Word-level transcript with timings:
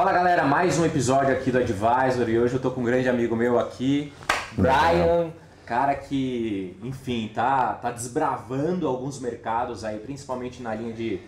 Fala 0.00 0.14
galera, 0.14 0.44
mais 0.44 0.78
um 0.78 0.86
episódio 0.86 1.30
aqui 1.30 1.52
do 1.52 1.58
Advisor 1.58 2.26
e 2.26 2.38
hoje 2.38 2.54
eu 2.54 2.58
tô 2.58 2.70
com 2.70 2.80
um 2.80 2.84
grande 2.84 3.06
amigo 3.06 3.36
meu 3.36 3.58
aqui, 3.58 4.10
Brian, 4.52 5.30
cara 5.66 5.94
que, 5.94 6.74
enfim, 6.82 7.30
tá, 7.34 7.74
tá 7.74 7.90
desbravando 7.90 8.88
alguns 8.88 9.20
mercados 9.20 9.84
aí, 9.84 9.98
principalmente 9.98 10.62
na 10.62 10.74
linha 10.74 10.94
de, 10.94 11.20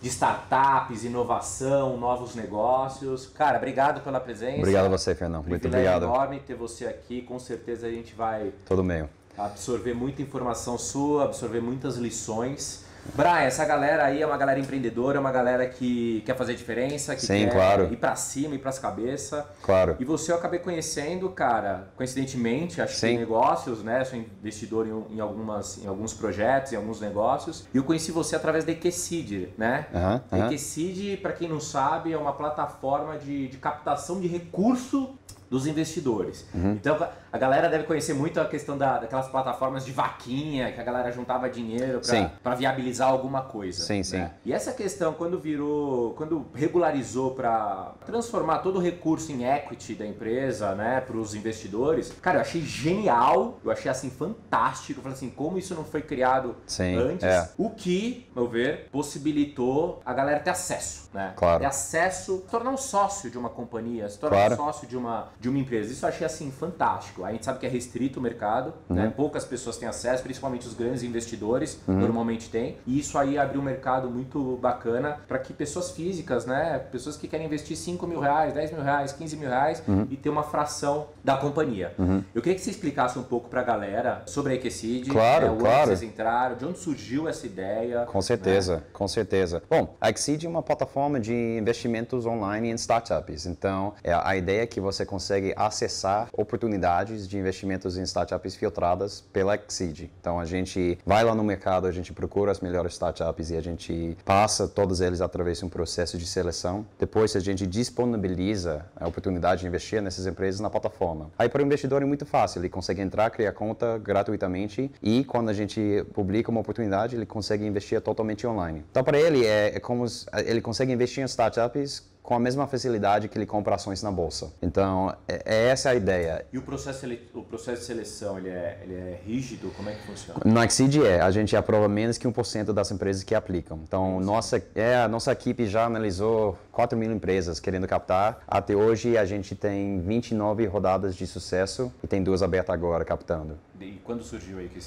de 0.00 0.08
startups, 0.08 1.02
inovação, 1.02 1.96
novos 1.96 2.36
negócios. 2.36 3.26
Cara, 3.26 3.56
obrigado 3.56 4.00
pela 4.00 4.20
presença. 4.20 4.58
Obrigado 4.58 4.86
a 4.86 4.90
você, 4.90 5.12
Fernando. 5.12 5.48
Muito 5.48 5.66
obrigado. 5.66 6.04
É 6.04 6.06
enorme 6.06 6.38
ter 6.38 6.54
você 6.54 6.86
aqui, 6.86 7.22
com 7.22 7.40
certeza 7.40 7.88
a 7.88 7.90
gente 7.90 8.14
vai 8.14 8.52
Todo 8.64 8.84
meio. 8.84 9.10
absorver 9.36 9.92
muita 9.92 10.22
informação 10.22 10.78
sua, 10.78 11.24
absorver 11.24 11.60
muitas 11.60 11.96
lições. 11.96 12.84
Brian, 13.14 13.40
essa 13.40 13.64
galera 13.64 14.04
aí 14.04 14.22
é 14.22 14.26
uma 14.26 14.36
galera 14.36 14.58
empreendedora, 14.58 15.18
é 15.18 15.20
uma 15.20 15.32
galera 15.32 15.66
que 15.66 16.22
quer 16.24 16.36
fazer 16.36 16.54
diferença, 16.54 17.14
que 17.14 17.22
Sim, 17.22 17.44
quer 17.44 17.52
claro. 17.52 17.92
ir 17.92 17.96
pra 17.96 18.14
cima, 18.14 18.54
ir 18.54 18.58
pras 18.58 18.78
cabeças. 18.78 19.44
Claro. 19.62 19.96
E 19.98 20.04
você 20.04 20.32
eu 20.32 20.36
acabei 20.36 20.58
conhecendo, 20.58 21.28
cara, 21.30 21.88
coincidentemente, 21.96 22.80
acho 22.80 22.94
que 22.94 23.00
Sim. 23.00 23.08
em 23.08 23.18
negócios, 23.18 23.82
né? 23.82 24.04
Sou 24.04 24.18
investidor 24.18 24.86
em, 24.86 25.16
em 25.16 25.20
algumas, 25.20 25.82
em 25.82 25.86
alguns 25.86 26.14
projetos, 26.14 26.72
em 26.72 26.76
alguns 26.76 27.00
negócios. 27.00 27.66
E 27.72 27.76
eu 27.76 27.84
conheci 27.84 28.12
você 28.12 28.36
através 28.36 28.64
da 28.64 28.72
Equecid, 28.72 29.52
né? 29.56 29.86
A 29.92 29.98
aham. 29.98 30.46
Equecid, 30.46 31.16
para 31.18 31.32
quem 31.32 31.48
não 31.48 31.60
sabe, 31.60 32.12
é 32.12 32.18
uma 32.18 32.32
plataforma 32.32 33.18
de, 33.18 33.48
de 33.48 33.56
captação 33.58 34.20
de 34.20 34.28
recurso 34.28 35.14
dos 35.50 35.66
investidores. 35.66 36.46
Uhum. 36.54 36.72
Então 36.72 36.96
a 37.32 37.38
galera 37.38 37.68
deve 37.68 37.84
conhecer 37.84 38.14
muito 38.14 38.40
a 38.40 38.44
questão 38.44 38.78
da, 38.78 38.98
daquelas 38.98 39.28
plataformas 39.28 39.84
de 39.84 39.92
vaquinha, 39.92 40.72
que 40.72 40.80
a 40.80 40.84
galera 40.84 41.10
juntava 41.10 41.50
dinheiro 41.50 42.00
para 42.42 42.54
viabilizar 42.54 43.08
alguma 43.08 43.42
coisa. 43.42 43.82
Sim, 43.82 43.98
né? 43.98 44.02
sim. 44.04 44.26
E 44.44 44.52
essa 44.52 44.72
questão, 44.72 45.12
quando 45.12 45.38
virou, 45.38 46.14
quando 46.14 46.46
regularizou 46.54 47.32
para 47.32 47.94
transformar 48.06 48.58
todo 48.58 48.76
o 48.76 48.80
recurso 48.80 49.32
em 49.32 49.44
equity 49.44 49.94
da 49.94 50.06
empresa, 50.06 50.74
né, 50.74 51.00
para 51.00 51.16
os 51.16 51.34
investidores, 51.34 52.12
cara, 52.22 52.38
eu 52.38 52.42
achei 52.42 52.62
genial, 52.62 53.58
eu 53.64 53.70
achei 53.70 53.90
assim 53.90 54.10
fantástico. 54.10 55.00
Eu 55.00 55.02
falei 55.02 55.16
assim, 55.16 55.30
como 55.30 55.58
isso 55.58 55.74
não 55.74 55.84
foi 55.84 56.02
criado 56.02 56.56
Sim, 56.66 56.94
antes? 56.96 57.24
é. 57.24 57.50
O 57.58 57.70
que, 57.70 58.28
ao 58.34 58.42
meu 58.42 58.50
ver, 58.50 58.88
possibilitou 58.90 60.00
a 60.04 60.12
galera 60.12 60.40
ter 60.40 60.50
acesso, 60.50 61.08
né? 61.12 61.32
Claro. 61.36 61.60
Ter 61.60 61.66
acesso, 61.66 62.38
se 62.44 62.50
tornar 62.50 62.70
um 62.70 62.76
sócio 62.76 63.30
de 63.30 63.38
uma 63.38 63.48
companhia, 63.48 64.08
se 64.08 64.18
tornar 64.18 64.36
Claro. 64.36 64.54
um 64.54 64.56
sócio 64.56 64.86
de 64.88 64.96
uma, 64.96 65.28
de 65.40 65.48
uma 65.48 65.58
empresa. 65.58 65.90
Isso 65.92 66.04
eu 66.04 66.08
achei 66.10 66.26
assim 66.26 66.50
fantástico. 66.50 67.24
A 67.24 67.32
gente 67.32 67.44
sabe 67.44 67.58
que 67.58 67.66
é 67.66 67.68
restrito 67.68 68.20
o 68.20 68.22
mercado, 68.22 68.74
Uhum. 68.88 68.96
né? 68.96 69.12
Poucas 69.16 69.44
pessoas 69.44 69.76
têm 69.78 69.88
acesso, 69.88 70.22
principalmente 70.22 70.66
os 70.66 70.74
grandes 70.74 71.02
investidores 71.02 71.80
normalmente 71.86 72.50
têm. 72.50 72.76
E 72.86 72.98
isso 72.98 73.16
aí 73.18 73.38
abriu 73.38 73.60
um 73.60 73.64
mercado 73.64 74.10
muito 74.10 74.56
bacana 74.60 75.18
para 75.26 75.38
que 75.38 75.52
pessoas 75.52 75.90
físicas, 75.92 76.44
né? 76.46 76.78
Pessoas 76.92 77.16
que 77.16 77.26
querem 77.26 77.46
investir 77.46 77.76
5 77.76 78.06
mil 78.06 78.20
reais, 78.20 78.52
10 78.52 78.72
mil 78.72 78.82
reais, 78.82 79.12
15 79.12 79.36
mil 79.36 79.48
reais 79.48 79.82
Uhum. 79.88 80.06
e 80.10 80.16
ter 80.16 80.28
uma 80.28 80.42
fração 80.42 81.06
da 81.24 81.36
companhia. 81.36 81.94
Eu 82.34 82.42
queria 82.42 82.54
que 82.58 82.60
você 82.64 82.70
explicasse 82.70 83.18
um 83.18 83.22
pouco 83.22 83.48
para 83.48 83.60
a 83.60 83.64
galera 83.64 84.22
sobre 84.26 84.52
a 84.52 84.56
Equecid, 84.56 85.08
Claro, 85.10 85.46
né, 85.46 85.50
ano 85.52 85.60
claro. 85.60 85.86
vocês 85.86 86.02
entraram, 86.02 86.56
de 86.56 86.64
onde 86.66 86.78
surgiu 86.78 87.28
essa 87.28 87.46
ideia. 87.46 88.04
Com 88.06 88.20
certeza, 88.20 88.84
com 88.92 89.08
certeza. 89.08 89.62
Bom, 89.70 89.96
a 90.00 90.10
Exceed 90.10 90.44
é 90.44 90.48
uma 90.48 90.62
plataforma 90.62 91.18
de 91.18 91.32
investimentos 91.58 92.26
online 92.26 92.70
em 92.70 92.74
startups. 92.74 93.46
Então, 93.46 93.94
é 94.04 94.12
a 94.12 94.36
ideia 94.36 94.62
é 94.62 94.66
que 94.66 94.80
você 94.80 95.06
consegue 95.30 95.54
acessar 95.56 96.28
oportunidades 96.32 97.28
de 97.28 97.38
investimentos 97.38 97.96
em 97.96 98.02
startups 98.02 98.56
filtradas 98.56 99.20
pela 99.32 99.54
Exceed. 99.54 100.10
Então, 100.20 100.40
a 100.40 100.44
gente 100.44 100.98
vai 101.06 101.22
lá 101.22 101.36
no 101.36 101.44
mercado, 101.44 101.86
a 101.86 101.92
gente 101.92 102.12
procura 102.12 102.50
as 102.50 102.58
melhores 102.58 102.94
startups 102.94 103.50
e 103.50 103.56
a 103.56 103.60
gente 103.60 104.16
passa 104.24 104.66
todos 104.66 105.00
eles 105.00 105.20
através 105.20 105.58
de 105.58 105.64
um 105.64 105.68
processo 105.68 106.18
de 106.18 106.26
seleção. 106.26 106.84
Depois, 106.98 107.36
a 107.36 107.40
gente 107.40 107.64
disponibiliza 107.64 108.84
a 108.96 109.06
oportunidade 109.06 109.60
de 109.60 109.68
investir 109.68 110.02
nessas 110.02 110.26
empresas 110.26 110.58
na 110.58 110.68
plataforma. 110.68 111.30
Aí, 111.38 111.48
para 111.48 111.62
o 111.62 111.64
investidor 111.64 112.02
é 112.02 112.04
muito 112.04 112.26
fácil, 112.26 112.60
ele 112.60 112.68
consegue 112.68 113.00
entrar, 113.00 113.30
criar 113.30 113.52
conta 113.52 113.98
gratuitamente 113.98 114.90
e 115.00 115.22
quando 115.22 115.48
a 115.48 115.52
gente 115.52 116.04
publica 116.12 116.50
uma 116.50 116.60
oportunidade, 116.60 117.14
ele 117.14 117.26
consegue 117.26 117.64
investir 117.64 118.00
totalmente 118.00 118.44
online. 118.48 118.84
Então, 118.90 119.04
para 119.04 119.18
ele, 119.18 119.46
é, 119.46 119.76
é 119.76 119.80
como 119.80 120.06
ele 120.44 120.60
consegue 120.60 120.92
investir 120.92 121.22
em 121.22 121.26
startups 121.26 122.09
com 122.22 122.34
a 122.34 122.38
mesma 122.38 122.66
facilidade 122.66 123.28
que 123.28 123.36
ele 123.36 123.46
compra 123.46 123.74
ações 123.74 124.02
na 124.02 124.10
bolsa. 124.10 124.52
Então, 124.62 125.14
é, 125.26 125.42
é 125.44 125.68
essa 125.68 125.90
a 125.90 125.94
ideia. 125.94 126.44
E 126.52 126.58
o 126.58 126.62
processo, 126.62 127.06
o 127.34 127.42
processo 127.42 127.80
de 127.80 127.86
seleção, 127.86 128.38
ele 128.38 128.48
é, 128.48 128.80
ele 128.82 128.94
é 128.94 129.20
rígido? 129.24 129.70
Como 129.76 129.88
é 129.88 129.94
que 129.94 130.06
funciona? 130.06 130.40
No 130.44 130.62
Exceed 130.62 130.96
é, 131.04 131.20
a 131.20 131.30
gente 131.30 131.56
aprova 131.56 131.88
menos 131.88 132.18
que 132.18 132.26
1% 132.26 132.72
das 132.72 132.90
empresas 132.90 133.22
que 133.22 133.34
aplicam. 133.34 133.80
Então, 133.82 134.20
nossa, 134.20 134.62
é, 134.74 134.96
a 134.96 135.08
nossa 135.08 135.32
equipe 135.32 135.66
já 135.66 135.84
analisou 135.84 136.58
4 136.72 136.96
mil 136.96 137.10
empresas 137.10 137.58
querendo 137.58 137.86
captar. 137.86 138.42
Até 138.46 138.74
hoje, 138.74 139.16
a 139.16 139.24
gente 139.24 139.54
tem 139.54 140.00
29 140.00 140.66
rodadas 140.66 141.16
de 141.16 141.26
sucesso 141.26 141.92
e 142.02 142.06
tem 142.06 142.22
duas 142.22 142.42
abertas 142.42 142.74
agora 142.74 143.04
captando. 143.04 143.58
E 143.80 144.00
quando 144.04 144.22
surgiu 144.22 144.58
aí 144.58 144.68
que 144.68 144.80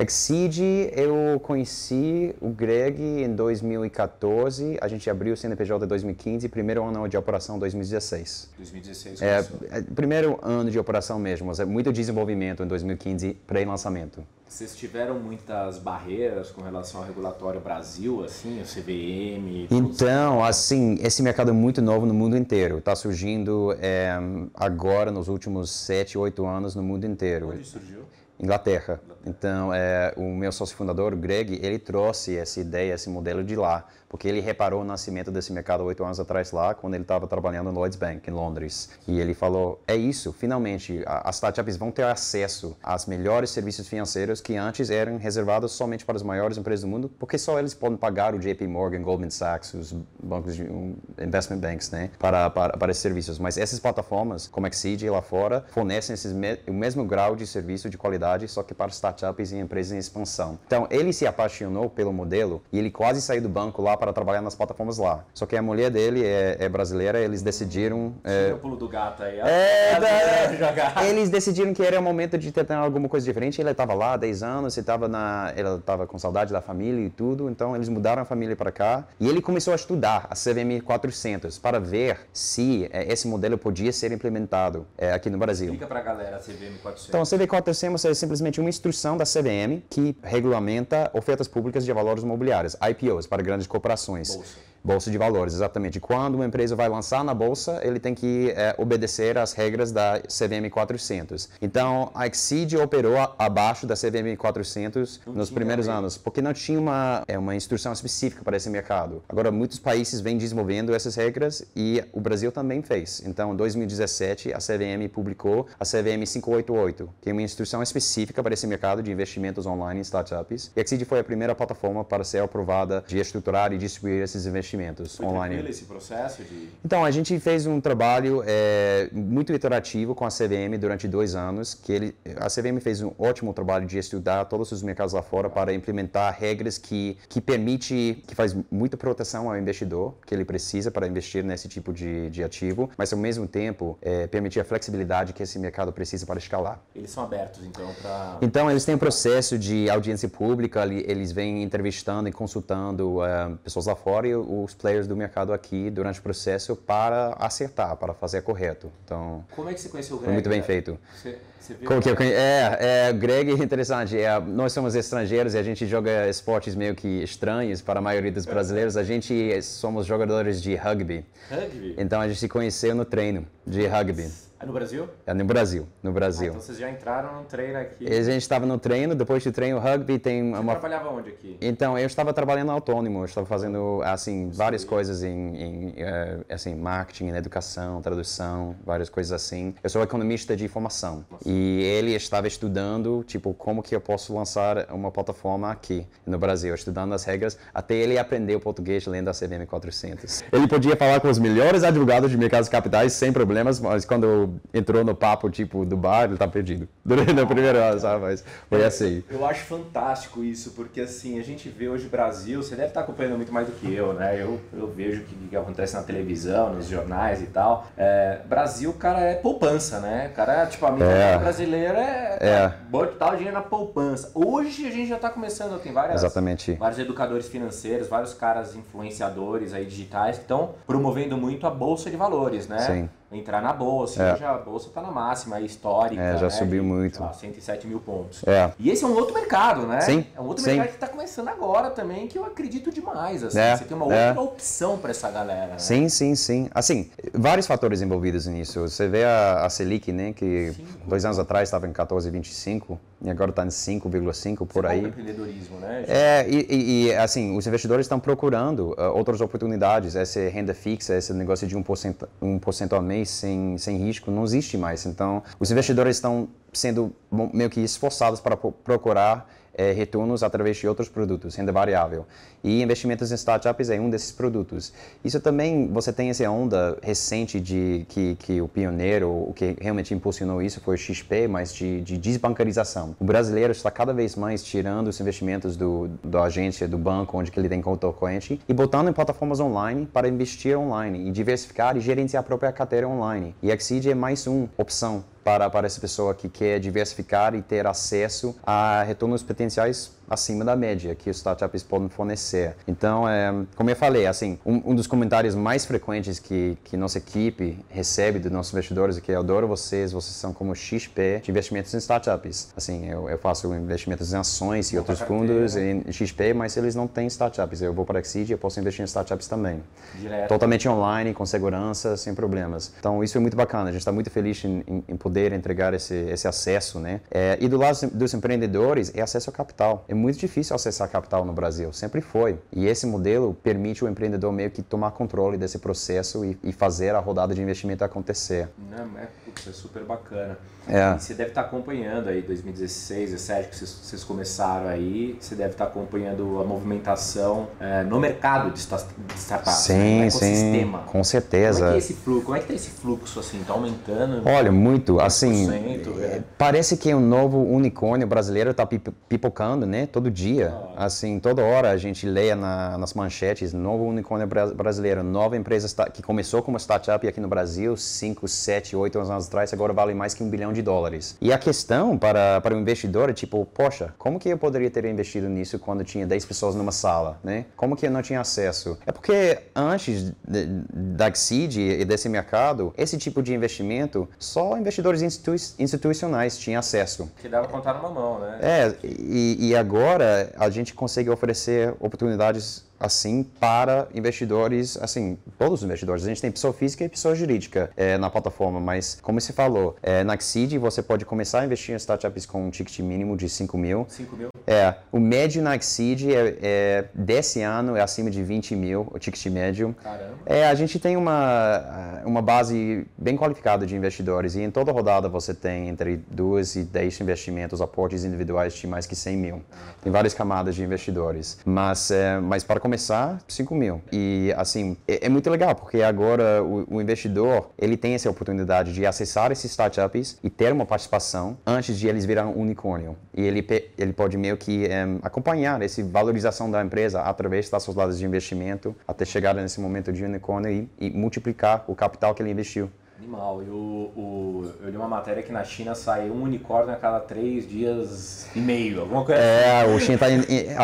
Exceed, 0.00 0.58
eu 0.96 1.38
conheci 1.40 2.34
o 2.40 2.48
Greg 2.48 3.02
em 3.02 3.34
2014, 3.34 4.78
a 4.80 4.88
gente 4.88 5.10
abriu 5.10 5.34
o 5.34 5.36
CNPJ 5.36 5.84
em 5.84 5.88
2015, 5.88 6.48
primeiro 6.48 6.82
ano 6.82 7.06
de 7.06 7.18
operação 7.18 7.58
2016. 7.58 8.48
2016 8.56 9.20
É, 9.20 9.46
é, 9.70 9.82
primeiro 9.82 10.38
ano 10.42 10.70
de 10.70 10.78
operação 10.78 11.18
mesmo, 11.18 11.48
mas 11.48 11.60
é 11.60 11.66
muito 11.66 11.92
desenvolvimento 11.92 12.62
em 12.62 12.66
2015, 12.66 13.34
pré-lançamento. 13.46 14.24
Vocês 14.48 14.74
tiveram 14.74 15.20
muitas 15.20 15.78
barreiras 15.78 16.50
com 16.50 16.62
relação 16.62 17.02
ao 17.02 17.06
regulatório 17.06 17.60
Brasil, 17.60 18.24
assim, 18.24 18.60
o 18.60 18.64
CVM? 18.64 19.68
Então, 19.70 20.42
assim, 20.42 20.98
esse 21.02 21.22
mercado 21.22 21.50
é 21.50 21.52
muito 21.52 21.82
novo 21.82 22.06
no 22.06 22.14
mundo 22.14 22.38
inteiro. 22.38 22.78
Está 22.78 22.96
surgindo 22.96 23.76
é, 23.78 24.18
agora, 24.54 25.10
nos 25.10 25.28
últimos 25.28 25.70
7, 25.70 26.16
8 26.16 26.46
anos, 26.46 26.74
no 26.74 26.82
mundo 26.82 27.06
inteiro. 27.06 27.50
Onde 27.50 27.64
surgiu? 27.64 28.00
Inglaterra. 28.40 29.00
Então, 29.26 29.72
é, 29.72 30.14
o 30.16 30.34
meu 30.34 30.50
sócio 30.50 30.74
fundador, 30.74 31.14
Greg, 31.14 31.60
ele 31.62 31.78
trouxe 31.78 32.36
essa 32.36 32.58
ideia, 32.58 32.94
esse 32.94 33.10
modelo 33.10 33.44
de 33.44 33.54
lá, 33.54 33.86
porque 34.10 34.26
ele 34.26 34.40
reparou 34.40 34.82
o 34.82 34.84
nascimento 34.84 35.30
desse 35.30 35.52
mercado 35.52 35.84
oito 35.84 36.04
anos 36.04 36.18
atrás 36.18 36.50
lá, 36.50 36.74
quando 36.74 36.94
ele 36.94 37.04
estava 37.04 37.28
trabalhando 37.28 37.70
no 37.70 37.78
Lloyds 37.78 37.96
Bank, 37.96 38.28
em 38.28 38.32
Londres. 38.32 38.90
E 39.06 39.20
ele 39.20 39.32
falou, 39.34 39.80
é 39.86 39.94
isso, 39.94 40.32
finalmente, 40.32 41.02
as 41.06 41.36
startups 41.36 41.76
vão 41.76 41.92
ter 41.92 42.02
acesso 42.02 42.76
aos 42.82 43.06
melhores 43.06 43.50
serviços 43.50 43.86
financeiros 43.86 44.40
que 44.40 44.56
antes 44.56 44.90
eram 44.90 45.16
reservados 45.16 45.70
somente 45.70 46.04
para 46.04 46.16
as 46.16 46.24
maiores 46.24 46.58
empresas 46.58 46.82
do 46.84 46.88
mundo, 46.88 47.08
porque 47.20 47.38
só 47.38 47.56
eles 47.60 47.72
podem 47.72 47.96
pagar 47.96 48.34
o 48.34 48.38
JP 48.40 48.66
Morgan, 48.66 49.00
Goldman 49.02 49.30
Sachs, 49.30 49.74
os 49.74 49.92
bancos 50.20 50.56
de 50.56 50.64
um, 50.64 50.96
investment 51.20 51.58
banks, 51.58 51.90
né, 51.92 52.10
para, 52.18 52.50
para, 52.50 52.76
para 52.76 52.90
esses 52.90 53.00
serviços. 53.02 53.38
Mas 53.38 53.56
essas 53.56 53.78
plataformas, 53.78 54.48
como 54.48 54.66
Exceed 54.66 55.04
lá 55.08 55.22
fora, 55.22 55.64
fornecem 55.70 56.14
esses 56.14 56.32
me- 56.32 56.58
o 56.66 56.72
mesmo 56.72 57.04
grau 57.04 57.36
de 57.36 57.46
serviço 57.46 57.88
de 57.88 57.96
qualidade, 57.96 58.48
só 58.48 58.64
que 58.64 58.74
para 58.74 58.90
startups 58.90 59.52
e 59.52 59.56
empresas 59.56 59.92
em 59.92 59.98
expansão. 59.98 60.58
Então, 60.66 60.88
ele 60.90 61.12
se 61.12 61.28
apaixonou 61.28 61.88
pelo 61.88 62.12
modelo 62.12 62.60
e 62.72 62.78
ele 62.80 62.90
quase 62.90 63.22
saiu 63.22 63.40
do 63.42 63.48
banco 63.48 63.80
lá 63.80 63.99
para 64.00 64.14
trabalhar 64.14 64.40
nas 64.40 64.54
plataformas 64.54 64.96
lá. 64.96 65.24
Só 65.34 65.44
que 65.44 65.54
a 65.54 65.60
mulher 65.62 65.90
dele 65.90 66.24
é, 66.24 66.56
é 66.58 66.68
brasileira, 66.70 67.20
eles 67.20 67.42
decidiram... 67.42 68.14
é, 68.24 68.52
o 68.54 68.58
pulo 68.58 68.76
do 68.76 68.88
gato 68.88 69.22
aí. 69.22 69.38
é, 69.38 70.00
da- 70.00 70.56
jogar. 70.56 71.04
eles 71.06 71.28
decidiram 71.28 71.74
que 71.74 71.82
era 71.82 72.00
o 72.00 72.02
momento 72.02 72.38
de 72.38 72.50
tentar 72.50 72.78
alguma 72.78 73.08
coisa 73.10 73.26
diferente. 73.26 73.60
Ele 73.60 73.70
estava 73.70 73.92
lá 73.92 74.14
há 74.14 74.16
10 74.16 74.42
anos, 74.42 74.74
ele 74.76 74.82
estava 74.82 75.06
na, 75.06 75.52
ele 75.54 75.68
estava 75.76 76.06
com 76.06 76.18
saudade 76.18 76.50
da 76.50 76.62
família 76.62 77.04
e 77.04 77.10
tudo, 77.10 77.50
então 77.50 77.76
eles 77.76 77.88
mudaram 77.90 78.22
a 78.22 78.24
família 78.24 78.56
para 78.56 78.72
cá 78.72 79.04
e 79.20 79.28
ele 79.28 79.42
começou 79.42 79.72
a 79.72 79.76
estudar 79.76 80.26
a 80.30 80.34
CVM 80.34 80.80
400 80.82 81.58
para 81.58 81.78
ver 81.78 82.20
se 82.32 82.88
eh, 82.90 83.12
esse 83.12 83.28
modelo 83.28 83.58
podia 83.58 83.92
ser 83.92 84.12
implementado 84.12 84.86
eh, 84.96 85.12
aqui 85.12 85.28
no 85.28 85.36
Brasil. 85.36 85.66
Explica 85.74 85.86
pra 85.86 86.00
galera 86.00 86.36
a 86.36 86.40
CVM 86.40 86.78
400. 86.82 87.08
Então, 87.08 87.20
a 87.20 87.26
CV 87.26 87.46
400 87.46 88.04
é 88.06 88.14
simplesmente 88.14 88.60
uma 88.60 88.70
instrução 88.70 89.18
da 89.18 89.24
CVM 89.24 89.82
que 89.90 90.16
regulamenta 90.22 91.10
ofertas 91.12 91.46
públicas 91.46 91.84
de 91.84 91.92
valores 91.92 92.22
imobiliários, 92.22 92.76
IPOs, 92.90 93.26
para 93.26 93.42
grandes 93.42 93.66
corporações. 93.66 93.89
Bolsa. 94.36 94.69
Bolsa 94.82 95.10
de 95.10 95.18
valores, 95.18 95.52
exatamente. 95.54 96.00
Quando 96.00 96.36
uma 96.36 96.46
empresa 96.46 96.74
vai 96.74 96.88
lançar 96.88 97.22
na 97.22 97.34
bolsa, 97.34 97.80
ele 97.84 98.00
tem 98.00 98.14
que 98.14 98.50
eh, 98.56 98.74
obedecer 98.78 99.36
às 99.36 99.52
regras 99.52 99.92
da 99.92 100.20
CVM 100.26 100.70
400. 100.70 101.50
Então, 101.60 102.10
a 102.14 102.26
Exceed 102.26 102.76
operou 102.76 103.18
a- 103.18 103.34
abaixo 103.38 103.86
da 103.86 103.94
CVM 103.94 104.34
400 104.38 105.20
Não 105.26 105.34
nos 105.34 105.50
primeiros 105.50 105.86
anos, 105.86 106.16
porque 106.16 106.40
não 106.40 106.54
tinha 106.54 106.80
uma, 106.80 107.22
é, 107.28 107.36
uma 107.38 107.54
instrução 107.54 107.92
específica 107.92 108.42
para 108.42 108.56
esse 108.56 108.70
mercado. 108.70 109.22
Agora, 109.28 109.50
muitos 109.50 109.78
países 109.78 110.20
vêm 110.22 110.38
desenvolvendo 110.38 110.94
essas 110.94 111.14
regras 111.14 111.62
e 111.76 112.02
o 112.12 112.20
Brasil 112.20 112.50
também 112.50 112.80
fez. 112.80 113.22
Então, 113.26 113.52
em 113.52 113.56
2017, 113.56 114.52
a 114.54 114.58
CVM 114.58 115.08
publicou 115.12 115.66
a 115.78 115.84
CVM 115.84 116.24
588, 116.24 117.08
que 117.20 117.28
é 117.28 117.32
uma 117.32 117.42
instrução 117.42 117.82
específica 117.82 118.42
para 118.42 118.54
esse 118.54 118.66
mercado 118.66 119.02
de 119.02 119.12
investimentos 119.12 119.66
online 119.66 120.00
em 120.00 120.02
startups. 120.02 120.70
E 120.74 120.80
a 120.80 120.82
Exceed 120.82 121.04
foi 121.04 121.18
a 121.20 121.24
primeira 121.24 121.54
plataforma 121.54 122.02
para 122.02 122.24
ser 122.24 122.42
aprovada 122.42 123.04
de 123.06 123.18
estruturar 123.18 123.72
e 123.74 123.78
distribuir 123.78 124.22
esses 124.22 124.46
investimentos 124.46 124.69
investimentos 124.70 125.16
Foi 125.16 125.26
online. 125.26 125.68
esse 125.68 125.84
processo 125.84 126.42
de... 126.42 126.68
Então, 126.84 127.04
a 127.04 127.10
gente 127.10 127.38
fez 127.40 127.66
um 127.66 127.80
trabalho 127.80 128.42
é, 128.46 129.08
muito 129.12 129.52
iterativo 129.52 130.14
com 130.14 130.24
a 130.24 130.28
CVM 130.28 130.78
durante 130.78 131.08
dois 131.08 131.34
anos, 131.34 131.74
que 131.74 131.92
ele, 131.92 132.16
a 132.36 132.48
CVM 132.48 132.80
fez 132.80 133.02
um 133.02 133.12
ótimo 133.18 133.52
trabalho 133.52 133.86
de 133.86 133.98
estudar 133.98 134.44
todos 134.46 134.70
os 134.72 134.82
mercados 134.82 135.12
lá 135.12 135.22
fora 135.22 135.50
para 135.50 135.72
implementar 135.72 136.36
regras 136.38 136.78
que, 136.78 137.16
que 137.28 137.40
permite, 137.40 138.22
que 138.26 138.34
faz 138.34 138.56
muita 138.70 138.96
proteção 138.96 139.48
ao 139.50 139.58
investidor 139.58 140.14
que 140.26 140.34
ele 140.34 140.44
precisa 140.44 140.90
para 140.90 141.06
investir 141.06 141.44
nesse 141.44 141.68
tipo 141.68 141.92
de, 141.92 142.30
de 142.30 142.44
ativo, 142.44 142.90
mas 142.96 143.12
ao 143.12 143.18
mesmo 143.18 143.46
tempo 143.46 143.98
é, 144.00 144.26
permitir 144.26 144.60
a 144.60 144.64
flexibilidade 144.64 145.32
que 145.32 145.42
esse 145.42 145.58
mercado 145.58 145.92
precisa 145.92 146.26
para 146.26 146.38
escalar. 146.38 146.80
Eles 146.94 147.10
são 147.10 147.24
abertos, 147.24 147.64
então, 147.64 147.92
para... 148.00 148.38
Então, 148.42 148.70
eles 148.70 148.84
têm 148.84 148.94
um 148.94 148.98
processo 148.98 149.58
de 149.58 149.88
audiência 149.90 150.28
pública, 150.28 150.84
eles 150.86 151.32
vêm 151.32 151.62
entrevistando 151.62 152.28
e 152.28 152.32
consultando 152.32 153.18
uh, 153.18 153.56
pessoas 153.62 153.86
lá 153.86 153.96
fora 153.96 154.28
e 154.28 154.34
os 154.62 154.74
players 154.74 155.06
do 155.06 155.16
mercado 155.16 155.52
aqui 155.52 155.90
durante 155.90 156.20
o 156.20 156.22
processo 156.22 156.74
para 156.76 157.34
acertar, 157.38 157.96
para 157.96 158.12
fazer 158.14 158.42
correto. 158.42 158.90
Então, 159.04 159.44
Como 159.54 159.68
é 159.68 159.74
que 159.74 159.80
você 159.80 159.88
conheceu 159.88 160.16
o 160.16 160.18
Greg? 160.18 160.26
foi 160.26 160.32
muito 160.34 160.48
bem 160.48 160.62
feito. 160.62 160.98
Você, 161.14 161.38
você 161.60 161.74
viu 161.74 161.88
Como 161.88 162.00
que 162.02 162.08
eu 162.10 162.16
conhe... 162.16 162.32
É, 162.32 163.08
é, 163.08 163.12
Greg 163.12 163.50
é 163.50 163.54
interessante. 163.64 164.18
É, 164.18 164.38
nós 164.40 164.72
somos 164.72 164.94
estrangeiros 164.94 165.54
e 165.54 165.58
a 165.58 165.62
gente 165.62 165.86
joga 165.86 166.28
esportes 166.28 166.74
meio 166.74 166.94
que 166.94 167.22
estranhos 167.22 167.80
para 167.82 167.98
a 167.98 168.02
maioria 168.02 168.32
dos 168.32 168.46
brasileiros. 168.46 168.96
A 168.96 169.04
gente 169.04 169.60
somos 169.62 170.06
jogadores 170.06 170.60
de 170.62 170.74
rugby. 170.74 171.24
Rugby? 171.50 171.94
Então 171.98 172.20
a 172.20 172.28
gente 172.28 172.38
se 172.40 172.48
conheceu 172.48 172.94
no 172.94 173.04
treino 173.04 173.46
de 173.66 173.86
rugby. 173.86 174.30
Ah, 174.62 174.66
no 174.66 174.74
Brasil? 174.74 175.08
É 175.26 175.32
no 175.32 175.42
Brasil, 175.42 175.88
no 176.02 176.10
Ah, 176.10 176.12
Brasil. 176.12 176.48
então 176.50 176.60
vocês 176.60 176.76
já 176.76 176.90
entraram 176.90 177.34
num 177.34 177.44
treino 177.44 177.78
aqui. 177.78 178.04
E 178.04 178.12
a 178.14 178.22
gente 178.22 178.42
estava 178.42 178.66
no 178.66 178.76
treino, 178.76 179.14
depois 179.14 179.42
do 179.42 179.50
treino 179.50 179.78
rugby 179.78 180.18
tem 180.18 180.50
Você 180.52 180.60
uma 180.60 180.72
trabalhava 180.74 181.08
onde 181.08 181.30
aqui? 181.30 181.56
Então, 181.62 181.98
eu 181.98 182.06
estava 182.06 182.30
trabalhando 182.34 182.70
autônomo, 182.70 183.20
eu 183.20 183.24
estava 183.24 183.46
fazendo, 183.46 184.02
assim, 184.04 184.50
várias 184.50 184.84
coisas 184.84 185.22
em, 185.22 185.56
em 185.56 185.94
eh, 185.96 186.40
assim, 186.50 186.74
marketing, 186.74 187.28
em 187.28 187.36
educação, 187.36 188.02
tradução, 188.02 188.76
várias 188.84 189.08
coisas 189.08 189.32
assim. 189.32 189.74
Eu 189.82 189.88
sou 189.88 190.02
economista 190.02 190.54
de 190.54 190.68
formação 190.68 191.24
e 191.46 191.80
ele 191.82 192.14
estava 192.14 192.46
estudando, 192.46 193.24
tipo, 193.26 193.54
como 193.54 193.82
que 193.82 193.96
eu 193.96 194.00
posso 194.00 194.34
lançar 194.34 194.86
uma 194.92 195.10
plataforma 195.10 195.70
aqui 195.70 196.06
no 196.26 196.38
Brasil, 196.38 196.74
estudando 196.74 197.14
as 197.14 197.24
regras, 197.24 197.56
até 197.72 197.94
ele 197.94 198.18
aprender 198.18 198.56
o 198.56 198.60
português 198.60 199.06
lendo 199.06 199.28
a 199.28 199.32
CVM 199.32 199.64
400. 199.66 200.44
Ele 200.52 200.68
podia 200.68 200.96
falar 200.96 201.18
com 201.18 201.28
os 201.30 201.38
melhores 201.38 201.82
advogados 201.82 202.30
de 202.30 202.36
mercados 202.36 202.68
capitais 202.68 203.14
sem 203.14 203.32
problemas, 203.32 203.80
mas 203.80 204.04
quando 204.04 204.49
entrou 204.72 205.04
no 205.04 205.14
papo, 205.14 205.48
tipo, 205.50 205.84
do 205.84 205.96
bar, 205.96 206.24
ele 206.24 206.36
tá 206.36 206.46
perdido. 206.48 206.88
Durante 207.04 207.38
a 207.38 207.46
primeira 207.46 207.82
hora, 207.84 207.98
sabe? 207.98 208.20
Mas 208.22 208.44
foi 208.68 208.84
assim. 208.84 209.22
Eu 209.30 209.44
acho 209.44 209.64
fantástico 209.64 210.44
isso, 210.44 210.70
porque 210.72 211.00
assim, 211.00 211.38
a 211.38 211.42
gente 211.42 211.68
vê 211.68 211.88
hoje 211.88 212.06
o 212.06 212.10
Brasil, 212.10 212.62
você 212.62 212.74
deve 212.76 212.88
estar 212.88 213.00
acompanhando 213.00 213.36
muito 213.36 213.52
mais 213.52 213.66
do 213.66 213.72
que 213.72 213.92
eu, 213.92 214.12
né? 214.12 214.40
Eu, 214.40 214.60
eu 214.72 214.86
vejo 214.88 215.22
o 215.22 215.24
que, 215.24 215.34
que 215.48 215.56
acontece 215.56 215.94
na 215.94 216.02
televisão, 216.02 216.74
nos 216.74 216.86
jornais 216.88 217.42
e 217.42 217.46
tal. 217.46 217.86
É, 217.96 218.40
Brasil, 218.46 218.92
cara, 218.92 219.20
é 219.20 219.34
poupança, 219.34 219.98
né? 220.00 220.30
Cara, 220.34 220.66
tipo, 220.66 220.84
a 220.86 220.90
mentalidade 220.92 221.34
É. 221.34 221.38
brasileira 221.38 221.98
é, 221.98 222.38
É. 222.40 222.74
botar 222.88 223.32
o 223.32 223.36
dinheiro 223.36 223.54
na 223.56 223.62
poupança. 223.62 224.30
Hoje 224.34 224.86
a 224.86 224.90
gente 224.90 225.08
já 225.08 225.16
está 225.16 225.30
começando, 225.30 225.80
tem 225.80 225.92
várias, 225.92 226.22
Exatamente. 226.22 226.74
vários 226.74 226.98
educadores 226.98 227.48
financeiros, 227.48 228.08
vários 228.08 228.34
caras 228.34 228.74
influenciadores 228.76 229.72
aí 229.72 229.84
digitais 229.84 230.36
que 230.36 230.42
estão 230.42 230.74
promovendo 230.86 231.36
muito 231.36 231.66
a 231.66 231.70
bolsa 231.70 232.10
de 232.10 232.16
valores, 232.16 232.68
né? 232.68 232.78
Sim. 232.80 233.08
Entrar 233.32 233.62
na 233.62 233.72
bolsa, 233.72 234.20
É. 234.22 234.32
hoje 234.34 234.44
a 234.44 234.54
bolsa 234.54 234.88
está 234.88 235.00
na 235.00 235.10
máxima 235.12 235.60
histórica. 235.60 236.20
É, 236.20 236.36
já 236.36 236.44
né? 236.46 236.50
subiu 236.50 236.82
muito. 236.82 237.20
lá, 237.22 237.32
107 237.32 237.86
mil 237.86 238.00
pontos. 238.00 238.42
É. 238.44 238.72
E 238.76 238.90
esse 238.90 239.04
é 239.04 239.06
um 239.06 239.14
outro 239.14 239.32
mercado, 239.32 239.86
né? 239.86 240.00
Sim, 240.00 240.26
É 240.36 240.40
um 240.40 240.46
outro 240.46 240.64
sim. 240.64 240.70
mercado 240.70 240.88
que 240.88 240.94
está 240.94 241.06
começando 241.06 241.46
agora 241.48 241.90
também, 241.90 242.26
que 242.26 242.36
eu 242.36 242.44
acredito 242.44 242.90
demais. 242.92 243.44
Assim. 243.44 243.58
É, 243.58 243.76
Você 243.76 243.84
tem 243.84 243.96
uma 243.96 244.12
é. 244.12 244.28
outra 244.28 244.42
opção 244.42 244.98
para 244.98 245.10
essa 245.12 245.30
galera. 245.30 245.68
Né? 245.74 245.78
Sim, 245.78 246.08
sim, 246.08 246.34
sim. 246.34 246.68
Assim, 246.74 247.08
vários 247.32 247.68
fatores 247.68 248.02
envolvidos 248.02 248.46
nisso. 248.46 248.80
Você 248.88 249.06
vê 249.06 249.22
a, 249.24 249.64
a 249.64 249.70
Selic, 249.70 250.10
né, 250.12 250.32
que 250.32 250.72
dois 251.06 251.24
anos 251.24 251.38
atrás 251.38 251.68
estava 251.68 251.86
em 251.86 251.92
14,25 251.92 252.98
e 253.22 253.30
agora 253.30 253.50
está 253.50 253.64
em 253.64 253.68
5,5 253.68 254.66
por 254.66 254.82
Bom 254.84 254.88
aí. 254.88 255.04
empreendedorismo, 255.04 255.76
né? 255.78 256.04
É, 256.08 256.46
e, 256.48 256.66
e- 256.68 257.06
e, 257.06 257.14
assim, 257.14 257.56
os 257.56 257.66
investidores 257.66 258.06
estão 258.06 258.18
procurando 258.18 258.92
uh, 258.98 259.12
outras 259.14 259.40
oportunidades. 259.40 260.16
Essa 260.16 260.40
renda 260.48 260.74
fixa, 260.74 261.14
esse 261.16 261.32
negócio 261.32 261.66
de 261.68 261.76
1%, 261.76 262.26
1% 262.42 262.92
ao 262.94 263.02
mês 263.02 263.19
sem, 263.24 263.76
sem 263.78 263.96
risco, 263.98 264.30
não 264.30 264.44
existe 264.44 264.76
mais. 264.76 265.04
Então, 265.06 265.42
os 265.58 265.70
investidores 265.70 266.16
estão 266.16 266.48
sendo 266.72 267.12
meio 267.52 267.68
que 267.68 267.80
esforçados 267.80 268.40
para 268.40 268.56
pro- 268.56 268.72
procurar 268.72 269.48
eh, 269.80 269.92
retornos 269.92 270.42
através 270.42 270.76
de 270.76 270.86
outros 270.86 271.08
produtos, 271.08 271.54
renda 271.54 271.72
variável. 271.72 272.26
E 272.62 272.82
investimentos 272.82 273.32
em 273.32 273.34
startups 273.34 273.88
é 273.88 273.98
um 273.98 274.10
desses 274.10 274.30
produtos. 274.30 274.92
Isso 275.24 275.40
também, 275.40 275.88
você 275.88 276.12
tem 276.12 276.28
essa 276.28 276.48
onda 276.50 276.98
recente 277.02 277.58
de 277.58 278.04
que, 278.10 278.36
que 278.36 278.60
o 278.60 278.68
pioneiro, 278.68 279.30
o 279.30 279.54
que 279.54 279.74
realmente 279.80 280.12
impulsionou 280.12 280.60
isso 280.60 280.82
foi 280.82 280.96
o 280.96 280.98
XP, 280.98 281.48
mas 281.48 281.72
de, 281.72 282.02
de 282.02 282.18
desbancarização. 282.18 283.16
O 283.18 283.24
brasileiro 283.24 283.72
está 283.72 283.90
cada 283.90 284.12
vez 284.12 284.36
mais 284.36 284.62
tirando 284.62 285.08
os 285.08 285.18
investimentos 285.18 285.78
do, 285.78 286.08
da 286.22 286.42
agência, 286.42 286.86
do 286.86 286.98
banco, 286.98 287.38
onde 287.38 287.50
que 287.50 287.58
ele 287.58 287.68
tem 287.68 287.80
conta 287.80 288.06
corrente, 288.12 288.60
e 288.68 288.74
botando 288.74 289.08
em 289.08 289.14
plataformas 289.14 289.60
online 289.60 290.06
para 290.12 290.28
investir 290.28 290.76
online 290.76 291.26
e 291.26 291.30
diversificar 291.30 291.96
e 291.96 292.00
gerenciar 292.00 292.42
a 292.42 292.44
própria 292.44 292.70
carteira 292.70 293.08
online. 293.08 293.54
E 293.62 293.72
a 293.72 293.74
Exceed 293.74 294.10
é 294.10 294.14
mais 294.14 294.46
uma 294.46 294.68
opção 294.76 295.24
para, 295.44 295.68
para 295.70 295.86
essa 295.86 296.00
pessoa 296.00 296.34
que 296.34 296.48
quer 296.48 296.78
diversificar 296.78 297.54
e 297.54 297.62
ter 297.62 297.86
acesso 297.86 298.56
a 298.64 299.02
retornos 299.02 299.42
potenciais 299.42 300.12
acima 300.30 300.64
da 300.64 300.76
média 300.76 301.14
que 301.14 301.28
os 301.28 301.36
startups 301.38 301.82
podem 301.82 302.08
fornecer. 302.08 302.76
Então, 302.86 303.28
é, 303.28 303.52
como 303.74 303.90
eu 303.90 303.96
falei, 303.96 304.26
assim, 304.26 304.58
um, 304.64 304.92
um 304.92 304.94
dos 304.94 305.06
comentários 305.08 305.54
mais 305.54 305.84
frequentes 305.84 306.38
que, 306.38 306.78
que 306.84 306.96
nossa 306.96 307.18
equipe 307.18 307.78
recebe 307.90 308.38
dos 308.38 308.50
nossos 308.52 308.72
investidores 308.72 309.18
é 309.18 309.20
que 309.20 309.32
eu 309.32 309.40
adoro 309.40 309.66
vocês, 309.66 310.12
vocês 310.12 310.34
são 310.36 310.52
como 310.54 310.74
XP 310.74 311.40
de 311.42 311.50
investimentos 311.50 311.92
em 311.94 311.98
startups. 311.98 312.68
Assim, 312.76 313.08
eu, 313.08 313.28
eu 313.28 313.38
faço 313.38 313.72
investimentos 313.74 314.32
em 314.32 314.36
ações 314.36 314.92
e 314.92 314.98
outros 314.98 315.20
fundos 315.20 315.76
em 315.76 316.04
XP, 316.12 316.54
mas 316.54 316.76
eles 316.76 316.94
não 316.94 317.06
têm 317.08 317.26
startups. 317.26 317.82
Eu 317.82 317.92
vou 317.92 318.04
para 318.04 318.18
a 318.18 318.20
Exceed 318.20 318.48
e 318.50 318.52
eu 318.52 318.58
posso 318.58 318.78
investir 318.78 319.02
em 319.02 319.04
startups 319.06 319.48
também. 319.48 319.82
Direto. 320.14 320.48
Totalmente 320.48 320.88
online, 320.88 321.34
com 321.34 321.44
segurança, 321.44 322.16
sem 322.16 322.34
problemas. 322.34 322.92
Então, 322.98 323.22
isso 323.24 323.36
é 323.36 323.40
muito 323.40 323.56
bacana. 323.56 323.88
A 323.88 323.92
gente 323.92 324.00
está 324.00 324.12
muito 324.12 324.30
feliz 324.30 324.64
em, 324.64 324.84
em- 325.08 325.16
poder 325.16 325.52
entregar 325.52 325.92
esse, 325.92 326.14
esse 326.14 326.46
acesso, 326.48 326.98
né? 326.98 327.20
É, 327.30 327.58
e 327.60 327.68
do 327.68 327.76
lado 327.76 327.98
dos 328.12 328.32
empreendedores, 328.32 329.12
é 329.14 329.20
acesso 329.20 329.50
ao 329.50 329.54
capital. 329.54 330.04
É 330.08 330.14
muito 330.20 330.38
difícil 330.38 330.76
acessar 330.76 331.08
capital 331.08 331.44
no 331.44 331.52
Brasil, 331.52 331.92
sempre 331.92 332.20
foi. 332.20 332.58
E 332.72 332.86
esse 332.86 333.06
modelo 333.06 333.54
permite 333.54 334.04
o 334.04 334.08
empreendedor 334.08 334.52
meio 334.52 334.70
que 334.70 334.82
tomar 334.82 335.12
controle 335.12 335.56
desse 335.56 335.78
processo 335.78 336.44
e, 336.44 336.58
e 336.62 336.72
fazer 336.72 337.14
a 337.14 337.18
rodada 337.18 337.54
de 337.54 337.62
investimento 337.62 338.04
acontecer. 338.04 338.68
Né? 338.90 339.08
É, 339.16 339.49
putz, 339.50 339.68
é 339.68 339.72
super 339.72 340.02
bacana. 340.04 340.58
É. 340.88 341.14
E 341.14 341.20
você 341.20 341.34
deve 341.34 341.50
estar 341.50 341.60
acompanhando 341.60 342.28
aí 342.28 342.40
2016, 342.42 343.30
2017, 343.30 343.68
que 343.68 343.76
vocês, 343.76 343.90
vocês 344.02 344.24
começaram 344.24 344.88
aí. 344.88 345.36
Você 345.40 345.54
deve 345.54 345.72
estar 345.72 345.84
acompanhando 345.84 346.58
a 346.60 346.64
movimentação 346.64 347.68
é, 347.78 348.02
no 348.02 348.18
mercado 348.18 348.70
de, 348.70 348.78
sta- 348.78 348.96
de 348.96 349.34
startups, 349.38 349.88
né? 349.88 349.94
Sim, 349.96 350.24
no 350.24 350.30
sim, 350.30 350.90
com 350.90 350.98
Como 351.10 351.20
é 351.20 351.24
certeza. 351.24 351.88
que 351.90 351.94
é 351.94 351.98
esse 351.98 352.14
fluxo? 352.14 352.44
Como 352.46 352.56
é 352.56 352.60
que 352.60 352.66
tá 352.66 352.74
esse 352.74 352.90
fluxo 352.90 353.38
assim? 353.40 353.62
Tá 353.62 353.74
aumentando? 353.74 354.42
Olha, 354.48 354.72
muito, 354.72 355.20
assim, 355.20 355.66
10%, 355.68 356.18
é. 356.22 356.42
parece 356.56 356.96
que 356.96 357.14
um 357.14 357.20
novo 357.20 357.58
unicórnio 357.62 358.26
brasileiro 358.26 358.70
está 358.70 358.86
pipocando, 358.86 359.86
né, 359.86 360.06
todo 360.06 360.30
dia, 360.30 360.74
assim, 360.96 361.38
toda 361.38 361.62
hora 361.62 361.90
a 361.90 361.96
gente 361.96 362.26
lê 362.26 362.54
na- 362.54 362.96
nas 362.98 363.14
manchetes, 363.14 363.72
novo 363.72 364.04
unicórnio 364.04 364.46
bra- 364.46 364.66
brasileiro, 364.72 365.22
nova 365.22 365.56
empresa 365.56 365.88
que 366.10 366.22
começou 366.22 366.62
como 366.62 366.78
startup 366.78 367.26
aqui 367.28 367.40
no 367.40 367.48
Brasil, 367.48 367.96
5, 367.96 368.48
7, 368.48 368.96
8 368.96 369.18
anos 369.18 369.30
atrás, 369.46 369.72
agora 369.72 369.92
vale 369.92 370.14
mais 370.14 370.34
que 370.34 370.42
um 370.42 370.48
bilhão 370.50 370.72
de 370.72 370.82
dólares. 370.82 371.36
E 371.40 371.52
a 371.52 371.58
questão 371.58 372.16
para, 372.18 372.60
para 372.60 372.74
o 372.74 372.78
investidor 372.78 373.30
é 373.30 373.32
tipo, 373.32 373.64
poxa, 373.66 374.14
como 374.18 374.38
que 374.38 374.48
eu 374.48 374.58
poderia 374.58 374.90
ter 374.90 375.04
investido 375.04 375.48
nisso 375.48 375.78
quando 375.78 376.04
tinha 376.04 376.26
10 376.26 376.44
pessoas 376.44 376.74
numa 376.74 376.92
sala, 376.92 377.38
né? 377.42 377.66
Como 377.76 377.96
que 377.96 378.06
eu 378.06 378.10
não 378.10 378.22
tinha 378.22 378.40
acesso? 378.40 378.98
É 379.06 379.12
porque 379.12 379.58
antes 379.74 380.32
de- 380.46 380.66
da 380.92 381.28
Exceed 381.28 381.76
e 381.78 382.04
desse 382.04 382.28
mercado, 382.28 382.92
esse 382.96 383.16
tipo 383.18 383.42
de 383.42 383.54
investimento, 383.54 384.28
só 384.38 384.76
investidores 384.78 385.22
institui- 385.22 385.56
institucionais 385.78 386.58
tinham 386.58 386.78
acesso. 386.78 387.30
Que 387.40 387.48
dava 387.48 387.68
contar 387.68 387.94
numa 387.94 388.10
mão, 388.10 388.38
né? 388.40 388.58
É, 388.60 388.94
e, 389.02 389.68
e 389.70 389.76
agora 389.76 390.52
a 390.56 390.68
gente 390.70 390.94
consegue 390.94 391.30
oferecer 391.30 391.94
oportunidades 392.00 392.84
assim 393.00 393.42
para 393.42 394.06
investidores, 394.14 394.98
assim, 395.00 395.38
todos 395.58 395.80
os 395.80 395.84
investidores. 395.84 396.24
A 396.24 396.28
gente 396.28 396.42
tem 396.42 396.52
pessoa 396.52 396.72
física 396.74 397.04
e 397.04 397.08
pessoa 397.08 397.34
jurídica 397.34 397.90
é, 397.96 398.18
na 398.18 398.28
plataforma, 398.28 398.78
mas 398.78 399.18
como 399.22 399.40
você 399.40 399.52
falou, 399.52 399.96
é, 400.02 400.22
na 400.22 400.34
Exceed 400.34 400.76
você 400.78 401.02
pode 401.02 401.24
começar 401.24 401.60
a 401.60 401.64
investir 401.64 401.94
em 401.94 401.96
startups 401.96 402.44
com 402.44 402.66
um 402.66 402.70
ticket 402.70 402.98
mínimo 403.00 403.36
de 403.36 403.48
5 403.48 403.78
mil. 403.78 404.06
5 404.08 404.36
mil. 404.36 404.49
É, 404.66 404.94
o 405.10 405.18
médio 405.18 405.62
na 405.62 405.76
Exceed 405.76 406.30
é, 406.30 406.56
é, 406.62 407.04
desse 407.14 407.62
ano 407.62 407.96
é 407.96 408.00
acima 408.00 408.30
de 408.30 408.42
20 408.42 408.76
mil, 408.76 409.08
o 409.10 409.18
ticket 409.18 409.44
médio. 409.46 409.94
Caramba. 410.02 410.34
É, 410.46 410.66
a 410.66 410.74
gente 410.74 410.98
tem 410.98 411.16
uma, 411.16 412.22
uma 412.24 412.42
base 412.42 413.06
bem 413.16 413.36
qualificada 413.36 413.86
de 413.86 413.96
investidores 413.96 414.54
e 414.54 414.62
em 414.62 414.70
toda 414.70 414.92
rodada 414.92 415.28
você 415.28 415.54
tem 415.54 415.88
entre 415.88 416.16
2 416.30 416.76
e 416.76 416.82
10 416.84 417.20
investimentos, 417.20 417.80
aportes 417.80 418.24
individuais 418.24 418.74
de 418.74 418.86
mais 418.86 419.06
que 419.06 419.16
100 419.16 419.36
mil. 419.36 419.62
Tem 420.02 420.10
várias 420.10 420.34
camadas 420.34 420.74
de 420.74 420.82
investidores. 420.82 421.58
Mas, 421.64 422.10
é, 422.10 422.38
mas 422.38 422.64
para 422.64 422.80
começar, 422.80 423.38
5 423.48 423.74
mil. 423.74 424.00
E 424.12 424.52
assim, 424.56 424.96
é, 425.06 425.26
é 425.26 425.28
muito 425.28 425.48
legal 425.50 425.74
porque 425.74 426.02
agora 426.02 426.62
o, 426.62 426.96
o, 426.96 427.00
investidor 427.00 427.70
ele 427.78 427.96
tem 427.96 428.14
essa 428.14 428.30
oportunidade 428.30 428.92
de 428.92 429.04
acessar 429.04 429.52
esses 429.52 429.70
startups 429.70 430.38
e 430.42 430.50
ter 430.50 430.72
uma 430.72 430.86
participação 430.86 431.58
antes 431.66 431.98
de 431.98 432.08
eles 432.08 432.24
virarem 432.24 432.52
um 432.52 432.60
unicórnio. 432.60 433.16
E 433.34 433.42
ele, 433.42 433.66
ele 433.98 434.12
pode 434.12 434.36
meio 434.50 434.56
que 434.56 434.86
é, 434.86 435.06
acompanhar 435.22 435.80
essa 435.82 436.02
valorização 436.04 436.70
da 436.70 436.82
empresa 436.82 437.22
através 437.22 437.70
das 437.70 437.84
rodadas 437.86 438.18
de 438.18 438.26
investimento 438.26 438.94
até 439.06 439.24
chegar 439.24 439.54
nesse 439.54 439.80
momento 439.80 440.12
de 440.12 440.24
unicórnio 440.24 440.88
e, 440.98 441.06
e 441.06 441.10
multiplicar 441.10 441.84
o 441.86 441.94
capital 441.94 442.34
que 442.34 442.42
ele 442.42 442.50
investiu. 442.50 442.90
Animal. 443.18 443.62
Eu, 443.62 443.74
o, 443.74 444.72
eu 444.82 444.88
li 444.88 444.96
uma 444.96 445.06
matéria 445.06 445.42
que 445.42 445.52
na 445.52 445.62
China 445.62 445.94
sai 445.94 446.30
um 446.30 446.42
unicórnio 446.42 446.94
a 446.94 446.96
cada 446.96 447.20
três 447.20 447.68
dias 447.68 448.48
e 448.56 448.60
meio, 448.60 449.02
alguma 449.02 449.26
coisa 449.26 449.38
É, 449.38 449.82
assim. 449.82 449.94
o 449.94 450.00
China 450.00 450.18
tá 450.18 450.26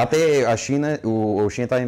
até 0.02 0.44
a 0.44 0.56
China, 0.56 1.00
o, 1.02 1.42
o 1.42 1.48
China 1.48 1.64
está 1.64 1.80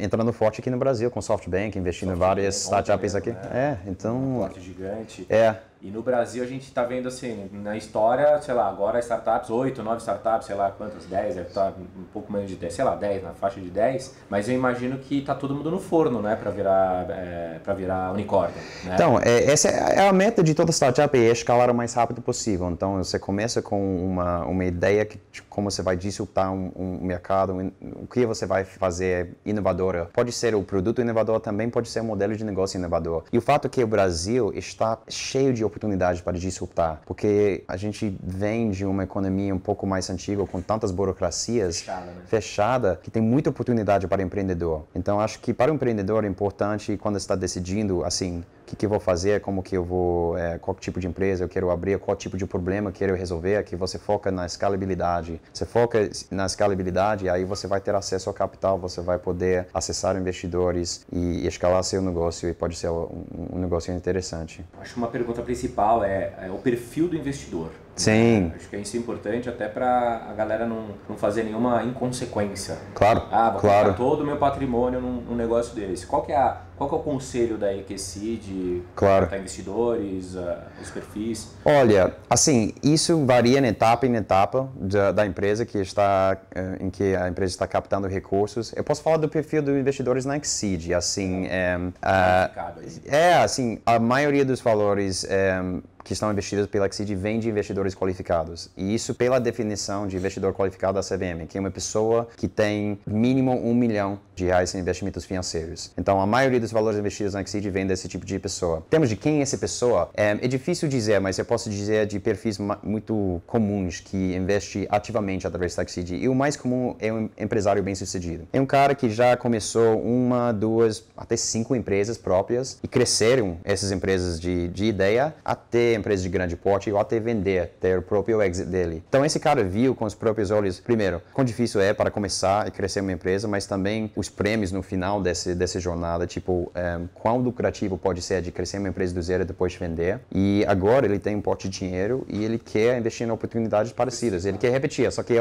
entrando 0.00 0.32
forte 0.32 0.60
aqui 0.60 0.70
no 0.70 0.78
Brasil 0.78 1.10
com 1.10 1.20
SoftBank, 1.20 1.76
investindo 1.76 2.12
em 2.12 2.14
várias 2.14 2.62
startups 2.62 3.16
aqui. 3.16 3.30
Né? 3.30 3.40
É, 3.52 3.90
então. 3.90 4.16
Um 4.16 4.38
forte 4.38 4.60
gigante. 4.60 5.26
É. 5.28 5.56
E 5.80 5.90
no 5.90 6.02
Brasil 6.02 6.42
a 6.42 6.46
gente 6.46 6.64
está 6.64 6.82
vendo 6.82 7.06
assim, 7.06 7.48
na 7.52 7.76
história, 7.76 8.40
sei 8.42 8.52
lá, 8.52 8.68
agora 8.68 8.98
startups, 8.98 9.48
8, 9.48 9.80
9 9.80 9.98
startups, 9.98 10.46
sei 10.46 10.56
lá 10.56 10.72
quantas, 10.72 11.06
10, 11.06 11.36
deve 11.36 11.48
estar 11.48 11.70
tá 11.70 11.74
um 11.78 12.04
pouco 12.12 12.32
menos 12.32 12.48
de 12.48 12.56
10, 12.56 12.74
sei 12.74 12.84
lá, 12.84 12.96
10, 12.96 13.22
na 13.22 13.32
faixa 13.32 13.60
de 13.60 13.70
10, 13.70 14.16
mas 14.28 14.48
eu 14.48 14.54
imagino 14.56 14.98
que 14.98 15.18
está 15.18 15.36
todo 15.36 15.54
mundo 15.54 15.70
no 15.70 15.78
forno, 15.78 16.20
né, 16.20 16.34
para 16.34 16.50
virar, 16.50 17.06
é, 17.10 17.60
virar 17.76 18.12
unicórnio. 18.12 18.56
Né? 18.84 18.92
Então, 18.94 19.20
é, 19.20 19.44
essa 19.44 19.68
é 19.68 20.08
a 20.08 20.12
meta 20.12 20.42
de 20.42 20.52
toda 20.52 20.72
startup, 20.72 21.16
é 21.16 21.30
escalar 21.30 21.70
o 21.70 21.74
mais 21.74 21.94
rápido 21.94 22.20
possível. 22.20 22.68
Então, 22.70 22.96
você 22.96 23.18
começa 23.18 23.62
com 23.62 24.04
uma, 24.04 24.44
uma 24.46 24.64
ideia 24.64 25.06
de 25.30 25.42
como 25.42 25.70
você 25.70 25.82
vai 25.82 25.96
disruptar 25.96 26.52
um, 26.52 26.72
um 26.76 26.98
mercado, 27.00 27.52
um, 27.52 27.70
o 28.02 28.06
que 28.06 28.26
você 28.26 28.46
vai 28.46 28.64
fazer 28.64 29.30
inovadora. 29.44 30.08
Pode 30.12 30.32
ser 30.32 30.54
o 30.54 30.62
produto 30.62 31.00
inovador, 31.00 31.40
também 31.40 31.70
pode 31.70 31.88
ser 31.88 32.00
o 32.00 32.04
modelo 32.04 32.36
de 32.36 32.44
negócio 32.44 32.78
inovador. 32.78 33.24
E 33.32 33.38
o 33.38 33.40
fato 33.40 33.66
é 33.66 33.68
que 33.68 33.82
o 33.82 33.86
Brasil 33.86 34.52
está 34.54 34.98
cheio 35.08 35.52
de 35.52 35.67
oportunidade 35.68 36.22
para 36.22 36.38
disruptar, 36.38 37.00
porque 37.06 37.62
a 37.68 37.76
gente 37.76 38.16
vem 38.22 38.70
de 38.70 38.84
uma 38.84 39.04
economia 39.04 39.54
um 39.54 39.58
pouco 39.58 39.86
mais 39.86 40.10
antiga, 40.10 40.44
com 40.46 40.60
tantas 40.60 40.90
burocracias 40.90 41.80
fechada, 41.80 42.06
né? 42.06 42.22
fechada 42.26 43.00
que 43.02 43.10
tem 43.10 43.22
muita 43.22 43.50
oportunidade 43.50 44.06
para 44.08 44.20
o 44.20 44.24
empreendedor. 44.24 44.84
Então, 44.94 45.20
acho 45.20 45.38
que 45.40 45.54
para 45.54 45.70
o 45.70 45.74
empreendedor 45.74 46.24
é 46.24 46.28
importante, 46.28 46.96
quando 46.96 47.16
está 47.16 47.36
decidindo, 47.36 48.04
assim, 48.04 48.42
que, 48.68 48.76
que 48.76 48.86
eu 48.86 48.90
vou 48.90 49.00
fazer, 49.00 49.40
como 49.40 49.62
que 49.62 49.76
eu 49.76 49.82
vou, 49.82 50.36
é, 50.36 50.58
qual 50.58 50.74
tipo 50.76 51.00
de 51.00 51.06
empresa 51.06 51.44
eu 51.44 51.48
quero 51.48 51.70
abrir, 51.70 51.98
qual 51.98 52.16
tipo 52.16 52.36
de 52.36 52.46
problema 52.46 52.90
eu 52.90 52.92
quero 52.92 53.14
resolver, 53.14 53.62
que 53.64 53.74
você 53.74 53.98
foca 53.98 54.30
na 54.30 54.44
escalabilidade. 54.44 55.40
Você 55.52 55.64
foca 55.64 56.08
na 56.30 56.44
escalabilidade, 56.44 57.28
aí 57.28 57.44
você 57.44 57.66
vai 57.66 57.80
ter 57.80 57.94
acesso 57.94 58.28
ao 58.28 58.34
capital, 58.34 58.78
você 58.78 59.00
vai 59.00 59.18
poder 59.18 59.66
acessar 59.72 60.16
investidores 60.16 61.06
e, 61.10 61.46
escalar 61.46 61.82
seu 61.82 62.02
negócio 62.02 62.48
e 62.48 62.52
pode 62.52 62.76
ser 62.76 62.90
um, 62.90 63.24
um 63.54 63.58
negócio 63.58 63.94
interessante. 63.94 64.64
Acho 64.80 64.96
uma 64.96 65.08
pergunta 65.08 65.40
principal 65.42 66.04
é, 66.04 66.32
é 66.42 66.50
o 66.50 66.58
perfil 66.58 67.08
do 67.08 67.16
investidor. 67.16 67.70
Sim. 67.98 68.52
Acho 68.54 68.68
que 68.68 68.76
isso 68.76 68.96
é 68.96 69.00
importante 69.00 69.48
até 69.48 69.68
para 69.68 70.28
a 70.30 70.32
galera 70.32 70.66
não, 70.66 70.90
não 71.08 71.16
fazer 71.16 71.42
nenhuma 71.42 71.82
inconsequência. 71.82 72.78
Claro. 72.94 73.24
Ah, 73.30 73.50
vou 73.50 73.60
claro. 73.60 73.94
todo 73.94 74.22
o 74.22 74.26
meu 74.26 74.36
patrimônio 74.36 75.00
num, 75.00 75.20
num, 75.22 75.34
negócio 75.34 75.74
desse. 75.74 76.06
Qual 76.06 76.22
que 76.22 76.32
é, 76.32 76.36
a, 76.36 76.62
qual 76.76 76.88
que 76.88 76.94
é 76.94 76.98
o 76.98 77.02
conselho 77.02 77.58
da 77.58 77.74
EQC 77.74 78.82
claro. 78.94 79.26
para 79.26 79.38
investidores, 79.38 80.36
os 80.80 80.90
perfis? 80.90 81.54
Olha, 81.64 82.14
assim, 82.30 82.72
isso 82.82 83.24
varia 83.26 83.58
em 83.58 83.66
etapa 83.66 84.06
em 84.06 84.14
etapa 84.14 84.68
da, 84.76 85.12
da 85.12 85.26
empresa 85.26 85.66
que 85.66 85.78
está, 85.78 86.36
eh, 86.54 86.76
em 86.80 86.90
que 86.90 87.16
a 87.16 87.28
empresa 87.28 87.52
está 87.52 87.66
captando 87.66 88.06
recursos. 88.06 88.72
Eu 88.76 88.84
posso 88.84 89.02
falar 89.02 89.16
do 89.16 89.28
perfil 89.28 89.62
dos 89.62 89.76
investidores 89.76 90.24
na 90.24 90.36
Exceed, 90.36 90.92
assim, 90.92 91.46
é, 91.46 91.76
uh, 91.76 92.90
é, 93.06 93.34
assim, 93.34 93.80
a 93.84 93.98
maioria 93.98 94.44
dos 94.44 94.60
valores 94.60 95.24
é, 95.28 95.60
que 96.08 96.14
estão 96.14 96.32
investidas 96.32 96.66
pela 96.66 96.86
Exceed 96.86 97.14
vem 97.14 97.38
de 97.38 97.50
investidores 97.50 97.94
qualificados. 97.94 98.70
E 98.74 98.94
isso 98.94 99.14
pela 99.14 99.38
definição 99.38 100.08
de 100.08 100.16
investidor 100.16 100.54
qualificado 100.54 100.94
da 100.94 101.02
CVM, 101.02 101.46
que 101.46 101.58
é 101.58 101.60
uma 101.60 101.70
pessoa 101.70 102.26
que 102.34 102.48
tem 102.48 102.98
mínimo 103.06 103.52
um 103.52 103.74
milhão 103.74 104.18
de 104.34 104.46
reais 104.46 104.74
em 104.74 104.78
investimentos 104.78 105.26
financeiros. 105.26 105.90
Então, 105.98 106.18
a 106.18 106.26
maioria 106.26 106.58
dos 106.58 106.72
valores 106.72 106.98
investidos 106.98 107.34
na 107.34 107.42
Exceed 107.42 107.68
vem 107.68 107.86
desse 107.86 108.08
tipo 108.08 108.24
de 108.24 108.38
pessoa. 108.38 108.78
Em 108.86 108.88
termos 108.88 109.10
de 109.10 109.16
quem 109.16 109.40
é 109.40 109.42
essa 109.42 109.58
pessoa, 109.58 110.08
é, 110.14 110.30
é 110.30 110.48
difícil 110.48 110.88
dizer, 110.88 111.20
mas 111.20 111.38
eu 111.38 111.44
posso 111.44 111.68
dizer 111.68 112.06
de 112.06 112.18
perfis 112.18 112.56
muito 112.82 113.42
comuns 113.46 114.00
que 114.00 114.34
investe 114.34 114.86
ativamente 114.90 115.46
através 115.46 115.76
da 115.76 115.82
Exceed. 115.82 116.14
E 116.14 116.26
o 116.26 116.34
mais 116.34 116.56
comum 116.56 116.96
é 116.98 117.12
um 117.12 117.28
empresário 117.36 117.82
bem-sucedido. 117.82 118.48
É 118.50 118.58
um 118.58 118.66
cara 118.66 118.94
que 118.94 119.10
já 119.10 119.36
começou 119.36 120.00
uma, 120.00 120.52
duas, 120.52 121.04
até 121.14 121.36
cinco 121.36 121.76
empresas 121.76 122.16
próprias 122.16 122.78
e 122.82 122.88
cresceram 122.88 123.58
essas 123.62 123.92
empresas 123.92 124.40
de, 124.40 124.68
de 124.68 124.86
ideia 124.86 125.34
até 125.44 125.97
empresa 125.98 126.22
de 126.22 126.28
grande 126.28 126.56
porte 126.56 126.90
ou 126.90 126.98
até 126.98 127.20
vender, 127.20 127.72
ter 127.80 127.98
o 127.98 128.02
próprio 128.02 128.42
exit 128.42 128.68
dele. 128.68 129.02
Então 129.08 129.24
esse 129.24 129.38
cara 129.38 129.62
viu 129.64 129.94
com 129.94 130.04
os 130.04 130.14
próprios 130.14 130.50
olhos, 130.50 130.80
primeiro, 130.80 131.20
quão 131.32 131.44
difícil 131.44 131.80
é 131.80 131.92
para 131.92 132.10
começar 132.10 132.66
e 132.66 132.70
crescer 132.70 133.00
uma 133.00 133.12
empresa, 133.12 133.46
mas 133.48 133.66
também 133.66 134.10
os 134.16 134.28
prêmios 134.28 134.72
no 134.72 134.82
final 134.82 135.20
desse, 135.20 135.54
dessa 135.54 135.80
jornada, 135.80 136.26
tipo, 136.26 136.52
um, 136.52 136.66
eh, 136.74 137.00
quão 137.14 137.38
lucrativo 137.38 137.98
pode 137.98 138.22
ser 138.22 138.40
de 138.42 138.50
crescer 138.52 138.78
uma 138.78 138.88
empresa 138.88 139.14
do 139.14 139.22
zero 139.22 139.42
e 139.42 139.46
depois 139.46 139.74
vender. 139.74 140.20
E 140.32 140.64
agora 140.66 141.06
ele 141.06 141.18
tem 141.18 141.36
um 141.36 141.40
porte 141.40 141.68
de 141.68 141.78
dinheiro 141.78 142.24
e 142.28 142.44
ele 142.44 142.58
quer 142.58 142.98
investir 142.98 143.26
em 143.26 143.30
oportunidades 143.30 143.92
parecidas. 143.92 144.44
Ele 144.44 144.58
quer 144.58 144.70
repetir, 144.70 145.10
só 145.12 145.22
que 145.22 145.34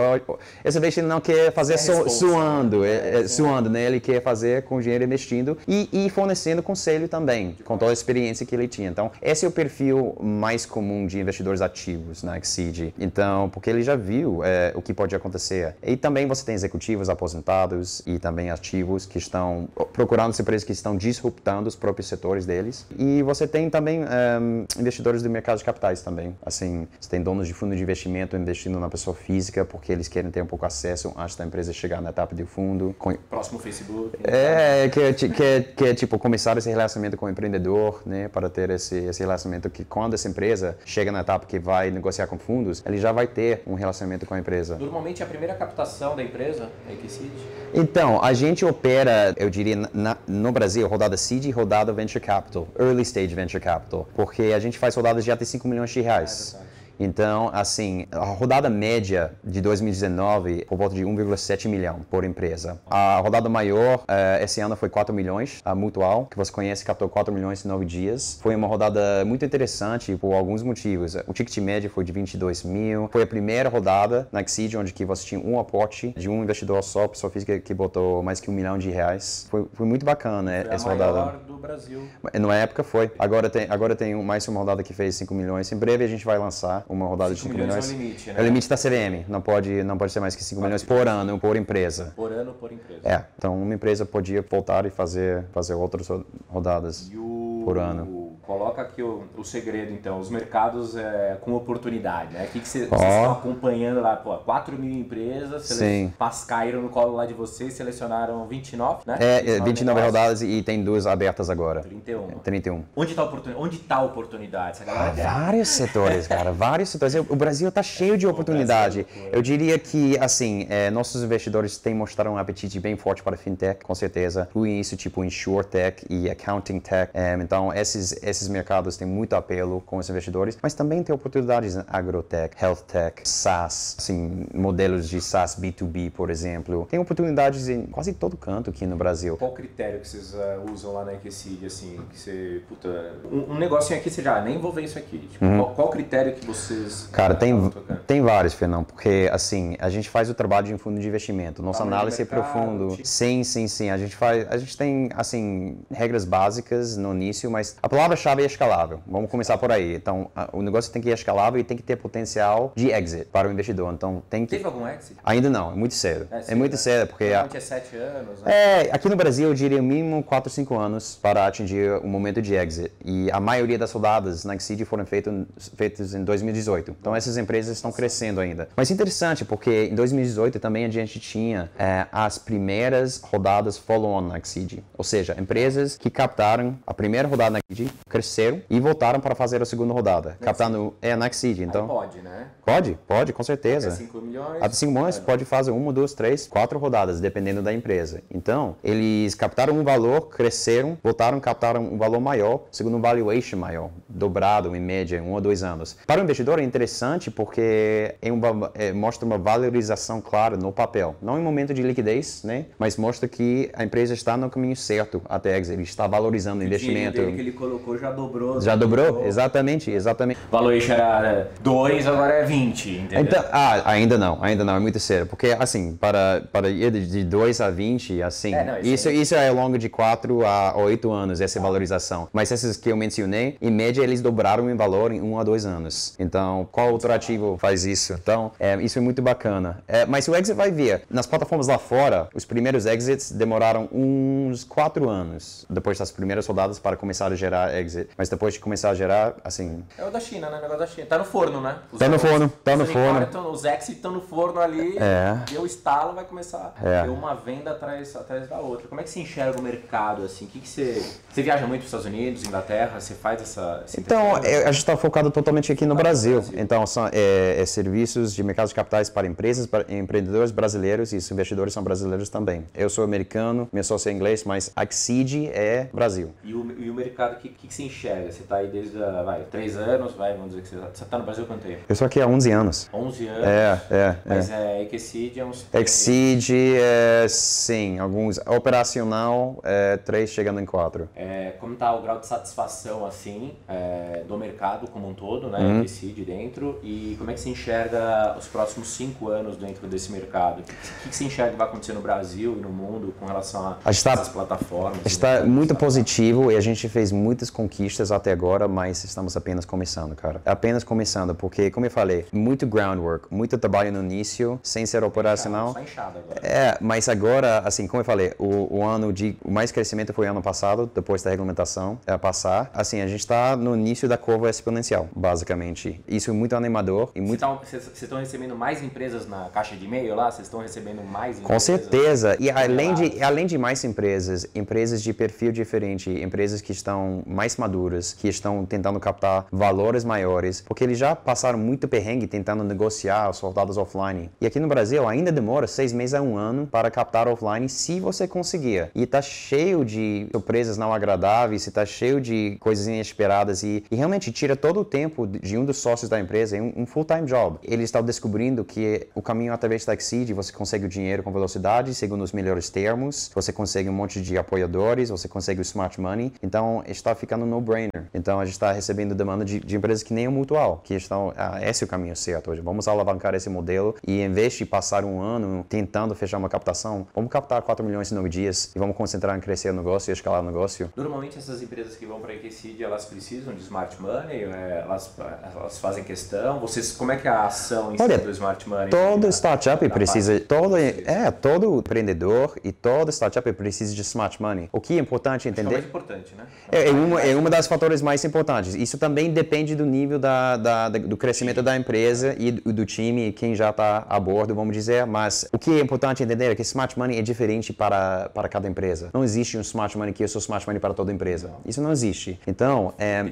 essa 0.64 0.80
vez 0.80 0.98
ele 0.98 1.08
não 1.08 1.20
quer 1.20 1.52
fazer 1.52 1.74
é 1.74 1.78
su, 1.78 2.10
suando, 2.10 2.84
é, 2.84 3.22
é, 3.22 3.28
suando, 3.28 3.70
né? 3.70 3.84
Ele 3.84 4.00
quer 4.00 4.22
fazer 4.22 4.64
com 4.64 4.80
dinheiro 4.80 5.04
investindo 5.04 5.58
e, 5.68 5.90
e 5.92 6.10
fornecendo 6.10 6.62
conselho 6.64 7.08
também, 7.08 7.56
com 7.64 7.78
toda 7.78 7.92
a 7.92 7.94
experiência 7.94 8.46
que 8.46 8.56
ele 8.56 8.68
tinha. 8.68 8.90
Então, 8.90 9.12
esse 9.22 9.46
é 9.46 9.48
o 9.48 9.52
perfil 9.52 10.16
mais 10.38 10.65
comum 10.65 11.06
de 11.06 11.20
investidores 11.20 11.62
ativos 11.62 12.24
na 12.24 12.38
Exceed. 12.38 12.94
Então, 12.98 13.50
porque 13.50 13.70
ele 13.70 13.84
já 13.84 13.96
viu 13.96 14.44
é, 14.44 14.72
o 14.75 14.82
que 14.82 14.94
pode 14.94 15.15
acontecer. 15.15 15.75
E 15.84 15.98
também 15.98 16.27
você 16.27 16.46
tem 16.46 16.56
executivos 16.56 17.10
aposentados 17.10 18.01
e 18.06 18.20
também 18.20 18.50
ativos 18.50 19.06
que 19.06 19.17
estão 19.17 19.67
procurando 19.94 20.38
empresas 20.39 20.63
que 20.63 20.72
estão 20.72 20.96
disruptando 20.96 21.67
os 21.67 21.75
próprios 21.75 22.08
setores 22.08 22.46
deles. 22.46 22.86
E 22.98 23.22
você 23.24 23.48
tem 23.48 23.70
também 23.70 24.01
um, 24.01 24.65
investidores 24.79 25.22
do 25.24 25.29
mercado 25.29 25.58
de 25.58 25.63
capitais 25.63 26.01
também. 26.01 26.36
Assim, 26.46 26.88
você 27.00 27.10
tem 27.10 27.22
donos 27.22 27.48
de 27.48 27.53
fundo 27.53 27.75
de 27.75 27.82
investimento 27.82 28.36
investindo 28.36 28.79
na 28.79 28.89
pessoa 28.89 29.15
física 29.15 29.65
porque 29.65 29.91
eles 29.91 30.08
querem 30.08 30.29
ter 30.32 30.41
um 30.41 30.46
pouco 30.46 30.65
acesso 30.65 31.13
antes 31.17 31.36
da 31.36 31.46
empresa 31.46 31.74
chegar 31.74 32.01
na 32.01 32.10
etapa 32.10 32.36
de 32.36 32.46
fundo. 32.46 32.96
Com... 33.00 33.13
Próximo 33.29 33.60
Facebook. 33.60 34.17
É, 34.24 34.89
que, 34.89 35.00
é, 35.00 35.13
que, 35.13 35.44
é, 35.44 35.62
que 35.62 35.86
é 35.86 35.94
tipo 35.94 36.20
começar 36.20 36.58
esse 36.58 36.70
relacionamento 36.70 37.17
com 37.17 37.25
o 37.25 37.29
empreendedor, 37.29 38.01
né, 38.06 38.27
para 38.27 38.50
ter 38.50 38.70
esse, 38.70 38.96
esse 38.96 39.20
relacionamento 39.22 39.70
que 39.70 39.84
quando 39.84 40.13
essa 40.27 40.29
empresa 40.29 40.77
chega 40.86 41.12
na 41.12 41.22
etapa 41.22 41.46
que 41.46 41.57
vai 41.57 41.89
negociar 41.89 42.27
com 42.27 42.38
fundos, 42.38 42.84
ele 42.86 42.98
já 42.98 43.12
vai 43.12 43.25
ter 43.25 43.63
um 43.65 43.74
relacionamento 43.74 44.25
com 44.25 44.34
a 44.34 44.39
empresa. 44.39 44.77
Normalmente 44.77 45.24
a 45.24 45.25
primeira 45.25 45.55
captação 45.55 46.15
da 46.15 46.24
empresa 46.24 46.69
é 46.89 46.96
que 46.96 47.10
seed? 47.10 47.31
Então, 47.74 48.22
a 48.22 48.34
gente 48.34 48.65
opera, 48.65 49.34
eu 49.38 49.50
diria, 49.50 49.89
na, 49.93 50.17
no 50.27 50.51
Brasil, 50.51 50.88
rodada 50.88 51.15
seed 51.17 51.46
e 51.46 51.51
rodada 51.51 51.93
venture 51.93 52.24
capital, 52.24 52.67
early 52.77 53.03
stage 53.03 53.34
venture 53.34 53.63
capital, 53.63 54.07
porque 54.15 54.43
a 54.55 54.60
gente 54.60 54.77
faz 54.77 54.96
rodadas 54.96 55.24
de 55.24 55.31
até 55.31 55.46
5 55.46 55.67
milhões 55.67 55.89
de 55.89 56.01
reais. 56.01 56.55
É 56.60 56.76
então, 57.00 57.50
assim, 57.54 58.06
a 58.12 58.25
rodada 58.25 58.70
média 58.70 59.32
de 59.44 59.62
2019 59.62 60.66
por 60.66 60.77
volta 60.77 60.96
de 60.96 61.04
1,7 61.04 61.68
milhão 61.68 62.00
por 62.10 62.24
empresa. 62.24 62.80
A 62.89 63.20
rodada 63.20 63.48
maior 63.50 64.00
uh, 64.00 64.44
esse 64.44 64.60
ano 64.62 64.75
foi 64.75 64.89
4 64.89 65.13
milhões, 65.13 65.62
a 65.63 65.75
Mutual, 65.75 66.25
que 66.25 66.38
você 66.38 66.51
conhece, 66.51 66.84
captou 66.84 67.08
4 67.08 67.34
milhões 67.34 67.63
em 67.63 67.68
9 67.68 67.86
dias. 67.86 68.39
Foi 68.42 68.56
uma 68.56 68.68
rodada 68.68 69.24
muito 69.25 69.46
interessante 69.46 70.16
por 70.16 70.34
alguns 70.34 70.63
motivos. 70.63 71.16
O 71.27 71.34
ticket 71.34 71.58
médio 71.60 71.89
foi 71.89 72.04
de 72.04 72.12
22 72.12 72.63
mil. 72.63 73.10
Foi 73.12 73.22
a 73.22 73.27
primeira 73.27 73.70
rodada 73.70 74.27
na 74.32 74.42
Exceed, 74.42 74.75
onde 74.75 74.94
que 74.94 75.06
você 75.06 75.25
tinha 75.25 75.42
um 75.42 75.60
aporte 75.60 76.13
de 76.18 76.30
um 76.30 76.44
investidor 76.44 76.82
só, 76.84 77.08
pessoa 77.08 77.30
física 77.30 77.60
que 77.60 77.74
botou 77.74 78.24
mais 78.24 78.39
que 78.39 78.50
um 78.50 78.54
milhão 78.54 78.77
de 78.77 78.89
reais. 78.89 79.46
Foi, 79.50 79.66
foi 79.74 79.86
muito 79.86 80.06
bacana 80.06 80.63
foi 80.63 80.74
essa 80.74 80.89
a 80.89 80.92
rodada. 80.94 81.39
do 81.48 81.58
Brasil. 81.58 82.08
Na 82.34 82.56
época 82.56 82.84
foi. 82.84 83.12
Agora 83.20 83.50
tem, 83.50 83.68
agora 83.70 83.96
tem 83.96 84.16
mais 84.24 84.48
uma 84.48 84.60
rodada 84.60 84.84
que 84.84 84.94
fez 84.94 85.16
5 85.16 85.34
milhões. 85.34 85.72
Em 85.72 85.77
breve 85.77 86.04
a 86.04 86.08
gente 86.08 86.25
vai 86.25 86.38
lançar 86.38 86.86
uma 86.89 87.06
rodada 87.06 87.34
de 87.34 87.41
5 87.41 87.53
milhões. 87.53 87.91
É 87.91 87.94
o 87.94 87.98
limite, 87.98 88.27
né? 88.29 88.36
É 88.38 88.41
o 88.41 88.46
limite 88.46 88.70
da 88.70 88.77
CVM, 88.77 89.25
não 89.27 89.41
pode, 89.41 89.84
não 89.84 89.98
pode 89.98 90.12
ser 90.12 90.20
mais 90.20 90.36
que 90.36 90.44
5 90.44 90.62
milhões 90.62 90.84
por 90.84 91.08
ano, 91.08 91.39
por 91.39 91.56
empresa. 91.56 92.13
Por 92.15 92.32
ano, 92.32 92.53
por 92.53 92.72
empresa. 92.72 93.01
É, 93.03 93.25
então 93.38 93.62
uma 93.62 93.74
empresa 93.74 94.06
podia 94.06 94.41
voltar 94.41 94.86
e 94.86 94.89
fazer, 94.89 95.46
fazer 95.51 95.74
outras 95.74 96.08
rodadas 96.48 97.12
o, 97.13 97.63
por 97.65 97.77
ano. 97.77 98.26
Coloca 98.48 98.82
aqui 98.82 99.04
o, 99.04 99.25
o 99.38 99.44
segredo, 99.44 99.92
então. 99.92 100.20
Os 100.20 100.30
mercados 100.30 100.96
é, 100.96 101.38
com 101.42 101.54
oportunidade, 101.54 102.34
né? 102.34 102.46
O 102.46 102.48
que, 102.48 102.62
que 102.62 102.68
você, 102.68 102.88
oh. 102.89 102.96
vocês 102.96 103.13
estão 103.13 103.32
acompanhando 103.34 104.00
lá? 104.00 104.16
Pô, 104.16 104.38
4 104.38 104.77
mil 104.77 104.98
empresas, 104.98 105.63
Sim. 105.63 106.13
caíram 106.48 106.82
no 106.82 106.88
colo 106.88 107.13
lá 107.13 107.25
de 107.25 107.34
vocês, 107.34 107.74
selecionaram 107.74 108.48
29, 108.48 109.01
né? 109.06 109.18
É, 109.20 109.42
29, 109.42 109.63
29 109.66 110.01
rodadas 110.01 110.42
e 110.42 110.63
tem 110.63 110.82
duas 110.82 111.06
abertas 111.06 111.50
agora. 111.50 111.82
31. 111.82 112.27
31. 112.39 112.84
Onde 112.96 113.12
está 113.12 113.22
a 113.22 113.25
oportunidade? 113.25 113.66
Onde 113.66 113.77
tá 113.80 113.96
a 113.98 114.04
oportunidade? 114.04 114.80
Ah, 114.88 115.13
vários 115.13 115.68
setores, 115.68 116.25
cara. 116.25 116.54
vários 116.54 116.88
setores. 116.88 117.16
O 117.16 117.36
Brasil 117.36 117.68
está 117.68 117.84
cheio 117.84 118.18
de 118.18 118.25
oportunidade. 118.27 119.06
Eu 119.30 119.42
diria 119.42 119.77
que, 119.77 120.18
assim, 120.20 120.66
é, 120.70 120.89
nossos 120.89 121.22
investidores 121.22 121.77
têm 121.77 121.94
mostrado 121.94 122.30
um 122.30 122.38
apetite 122.38 122.80
bem 122.80 122.96
forte 122.96 123.22
para 123.22 123.36
fintech, 123.36 123.84
com 123.84 123.94
certeza. 123.94 124.48
O 124.54 124.66
início, 124.66 124.96
tipo, 124.96 125.22
insurtech 125.24 126.06
e 126.10 126.30
accounting 126.30 126.80
tech. 126.80 127.12
É, 127.13 127.34
então, 127.36 127.74
esses, 127.74 128.13
esses 128.24 128.37
mercados 128.48 128.98
têm 128.98 129.08
muito 129.08 129.34
apelo 129.34 129.82
com 129.86 129.98
os 129.98 130.10
investidores, 130.10 130.58
mas 130.62 130.74
também 130.74 131.01
tem 131.03 131.13
oportunidades 131.15 131.75
em 131.75 131.84
agrotech, 131.88 132.56
health 132.62 132.84
tech, 132.88 133.22
SaaS, 133.24 133.96
assim, 133.98 134.46
modelos 134.53 135.08
de 135.08 135.22
SaaS 135.22 135.56
B2B, 135.60 136.12
por 136.12 136.29
exemplo. 136.29 136.86
Tem 136.89 137.00
oportunidades 137.00 137.70
em 137.70 137.86
quase 137.86 138.13
todo 138.13 138.36
canto 138.36 138.70
aqui 138.70 138.86
no 138.86 138.96
Brasil. 138.96 139.38
Qual 139.38 139.53
critério 139.53 140.00
que 140.00 140.08
vocês 140.08 140.34
uh, 140.34 140.72
usam 140.72 140.94
lá 140.94 141.06
na 141.06 141.13
Equicid, 141.13 141.65
assim, 141.65 142.00
que 142.12 142.20
você, 142.20 142.62
puta, 142.67 143.13
um, 143.32 143.53
um 143.53 143.58
negocinho 143.58 144.00
aqui 144.00 144.10
você 144.10 144.22
já, 144.22 144.41
nem 144.41 144.58
vou 144.60 144.72
ver 144.72 144.84
isso 144.84 144.98
aqui. 144.98 145.20
Tipo, 145.20 145.46
uhum. 145.46 145.58
qual, 145.58 145.75
qual, 145.75 145.89
critério 145.89 146.34
que 146.34 146.46
vocês... 146.46 147.08
Cara, 147.12 147.36
tem, 147.36 147.72
tem 148.06 148.22
vários, 148.22 148.53
Fernão, 148.53 148.84
porque, 148.84 149.29
assim, 149.32 149.75
a 149.79 149.89
gente 149.89 150.10
faz 150.10 150.29
o 150.29 150.34
trabalho 150.34 150.67
de 150.67 150.74
um 150.74 150.77
fundo 150.77 151.00
de 151.00 151.08
investimento. 151.08 151.62
Nossa 151.62 151.84
análise 151.84 152.22
é 152.22 152.25
profundo. 152.25 152.96
Tipo... 152.96 153.08
Sim, 153.08 153.44
sim, 153.44 153.67
sim. 153.67 153.89
A 153.89 153.98
gente 153.98 154.15
faz, 154.15 154.48
a 154.50 154.58
gente 154.58 154.77
tem, 154.77 155.10
assim, 155.15 155.77
regras 155.91 156.25
básicas 156.25 156.98
no 156.98 157.13
início, 157.13 157.50
mas 157.50 157.75
a 157.82 157.89
palavra-chave 158.27 158.43
é 158.43 158.46
escalável. 158.46 159.00
Vamos 159.07 159.29
começar 159.29 159.57
por 159.57 159.72
aí. 159.72 159.96
Então, 159.96 160.29
a, 160.36 160.50
o 160.51 160.62
negócio 160.62 160.91
tem 160.91 161.01
que 161.01 161.10
ir 161.10 161.13
escalável 161.13 161.60
e 161.60 161.63
tem 161.63 161.77
que 161.77 161.84
ter 161.84 161.96
potencial 161.96 162.74
de 162.75 162.91
exit 162.91 163.25
para 163.25 163.48
o 163.48 163.51
investidor. 163.51 163.93
Então, 163.93 164.22
tem 164.29 164.46
que... 164.46 164.51
Teve 164.51 164.65
algum 164.65 164.88
exit? 164.88 165.15
Ainda 165.24 165.50
não, 165.50 165.72
é 165.72 165.75
muito 165.75 165.93
cedo. 165.93 166.27
É, 166.31 166.51
é 166.51 166.55
muito 166.55 166.74
né? 166.74 166.77
cedo, 166.77 167.07
porque... 167.07 167.25
Normalmente 167.25 167.57
é 167.57 167.60
sete 167.60 167.96
anos, 167.96 168.41
né? 168.41 168.51
É, 168.51 168.89
aqui 168.91 169.07
no 169.07 169.15
Brasil 169.15 169.48
eu 169.48 169.53
diria 169.53 169.81
mínimo 169.81 170.24
4, 170.24 170.50
5 170.51 170.77
anos 170.77 171.17
para 171.22 171.48
atingir 171.48 171.91
o 172.03 172.07
momento 172.07 172.41
de 172.41 172.55
exit. 172.55 172.91
E 173.03 173.31
a 173.31 173.39
maioria 173.39 173.77
das 173.77 173.91
rodadas 173.91 174.43
na 174.43 174.55
Exceed 174.55 174.84
foram 174.86 175.05
feitas 175.05 176.13
em 176.13 176.24
2018. 176.24 176.96
Então 177.00 177.15
essas 177.15 177.38
empresas 177.38 177.77
estão 177.77 177.91
crescendo 177.91 178.41
ainda. 178.41 178.67
Mas 178.75 178.91
interessante, 178.91 179.46
porque 179.46 179.88
em 179.91 179.96
2018 179.96 180.60
também 180.60 180.86
a 180.86 180.89
gente 180.89 181.19
tinha 181.19 181.69
é, 181.77 182.07
as 182.12 182.38
primeiras 182.38 183.22
rodadas 183.22 183.77
follow-on 183.77 184.22
na 184.22 184.38
Exceed. 184.38 184.84
Ou 184.98 185.03
seja, 185.03 185.36
empresas 185.39 185.98
que 185.98 186.10
captaram 186.10 186.77
a 186.86 186.93
primeira 186.93 187.27
rodada 187.27 187.51
na 187.51 187.60
Exceed, 187.69 187.91
cresceram 188.17 188.62
e 188.67 188.79
voltaram 188.79 189.19
para 189.19 189.36
fazer 189.36 189.62
a 189.62 189.65
segunda 189.65 189.93
rodada. 189.93 190.38
Captando 190.41 190.95
é 191.01 191.15
na 191.15 191.27
Exceed. 191.27 191.62
Então, 191.62 191.83
Aí 191.83 191.88
pode, 191.88 192.21
né? 192.21 192.47
Pode, 192.65 192.97
pode, 193.07 193.33
com 193.33 193.43
certeza. 193.43 193.89
Até 193.89 193.97
5 193.97 194.21
milhões. 194.21 194.62
Até 194.62 194.74
5 194.74 194.91
milhões, 194.91 195.19
pode 195.19 195.45
fazer 195.45 195.71
uma, 195.71 195.93
duas, 195.93 196.13
três, 196.13 196.47
quatro 196.47 196.79
rodadas, 196.79 197.19
dependendo 197.19 197.62
da 197.62 197.71
empresa. 197.71 198.24
Então, 198.31 198.75
eles 198.83 199.36
captaram 199.36 199.74
um 199.74 199.83
valor, 199.83 200.29
cresceram, 200.29 200.97
voltaram, 201.03 201.39
captaram 201.39 201.81
um 201.81 201.97
valor 201.97 202.19
maior, 202.19 202.63
segundo 202.71 202.97
um 202.97 203.01
valuation 203.01 203.57
maior, 203.57 203.91
dobrado 204.09 204.75
em 204.75 204.81
média, 204.81 205.21
um 205.21 205.33
ou 205.33 205.41
dois 205.41 205.62
anos. 205.62 205.95
Para 206.07 206.19
o 206.19 206.24
investidor 206.24 206.59
é 206.59 206.63
interessante 206.63 207.29
porque 207.29 208.15
é 208.19 208.31
uma, 208.31 208.71
é, 208.74 208.91
mostra 208.91 209.25
uma 209.25 209.38
valorização 209.38 210.19
clara 210.19 210.57
no 210.57 210.71
papel. 210.71 211.15
Não 211.21 211.38
em 211.38 211.41
momento 211.43 211.74
de 211.74 211.83
liquidez, 211.83 212.41
né? 212.43 212.65
Mas 212.79 212.97
mostra 212.97 213.27
que 213.27 213.69
a 213.74 213.83
empresa 213.83 214.13
está 214.15 214.36
no 214.36 214.50
caminho 214.50 214.75
certo 214.75 215.21
até 215.29 215.57
exit, 215.57 215.74
ele 215.74 215.83
está 215.83 216.07
valorizando 216.07 216.62
o, 216.62 216.63
o 216.63 216.65
investimento. 216.67 217.21
O 217.21 217.33
que 217.33 217.39
ele 217.39 217.51
colocou 217.51 217.97
já 217.97 218.07
dobrou. 218.12 218.62
Já 218.62 218.76
dobrou? 218.76 219.26
Exatamente, 219.26 219.92
exatamente. 219.92 220.40
Valuation 220.52 220.94
era 220.94 221.52
2, 221.62 222.08
agora 222.08 222.34
é 222.34 222.44
20, 222.46 222.90
entendeu? 222.90 223.22
Então, 223.22 223.44
ah, 223.52 223.82
ainda 223.92 224.18
não, 224.18 224.38
ainda 224.42 224.64
não, 224.64 224.76
é 224.76 224.80
muito 224.80 225.00
cedo. 225.00 225.28
Porque, 225.28 225.56
assim, 225.60 225.96
para, 225.96 226.44
para 226.52 226.70
ir 226.70 226.92
de 226.92 227.24
2 227.24 227.62
a 227.62 227.70
20, 227.70 228.22
assim, 228.22 228.54
é, 228.54 228.64
não, 228.64 228.80
isso, 228.80 229.10
isso, 229.10 229.10
isso 229.10 229.36
é 229.36 229.50
ao 229.50 229.56
longo 229.56 229.78
de 229.78 229.90
4 229.90 230.46
a 230.46 230.78
8 230.78 231.12
anos, 231.12 231.42
essa 231.42 231.60
ah. 231.60 231.62
valorização. 231.62 232.28
Mas 232.32 232.52
esses 232.52 232.78
que 232.78 232.92
eu 232.92 232.98
mencionei, 232.98 233.58
em 233.62 233.72
média, 233.72 234.02
eles 234.02 234.22
dobraram 234.22 234.70
em 234.70 234.76
valor 234.76 235.12
em 235.12 235.22
1 235.22 235.40
a 235.40 235.44
2 235.44 235.66
anos. 235.66 236.16
Então, 236.20 236.68
qual 236.72 236.92
outro 236.92 237.12
ativo 237.12 237.58
faz 237.60 237.86
isso? 237.86 238.14
Então, 238.14 238.52
é, 238.60 238.76
isso 238.82 238.98
é 238.98 239.02
muito 239.02 239.22
bacana. 239.22 239.80
É, 239.88 240.06
mas 240.06 240.28
o 240.28 240.36
exit 240.36 240.56
vai 240.56 240.72
vir. 240.72 241.02
Nas 241.10 241.26
plataformas 241.26 241.68
lá 241.68 241.78
fora, 241.78 242.28
os 242.34 242.46
primeiros 242.46 242.86
exits 242.86 243.32
demoraram 243.32 243.88
uns 243.92 244.64
4 244.64 245.10
anos, 245.10 245.66
depois 245.70 245.98
das 245.98 246.12
primeiras 246.12 246.46
rodadas, 246.46 246.80
para 246.80 246.96
começar 246.96 247.32
a 247.32 247.36
gerar 247.36 247.74
Mas 248.17 248.29
depois 248.29 248.53
de 248.53 248.60
começar 248.60 248.89
a 248.89 248.96
gerar, 248.96 249.36
assim... 249.44 249.84
É 249.98 250.06
o 250.06 250.12
da 250.12 250.20
China, 250.20 250.50
né? 250.50 250.58
O 250.58 250.62
negócio 250.62 250.79
da 250.79 250.88
China. 250.88 251.08
Tá 251.08 251.17
no 251.17 251.25
forno, 251.25 251.62
né? 251.62 251.77
Os 251.91 252.00
tá 252.00 252.08
no 252.08 252.20
forno, 252.20 252.50
tá 252.63 252.75
no 252.75 252.86
forno. 252.86 253.27
Tão, 253.27 253.51
os 253.51 253.65
exits 253.65 253.89
estão 253.89 254.12
no 254.12 254.22
forno 254.22 254.60
ali, 254.60 254.98
é. 254.98 255.39
deu 255.50 255.65
estalo, 255.65 256.13
vai 256.13 256.25
começar 256.25 256.74
é. 256.84 257.03
ter 257.03 257.10
uma 257.10 257.34
venda 257.36 257.72
atrás, 257.72 258.15
atrás 258.15 258.48
da 258.48 258.60
outra. 258.60 258.88
Como 258.88 259.00
é 259.01 259.03
que 259.03 259.10
você 259.10 259.20
enxerga 259.20 259.60
o 259.60 259.62
mercado, 259.62 260.24
assim? 260.24 260.46
O 260.46 260.48
que, 260.48 260.60
que 260.60 260.67
você... 260.67 261.03
Você 261.32 261.44
viaja 261.44 261.67
muito 261.67 261.82
para 261.82 261.86
os 261.86 261.86
Estados 261.86 262.06
Unidos, 262.06 262.44
Inglaterra, 262.44 263.00
você 263.00 263.13
faz 263.13 263.41
essa... 263.41 263.84
Então, 263.98 264.38
é, 264.38 264.63
a 264.63 264.72
gente 264.72 264.79
está 264.79 264.98
focado 264.98 265.29
totalmente 265.32 265.72
aqui 265.72 265.86
no 265.86 265.94
ah, 265.94 265.98
Brasil. 265.98 266.41
Brasil. 266.41 266.60
Então, 266.60 266.86
são 266.86 267.08
é, 267.12 267.62
é, 267.62 267.65
serviços 267.65 268.34
de 268.34 268.43
mercado 268.43 268.67
de 268.67 268.73
capitais 268.76 269.10
para 269.10 269.28
empresas, 269.28 269.65
para 269.65 269.86
empreendedores 269.93 270.52
brasileiros 270.52 271.13
e 271.13 271.17
os 271.17 271.30
investidores 271.32 271.73
são 271.73 271.84
brasileiros 271.84 272.30
também. 272.30 272.65
Eu 272.76 272.89
sou 272.89 273.04
americano, 273.04 273.69
meu 273.71 273.84
sócio 273.84 274.10
é 274.10 274.12
inglês, 274.12 274.43
mas 274.43 274.71
a 274.76 274.84
Exceed 274.84 275.50
é 275.54 275.89
Brasil. 275.93 276.34
E 276.43 276.54
o, 276.54 276.76
e 276.80 276.89
o 276.89 276.93
mercado, 276.93 277.34
o 277.34 277.36
que, 277.38 277.50
que, 277.50 277.67
você 277.78 277.84
enxerga? 277.84 278.32
Você 278.32 278.42
está 278.42 278.58
aí 278.58 278.68
desde, 278.68 278.98
vai, 278.98 279.44
três 279.52 279.78
anos, 279.78 280.13
vai, 280.13 280.34
vamos 280.34 280.50
dizer 280.50 280.63
que 280.63 280.70
você 280.70 281.04
está 281.04 281.18
no 281.18 281.24
Brasil 281.24 281.46
quanto 281.46 281.62
tempo? 281.62 281.82
Eu 281.88 281.94
estou 281.94 282.06
aqui 282.06 282.20
há 282.20 282.28
11 282.28 282.52
anos. 282.52 282.90
11 282.92 283.28
anos? 283.28 283.48
É, 283.48 283.82
é. 283.92 284.16
Mas 284.26 284.50
é, 284.50 284.82
é 284.82 284.96
Exceed 284.96 285.38
é 285.38 285.46
uns... 285.46 285.66
Exceed 285.72 286.50
é, 286.52 287.28
sim, 287.30 288.00
alguns. 288.00 288.40
Operacional, 288.40 289.60
é, 289.63 289.98
três 289.98 290.32
chegando 290.32 290.60
em 290.60 290.66
quatro. 290.66 291.08
É, 291.16 291.54
como 291.60 291.74
está 291.74 291.94
o 291.94 292.02
grau 292.02 292.20
de 292.20 292.26
satisfação, 292.26 293.06
assim, 293.06 293.54
é, 293.68 294.24
do 294.28 294.38
mercado 294.38 294.88
como 294.88 295.10
um 295.10 295.13
todo, 295.13 295.50
né? 295.50 295.60
Uhum. 295.60 295.84
Exceed 295.84 296.26
dentro. 296.26 296.80
E 296.82 297.16
como 297.18 297.30
é 297.30 297.34
que 297.34 297.40
você 297.40 297.50
enxerga 297.50 298.36
os 298.38 298.48
próximos 298.48 298.88
cinco 298.90 299.30
anos 299.30 299.58
dentro 299.58 299.88
desse 299.88 300.12
mercado? 300.12 300.62
O 300.62 300.63
que, 300.63 300.74
que, 300.74 301.10
que 301.10 301.16
você 301.16 301.26
enxerga 301.26 301.52
que 301.52 301.58
vai 301.58 301.68
acontecer 301.68 301.94
no 301.94 302.02
Brasil 302.02 302.56
e 302.58 302.62
no 302.62 302.70
mundo 302.70 303.13
com 303.20 303.26
relação 303.26 303.68
a, 303.68 303.78
a 303.86 303.92
está, 303.92 304.13
essas 304.13 304.30
plataformas? 304.30 305.00
Está 305.06 305.44
muito 305.44 305.76
positivo 305.76 306.52
e 306.52 306.56
a 306.56 306.62
gente 306.62 306.90
fez 306.90 307.12
muitas 307.12 307.50
conquistas 307.67 308.13
até 308.13 308.32
agora, 308.32 308.65
mas 308.65 309.03
estamos 309.03 309.36
apenas 309.36 309.65
começando, 309.65 310.15
cara. 310.15 310.41
Apenas 310.45 310.86
começando, 310.86 311.36
porque, 311.36 311.69
como 311.69 311.86
eu 311.86 311.91
falei, 311.91 312.25
muito 312.32 312.65
groundwork, 312.65 313.27
muito 313.30 313.58
trabalho 313.58 313.91
no 313.91 314.01
início, 314.01 314.58
sem 314.63 314.86
ser 314.86 315.03
operacional. 315.03 315.73
Só 315.73 315.82
inchado 315.82 316.19
agora. 316.19 316.39
É, 316.41 316.77
mas 316.80 317.10
agora, 317.10 317.60
assim, 317.60 317.86
como 317.86 317.99
eu 317.99 318.06
falei, 318.06 318.34
o, 318.39 318.77
o 318.77 318.84
ano 318.86 319.12
de 319.12 319.36
o 319.43 319.51
mais 319.51 319.69
crescimento 319.69 320.13
foi 320.13 320.27
ano 320.27 320.41
passado, 320.41 320.89
depois 320.95 321.21
da 321.21 321.30
regulamentação 321.30 321.99
é, 322.08 322.17
passar. 322.17 322.71
Assim, 322.73 323.01
a 323.01 323.08
gente 323.08 323.19
está 323.19 323.58
no 323.58 323.75
início 323.75 324.08
da 324.08 324.17
curva 324.17 324.49
exponencial, 324.49 325.10
basicamente. 325.13 326.01
Isso 326.08 326.30
é 326.30 326.34
muito 326.34 326.56
animador 326.56 327.12
e 327.13 327.19
muito. 327.19 327.45
Vocês 327.45 328.01
estão 328.01 328.19
recebendo 328.19 328.56
mais 328.56 328.82
empresas 328.82 329.27
na 329.27 329.49
caixa 329.49 329.75
de 329.75 329.84
e-mail 329.84 330.15
lá? 330.15 330.32
Vocês 330.32 330.47
estão 330.47 330.62
recebendo 330.62 331.03
mais? 331.03 331.39
Com 331.39 331.60
certeza. 331.60 332.38
E 332.39 332.49
além 332.49 332.93
de, 332.93 333.21
além 333.21 333.45
de 333.45 333.58
mais 333.58 333.84
empresas, 333.84 334.47
empresas 334.56 335.03
de 335.03 335.12
perfil 335.12 335.51
diferente, 335.51 336.10
empresas 336.10 336.62
que 336.62 336.71
estão 336.71 337.23
mais 337.25 337.57
maduras, 337.58 338.13
que 338.13 338.28
estão 338.28 338.65
tentando 338.65 339.00
captar 339.00 339.46
valores 339.52 340.04
maiores, 340.04 340.62
porque 340.62 340.84
eles 340.84 340.98
já 340.98 341.15
passaram 341.15 341.60
muito 341.60 341.88
perrengue 341.88 342.28
tentando 342.28 342.63
negociar 342.63 343.30
os 343.30 343.38
soldados 343.38 343.78
offline. 343.78 344.30
E 344.39 344.46
aqui 344.46 344.60
no 344.60 344.67
Brasil 344.67 345.08
ainda 345.08 345.32
demora 345.32 345.67
seis 345.67 345.93
meses 345.93 346.13
a 346.13 346.22
um 346.22 346.38
ano 346.38 346.67
para 346.67 346.91
captar 346.91 347.28
offline 347.28 347.67
se 347.70 348.00
você 348.00 348.28
conseguir. 348.28 348.89
E 348.93 349.04
está 349.04 349.22
cheio 349.22 349.84
de 349.84 350.28
surpresas 350.32 350.78
não 350.78 350.93
agradáveis, 350.93 351.67
está 351.67 351.86
cheio 351.86 352.20
de 352.22 352.58
coisas 352.60 352.88
inesperadas 352.88 353.63
e, 353.63 353.84
e, 353.89 353.96
realmente 353.96 354.32
tira 354.32 354.56
todo 354.56 354.82
o 354.82 354.86
tempo 354.86 355.26
de 355.26 355.58
um 355.58 355.65
dos 355.65 355.78
sócios 355.78 356.10
da 356.10 356.20
empresa, 356.20 356.58
um, 356.58 356.74
um 356.78 356.86
full-time 356.86 357.26
job. 357.26 357.58
Eles 357.63 357.86
estão 357.86 358.04
descobrindo 358.04 358.63
que 358.63 359.08
o 359.15 359.22
caminho 359.22 359.54
através 359.54 359.86
da 359.86 359.93
Exceed, 359.93 360.34
você 360.34 360.52
consegue 360.52 360.86
o 360.86 360.89
dinheiro 360.89 361.24
com 361.24 361.32
velocidade, 361.32 361.93
segundo 361.93 362.24
os 362.24 362.32
melhores 362.32 362.70
termos, 362.70 363.32
você 363.34 363.52
consegue 363.52 363.89
um 363.89 363.93
monte 363.93 364.22
de 364.22 364.38
apoiadores, 364.38 365.10
você 365.10 365.28
consegue 365.28 365.60
o 365.60 365.63
smart 365.63 366.00
money, 366.00 366.34
então 366.41 366.84
está 366.88 367.15
ficando 367.15 367.46
no-brainer. 367.47 368.05
Então 368.13 368.39
a 368.39 368.45
gente 368.45 368.53
está 368.53 368.71
recebendo 368.71 369.13
demanda 369.13 369.43
de, 369.43 369.60
de, 369.60 369.75
empresas 369.75 370.03
que 370.03 370.13
nem 370.13 370.27
o 370.27 370.31
Mutual, 370.31 370.81
que 370.83 370.95
estão, 370.95 371.33
ah, 371.36 371.60
esse 371.62 371.83
é 371.83 371.86
o 371.86 371.89
caminho 371.89 372.15
certo 372.15 372.51
hoje. 372.51 372.62
Vamos 372.62 372.88
alavancar 372.88 373.36
esse 373.36 373.49
modelo 373.49 373.95
e 374.05 374.21
em 374.21 374.31
vez 374.31 374.53
de 374.53 374.65
passar 374.65 375.03
um 375.03 375.19
ano 375.21 375.65
tentando 375.67 376.15
fechar 376.15 376.38
uma 376.38 376.49
captação, 376.49 377.07
vamos 377.13 377.29
captar 377.29 377.62
4 377.62 377.86
milhões 377.86 378.12
em 378.12 378.15
9 378.15 378.29
dias 378.29 378.71
e 378.75 378.79
vamos 378.79 378.95
concentrar 378.95 379.38
em 379.38 379.41
crescer 379.41 379.69
o 379.69 379.73
negócio 379.73 380.12
e 380.12 380.13
escalar 380.13 380.41
o 380.41 380.45
negócio. 380.45 380.91
Normalmente 380.95 381.38
essas 381.38 381.62
empresas 381.62 381.95
que 381.95 382.05
vão 382.05 382.19
para 382.19 382.31
a 382.31 382.36
Equicid, 382.36 382.81
elas 382.83 383.05
precisam 383.05 383.53
de 383.53 383.62
smart 383.62 384.01
money, 384.01 384.43
é, 384.43 384.83
elas, 384.83 385.12
elas 385.53 385.77
fazem 385.79 386.03
questão, 386.03 386.60
vocês, 386.60 386.91
como 386.91 387.12
é 387.12 387.17
é 387.17 387.21
que 387.21 387.27
é 387.27 387.31
a 387.31 387.45
ação 387.45 387.93
em 387.93 388.01
Olha, 388.01 388.17
do 388.17 388.31
Smart 388.31 388.69
Money? 388.69 388.89
Todo 388.89 389.23
Na- 389.23 389.31
startup 389.31 389.86
na 389.86 389.93
precisa, 389.93 390.33
parte- 390.33 390.45
todo, 390.45 390.77
é, 390.77 391.31
todo 391.31 391.79
empreendedor 391.79 392.55
e 392.63 392.71
todo 392.71 393.12
startup 393.12 393.51
precisa 393.53 393.93
de 393.93 394.01
smart 394.01 394.41
money. 394.41 394.69
O 394.71 394.79
que 394.79 394.97
é 394.97 395.01
importante 395.01 395.47
é 395.47 395.51
entender 395.51 395.73
mais 395.73 395.86
importante, 395.86 396.36
né? 396.36 396.45
é, 396.71 396.88
é 396.88 396.91
uma, 396.91 397.21
é 397.21 397.36
uma 397.38 397.50
das 397.50 397.67
fatores 397.67 398.02
mais 398.02 398.23
importantes. 398.26 398.76
Isso 398.76 398.97
também 398.97 399.32
depende 399.32 399.76
do 399.76 399.86
nível 399.86 400.19
da, 400.19 400.58
da- 400.58 400.89
da- 400.89 401.00
do 401.00 401.15
crescimento 401.17 401.62
da 401.62 401.76
empresa 401.78 402.36
e 402.38 402.52
do, 402.52 402.73
do 402.73 402.86
time, 402.86 403.32
quem 403.32 403.56
já 403.56 403.69
está 403.69 404.06
a 404.10 404.19
bordo, 404.19 404.54
vamos 404.56 404.76
dizer. 404.76 405.06
Mas 405.06 405.47
o 405.54 405.60
que 405.60 405.71
é 405.71 405.80
importante 405.80 406.23
entender 406.23 406.52
é 406.52 406.56
que 406.56 406.62
smart 406.62 406.97
money 406.97 407.17
é 407.17 407.21
diferente 407.21 407.71
para, 407.71 408.30
para 408.34 408.50
cada 408.50 408.67
empresa. 408.67 409.10
Não 409.13 409.23
existe 409.23 409.58
um 409.58 409.62
smart 409.62 409.97
money 409.97 410.13
que 410.13 410.23
eu 410.23 410.28
sou 410.28 410.39
smart 410.39 410.65
money 410.67 410.80
para 410.80 410.93
toda 410.93 411.12
empresa. 411.12 411.52
Isso 411.65 411.82
não 411.82 411.91
existe. 411.91 412.39
Então, 412.47 412.93
é? 412.97 413.23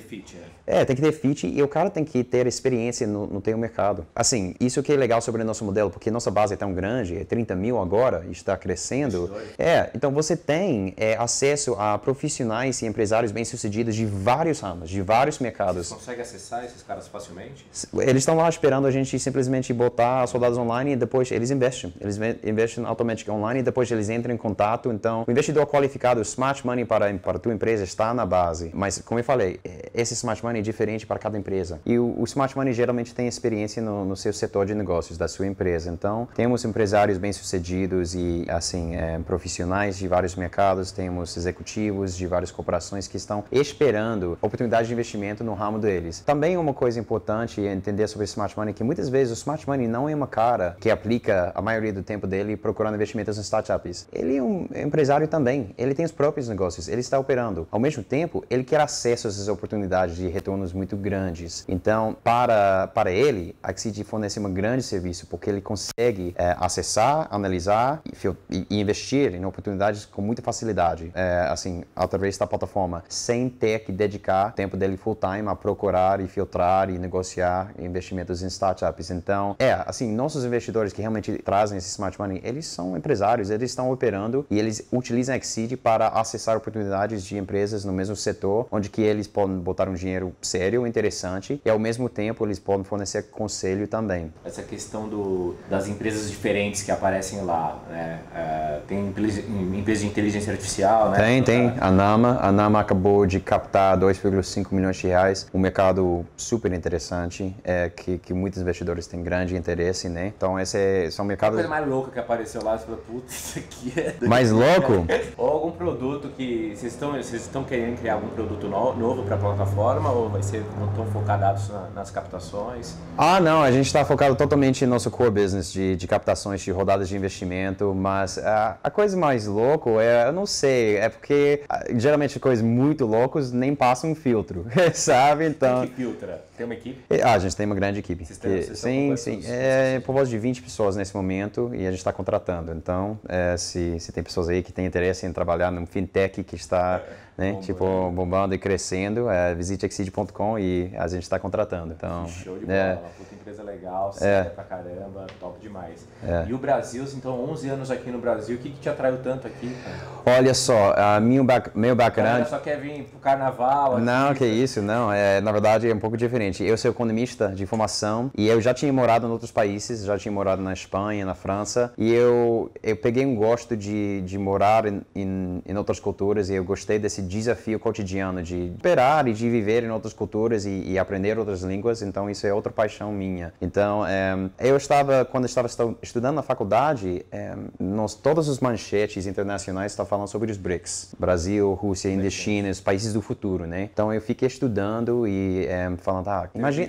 É, 0.67 0.83
tem 0.85 0.95
que 0.95 1.01
ter 1.01 1.11
fit 1.11 1.47
e 1.47 1.61
o 1.61 1.67
cara 1.67 1.89
tem 1.89 2.03
que 2.03 2.23
ter 2.23 2.47
experiência 2.47 3.05
no, 3.07 3.27
no 3.27 3.41
teu 3.41 3.57
mercado. 3.57 4.05
Assim, 4.15 4.55
isso 4.59 4.81
que 4.81 4.91
é 4.91 4.95
legal 4.95 5.21
sobre 5.21 5.41
o 5.41 5.45
nosso 5.45 5.63
modelo, 5.63 5.89
porque 5.89 6.09
nossa 6.11 6.31
base 6.31 6.53
é 6.53 6.57
tão 6.57 6.73
grande, 6.73 7.17
é 7.17 7.23
30 7.23 7.55
mil 7.55 7.79
agora 7.79 8.25
está 8.29 8.55
crescendo. 8.57 9.31
É, 9.57 9.89
então 9.95 10.11
você 10.11 10.35
tem 10.35 10.93
é, 10.97 11.15
acesso 11.17 11.75
a 11.77 11.97
profissionais 11.97 12.81
e 12.81 12.85
empresários 12.85 13.31
bem-sucedidos 13.31 13.95
de 13.95 14.05
vários 14.05 14.59
ramos, 14.59 14.89
de 14.89 15.01
vários 15.01 15.35
Você 15.37 15.43
mercados. 15.43 15.89
consegue 15.89 16.21
acessar 16.21 16.63
esses 16.65 16.81
caras 16.81 17.07
facilmente? 17.07 17.65
Eles 17.99 18.17
estão 18.21 18.35
lá 18.35 18.47
esperando 18.49 18.87
a 18.87 18.91
gente 18.91 19.17
simplesmente 19.19 19.73
botar 19.73 20.25
soldados 20.27 20.57
online 20.57 20.93
e 20.93 20.95
depois 20.95 21.31
eles 21.31 21.51
investem. 21.51 21.93
Eles 21.99 22.17
ve- 22.17 22.37
investem 22.43 22.85
automaticamente 22.85 23.31
online 23.31 23.59
e 23.59 23.63
depois 23.63 23.89
eles 23.91 24.09
entram 24.09 24.33
em 24.33 24.37
contato. 24.37 24.91
Então, 24.91 25.23
o 25.27 25.31
investidor 25.31 25.65
qualificado, 25.67 26.19
o 26.19 26.23
smart 26.23 26.65
money 26.65 26.85
para, 26.85 27.13
para 27.15 27.37
a 27.37 27.39
tua 27.39 27.53
empresa 27.53 27.83
está 27.83 28.13
na 28.13 28.25
base. 28.25 28.71
Mas, 28.73 28.99
como 28.99 29.19
eu 29.19 29.23
falei, 29.23 29.59
eh, 29.63 29.89
esse 29.93 30.13
smart 30.13 30.43
money 30.43 30.54
é 30.59 30.61
diferente 30.61 31.05
para 31.05 31.19
cada 31.19 31.37
empresa. 31.37 31.79
E 31.85 31.97
o, 31.97 32.15
o 32.19 32.23
smart 32.23 32.55
money 32.55 32.73
geralmente 32.73 33.13
tem 33.13 33.27
experiência 33.27 33.81
no, 33.81 34.05
no 34.05 34.15
seu 34.15 34.33
setor 34.33 34.65
de 34.65 34.73
negócios 34.73 35.17
da 35.17 35.27
sua 35.27 35.47
empresa. 35.47 35.89
Então, 35.89 36.27
temos 36.35 36.63
empresários 36.65 37.17
bem-sucedidos 37.17 38.15
e, 38.15 38.45
assim, 38.47 38.95
eh, 38.95 39.19
profissionais 39.25 39.97
de 39.97 40.07
vários 40.07 40.35
mercados, 40.35 40.91
temos 40.91 41.35
executivos 41.37 42.15
de 42.15 42.27
várias 42.27 42.51
corporações 42.51 43.07
que 43.07 43.17
estão 43.17 43.43
esperando 43.51 44.37
oportunidades 44.41 44.87
de 44.87 44.93
investimento 44.93 45.43
no 45.43 45.53
ramo 45.53 45.79
deles. 45.79 46.21
Também 46.25 46.57
uma 46.57 46.73
coisa 46.73 46.99
importante 46.99 47.65
é 47.65 47.73
entender 47.73 48.07
sobre 48.07 48.25
smart 48.25 48.57
money 48.57 48.73
que 48.73 48.83
muitas 48.83 49.09
vezes 49.09 49.31
o 49.31 49.35
smart 49.39 49.67
money 49.67 49.87
não 49.87 50.09
é 50.09 50.15
uma 50.15 50.27
cara 50.27 50.75
que 50.79 50.89
aplica 50.89 51.51
a 51.55 51.61
maioria 51.61 51.93
do 51.93 52.03
tempo 52.03 52.27
dele 52.27 52.55
procurando 52.57 52.95
investimentos 52.95 53.37
em 53.37 53.41
startups. 53.41 54.07
Ele 54.11 54.37
é 54.37 54.43
um 54.43 54.67
empresário 54.75 55.27
também. 55.27 55.73
Ele 55.77 55.93
tem 55.93 56.05
os 56.05 56.11
próprios 56.11 56.47
negócios. 56.49 56.87
Ele 56.87 57.01
está 57.01 57.19
operando. 57.19 57.67
Ao 57.71 57.79
mesmo 57.79 58.03
tempo, 58.03 58.43
ele 58.49 58.63
quer 58.63 58.81
acesso 58.81 59.27
a 59.27 59.29
essas 59.29 59.47
oportunidades 59.47 60.15
de 60.15 60.27
retornos 60.45 60.73
muito 60.73 60.95
grandes. 60.95 61.65
Então, 61.67 62.15
para 62.23 62.87
para 62.93 63.11
ele, 63.11 63.55
a 63.63 63.75
Xceed 63.75 64.03
fornece 64.03 64.39
um 64.39 64.53
grande 64.53 64.83
serviço 64.83 65.25
porque 65.25 65.49
ele 65.49 65.59
consegue 65.59 66.35
eh, 66.37 66.55
acessar, 66.59 67.27
analisar 67.31 68.01
e, 68.05 68.65
e- 68.69 68.79
investir 68.79 69.33
em 69.33 69.43
oportunidades 69.43 70.05
com 70.05 70.21
muita 70.21 70.43
facilidade, 70.43 71.11
eh, 71.15 71.47
assim, 71.49 71.83
através 71.95 72.37
da 72.37 72.45
plataforma, 72.45 73.03
sem 73.09 73.49
ter 73.49 73.79
que 73.79 73.91
dedicar 73.91 74.53
tempo 74.53 74.77
dele 74.77 74.97
full 74.97 75.15
time 75.15 75.49
a 75.49 75.55
procurar 75.55 76.19
e 76.19 76.27
filtrar 76.27 76.91
e 76.91 76.99
negociar 76.99 77.73
investimentos 77.79 78.43
em 78.43 78.47
startups. 78.47 79.09
Então, 79.09 79.55
é, 79.57 79.73
assim, 79.87 80.13
nossos 80.13 80.45
investidores 80.45 80.93
que 80.93 81.01
realmente 81.01 81.39
trazem 81.39 81.77
esse 81.77 81.89
smart 81.89 82.19
money, 82.19 82.39
eles 82.43 82.67
são 82.67 82.95
empresários, 82.95 83.49
eles 83.49 83.71
estão 83.71 83.91
operando 83.91 84.45
e 84.51 84.59
eles 84.59 84.87
utilizam 84.91 85.33
a 85.33 85.37
Exceed 85.37 85.75
para 85.77 86.09
acessar 86.09 86.55
oportunidades 86.55 87.23
de 87.23 87.37
empresas 87.37 87.83
no 87.83 87.91
mesmo 87.93 88.15
setor, 88.15 88.67
onde 88.71 88.89
que 88.89 89.01
eles 89.01 89.27
podem 89.27 89.57
botar 89.57 89.89
um 89.89 89.93
dinheiro 89.93 90.34
sério, 90.41 90.85
interessante, 90.85 91.61
e 91.63 91.69
ao 91.69 91.79
mesmo 91.79 92.09
tempo 92.09 92.45
eles 92.45 92.59
podem 92.59 92.83
fornecer 92.83 93.23
conselho 93.23 93.87
também. 93.87 94.33
Essa 94.43 94.61
questão 94.61 95.07
do, 95.07 95.55
das 95.69 95.87
empresas 95.87 96.29
diferentes 96.29 96.83
que 96.83 96.91
aparecem 96.91 97.41
lá, 97.41 97.79
né? 97.89 98.19
É, 98.33 98.79
tem 98.87 99.07
empresa 99.07 99.41
empresa 99.41 100.01
de 100.01 100.07
inteligência 100.07 100.51
artificial, 100.51 101.09
né? 101.09 101.17
Tem, 101.17 101.43
tem. 101.43 101.73
A 101.79 101.91
Nama, 101.91 102.39
a 102.41 102.51
Nama 102.51 102.79
acabou 102.79 103.25
de 103.25 103.39
captar 103.39 103.97
2,5 103.97 104.67
milhões 104.71 104.97
de 104.97 105.07
reais, 105.07 105.47
um 105.53 105.59
mercado 105.59 106.25
super 106.37 106.71
interessante, 106.73 107.55
é, 107.63 107.89
que, 107.89 108.17
que 108.17 108.33
muitos 108.33 108.61
investidores 108.61 109.07
têm 109.07 109.23
grande 109.23 109.55
interesse, 109.55 110.09
né? 110.09 110.33
Então 110.35 110.59
esse 110.59 110.77
é, 110.77 111.09
são 111.11 111.25
A 111.25 111.27
mercados 111.27 111.55
coisa 111.55 111.69
mais 111.69 111.87
louca 111.87 112.11
que 112.11 112.19
apareceu 112.19 112.63
lá, 112.63 112.77
você 112.77 112.85
falou, 112.85 113.01
putz, 113.07 113.33
isso 113.33 113.59
aqui 113.59 113.93
é... 113.99 114.27
mais 114.27 114.51
louco. 114.51 115.05
Ou 115.37 115.49
algum 115.49 115.71
produto 115.71 116.29
que 116.35 116.73
vocês 116.75 116.93
estão, 116.93 117.11
vocês 117.11 117.41
estão 117.41 117.63
querendo 117.63 117.99
criar 117.99 118.13
algum 118.13 118.29
produto 118.29 118.67
no- 118.67 118.95
novo 118.95 119.23
para 119.23 119.35
a 119.35 119.39
plataforma 119.39 120.11
ou 120.11 120.24
vai 120.29 120.41
ser 120.43 120.63
não 120.79 120.87
tão 120.93 121.05
focados 121.07 121.69
na- 121.69 121.87
nas 121.95 122.11
captações? 122.11 122.95
Ah, 123.17 123.39
não, 123.39 123.61
a 123.61 123.71
gente 123.71 123.85
está 123.87 124.03
focado 124.03 124.35
totalmente 124.35 124.85
no 124.85 124.91
nosso 124.91 125.09
core 125.11 125.31
business 125.31 125.71
de, 125.71 125.95
de 125.95 126.07
captações, 126.07 126.61
de 126.61 126.71
rodadas 126.71 127.07
de 127.09 127.15
investimento, 127.15 127.93
mas 127.95 128.37
ah, 128.37 128.77
a 128.83 128.89
coisa 128.89 129.15
mais 129.17 129.45
louco 129.47 129.99
é, 129.99 130.27
eu 130.27 130.31
não 130.33 130.45
sei, 130.45 130.97
é 130.97 131.09
porque 131.09 131.61
ah, 131.69 131.83
geralmente 131.95 132.39
coisas 132.39 132.63
muito 132.63 133.05
loucas 133.05 133.51
nem 133.51 133.75
passam 133.75 134.11
um 134.11 134.15
filtro, 134.15 134.65
sabe? 134.93 135.45
Então, 135.47 135.81
Quem 135.81 135.89
que 135.89 135.95
filtra? 135.95 136.43
Tem 136.57 136.65
uma 136.65 136.73
equipe? 136.73 137.01
Ah, 137.21 137.33
a 137.33 137.39
gente 137.39 137.55
tem 137.55 137.65
uma 137.65 137.75
grande 137.75 137.99
equipe. 137.99 138.25
Vocês 138.25 138.37
têm- 138.39 138.61
vocês 138.61 138.79
sim, 138.79 139.15
sim. 139.17 139.41
É 139.45 139.99
por 140.05 140.13
volta 140.13 140.29
de 140.29 140.37
20 140.37 140.61
pessoas 140.61 140.95
nesse 140.95 141.13
momento 141.15 141.69
e 141.73 141.85
a 141.85 141.89
gente 141.91 141.97
está 141.99 142.13
contratando. 142.13 142.71
Então, 142.71 143.19
é, 143.27 143.57
se, 143.57 143.99
se 143.99 144.11
tem 144.13 144.23
pessoas 144.23 144.47
aí 144.47 144.63
que 144.63 144.71
têm 144.71 144.85
interesse 144.85 145.25
em 145.25 145.33
trabalhar 145.33 145.69
num 145.69 145.85
fintech 145.85 146.43
que 146.45 146.55
está 146.55 147.01
né, 147.37 147.47
bombando. 147.47 147.65
tipo, 147.65 148.11
bombando 148.11 148.55
e 148.55 148.57
crescendo, 148.57 149.29
é, 149.29 149.53
visite 149.53 149.85
exceed.com 149.85 150.57
e 150.57 150.91
a 150.97 151.07
gente 151.07 151.23
está 151.23 151.37
contratando. 151.37 151.93
Então, 151.93 152.27
Show 152.27 152.57
de 152.57 152.65
bola, 152.65 152.77
é, 152.77 152.95
puta 153.17 153.35
empresa 153.35 153.63
legal, 153.63 154.13
séria 154.13 154.51
pra 154.51 154.63
caramba, 154.63 155.27
top 155.39 155.59
demais. 155.59 156.07
E 156.47 156.53
o 156.53 156.57
Brasil, 156.57 157.05
então 157.15 157.43
11 157.51 157.69
anos 157.69 157.91
aqui 157.91 158.09
no 158.09 158.19
Brasil, 158.19 158.55
o 158.55 158.59
que, 158.59 158.69
que 158.69 158.79
te 158.79 158.89
atraiu 158.89 159.17
tanto 159.21 159.47
aqui? 159.47 159.75
cara? 159.83 160.37
olha 160.37 160.53
só, 160.53 160.93
a 160.95 161.19
meu, 161.19 161.43
back, 161.43 161.77
meu 161.77 161.95
background... 161.95 162.45
só 162.47 162.59
quer 162.59 162.79
vir 162.79 163.03
pro 163.03 163.19
carnaval. 163.19 163.99
Não, 163.99 164.29
aqui, 164.29 164.39
que 164.39 164.45
isso, 164.45 164.81
não. 164.81 165.11
É, 165.11 165.41
na 165.41 165.51
verdade, 165.51 165.89
é 165.89 165.93
um 165.93 165.99
pouco 165.99 166.17
diferente. 166.17 166.63
Eu 166.63 166.77
sou 166.77 166.89
economista 166.89 167.49
de 167.49 167.65
formação 167.65 168.31
e 168.37 168.47
eu 168.47 168.61
já 168.61 168.73
tinha 168.73 168.91
morado 168.91 169.27
em 169.27 169.29
outros 169.29 169.51
países, 169.51 170.03
já 170.03 170.17
tinha 170.17 170.31
morado 170.31 170.61
na 170.61 170.73
Espanha, 170.73 171.25
na 171.25 171.35
França, 171.35 171.93
e 171.97 172.11
eu, 172.13 172.71
eu 172.81 172.95
peguei 172.95 173.25
um 173.25 173.35
gosto 173.35 173.75
de, 173.75 174.21
de 174.21 174.37
morar 174.37 174.85
em, 174.85 175.01
em, 175.15 175.61
em 175.65 175.77
outras 175.77 175.99
culturas 175.99 176.49
e 176.49 176.55
eu 176.55 176.63
gostei 176.63 176.97
desse 176.97 177.24
desafio 177.25 177.79
cotidiano 177.79 178.41
de 178.41 178.71
operar 178.77 179.27
e 179.27 179.33
de 179.33 179.49
viver 179.49 179.83
em 179.83 179.89
outras 179.89 180.13
culturas 180.13 180.65
e, 180.65 180.83
e 180.85 180.99
aprender 180.99 181.37
outras 181.37 181.61
línguas, 181.61 182.01
então 182.01 182.29
isso 182.29 182.45
é 182.47 182.53
outra 182.53 182.71
paixão 182.71 183.11
minha. 183.11 183.53
Então, 183.61 184.05
é, 184.05 184.35
eu 184.59 184.77
estava, 184.77 185.25
quando 185.25 185.45
estava 185.45 185.67
estu- 185.67 185.97
estudando 186.01 186.35
na 186.35 186.43
faculdade, 186.43 187.25
é, 187.31 187.55
nos, 187.79 188.13
todas 188.13 188.47
as 188.47 188.59
manchetes 188.59 189.25
internacionais 189.25 189.91
estavam 189.91 190.09
falando 190.09 190.27
sobre 190.27 190.51
os 190.51 190.57
BRICS, 190.57 191.15
Brasil, 191.19 191.73
Rússia, 191.73 192.09
Índia, 192.09 192.29
China, 192.29 192.69
os 192.69 192.79
países 192.79 193.13
do 193.13 193.21
futuro, 193.21 193.65
né? 193.65 193.89
Então 193.91 194.13
eu 194.13 194.21
fiquei 194.21 194.47
estudando 194.47 195.27
e 195.27 195.65
é, 195.67 195.91
falando, 195.97 196.27
ah, 196.27 196.49
um 196.53 196.59
imagina, 196.59 196.87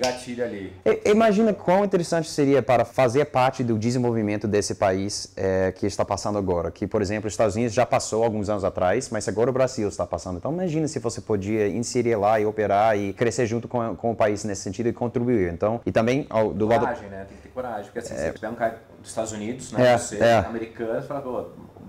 Imagina 1.05 1.53
quão 1.53 1.83
interessante 1.83 2.29
seria 2.29 2.61
para 2.61 2.85
fazer 2.85 3.25
parte 3.25 3.63
do 3.63 3.77
desenvolvimento 3.77 4.47
desse 4.47 4.75
país 4.75 5.31
eh, 5.35 5.71
que 5.75 5.85
está 5.85 6.03
passando 6.03 6.37
agora. 6.37 6.69
Que, 6.69 6.85
por 6.85 7.01
exemplo, 7.01 7.27
os 7.27 7.33
Estados 7.33 7.55
Unidos 7.55 7.73
já 7.73 7.85
passou 7.85 8.23
alguns 8.23 8.49
anos 8.49 8.63
atrás, 8.63 9.09
mas 9.09 9.27
agora 9.27 9.49
o 9.49 9.53
Brasil 9.53 9.87
está 9.87 10.05
passando. 10.05 10.26
Então, 10.35 10.51
imagina 10.51 10.87
se 10.87 10.99
você 10.99 11.21
podia 11.21 11.67
inserir 11.67 12.15
lá 12.15 12.39
e 12.39 12.45
operar 12.45 12.97
e 12.97 13.13
crescer 13.13 13.45
junto 13.45 13.67
com, 13.67 13.95
com 13.95 14.11
o 14.11 14.15
país 14.15 14.43
nesse 14.43 14.61
sentido 14.63 14.89
e 14.89 14.93
contribuir. 14.93 15.53
Então, 15.53 15.79
e 15.85 15.91
também 15.91 16.25
ao- 16.29 16.53
do 16.53 16.65
lado 16.65 16.81
Coragem, 16.81 17.09
né? 17.09 17.25
Tem 17.29 17.37
que 17.37 17.43
ter 17.43 17.49
coragem. 17.49 17.85
Porque 17.85 17.99
assim, 17.99 18.15
você 18.15 18.31
tiver 18.33 18.49
um 18.49 18.55
cara 18.55 18.81
dos 18.99 19.09
Estados 19.09 19.31
Unidos, 19.31 19.71
né? 19.71 19.93
É, 19.93 19.97
você, 19.97 20.17
é. 20.17 20.35
americano, 20.39 21.01
você 21.01 21.07
fala, 21.07 21.21
pô, 21.21 21.45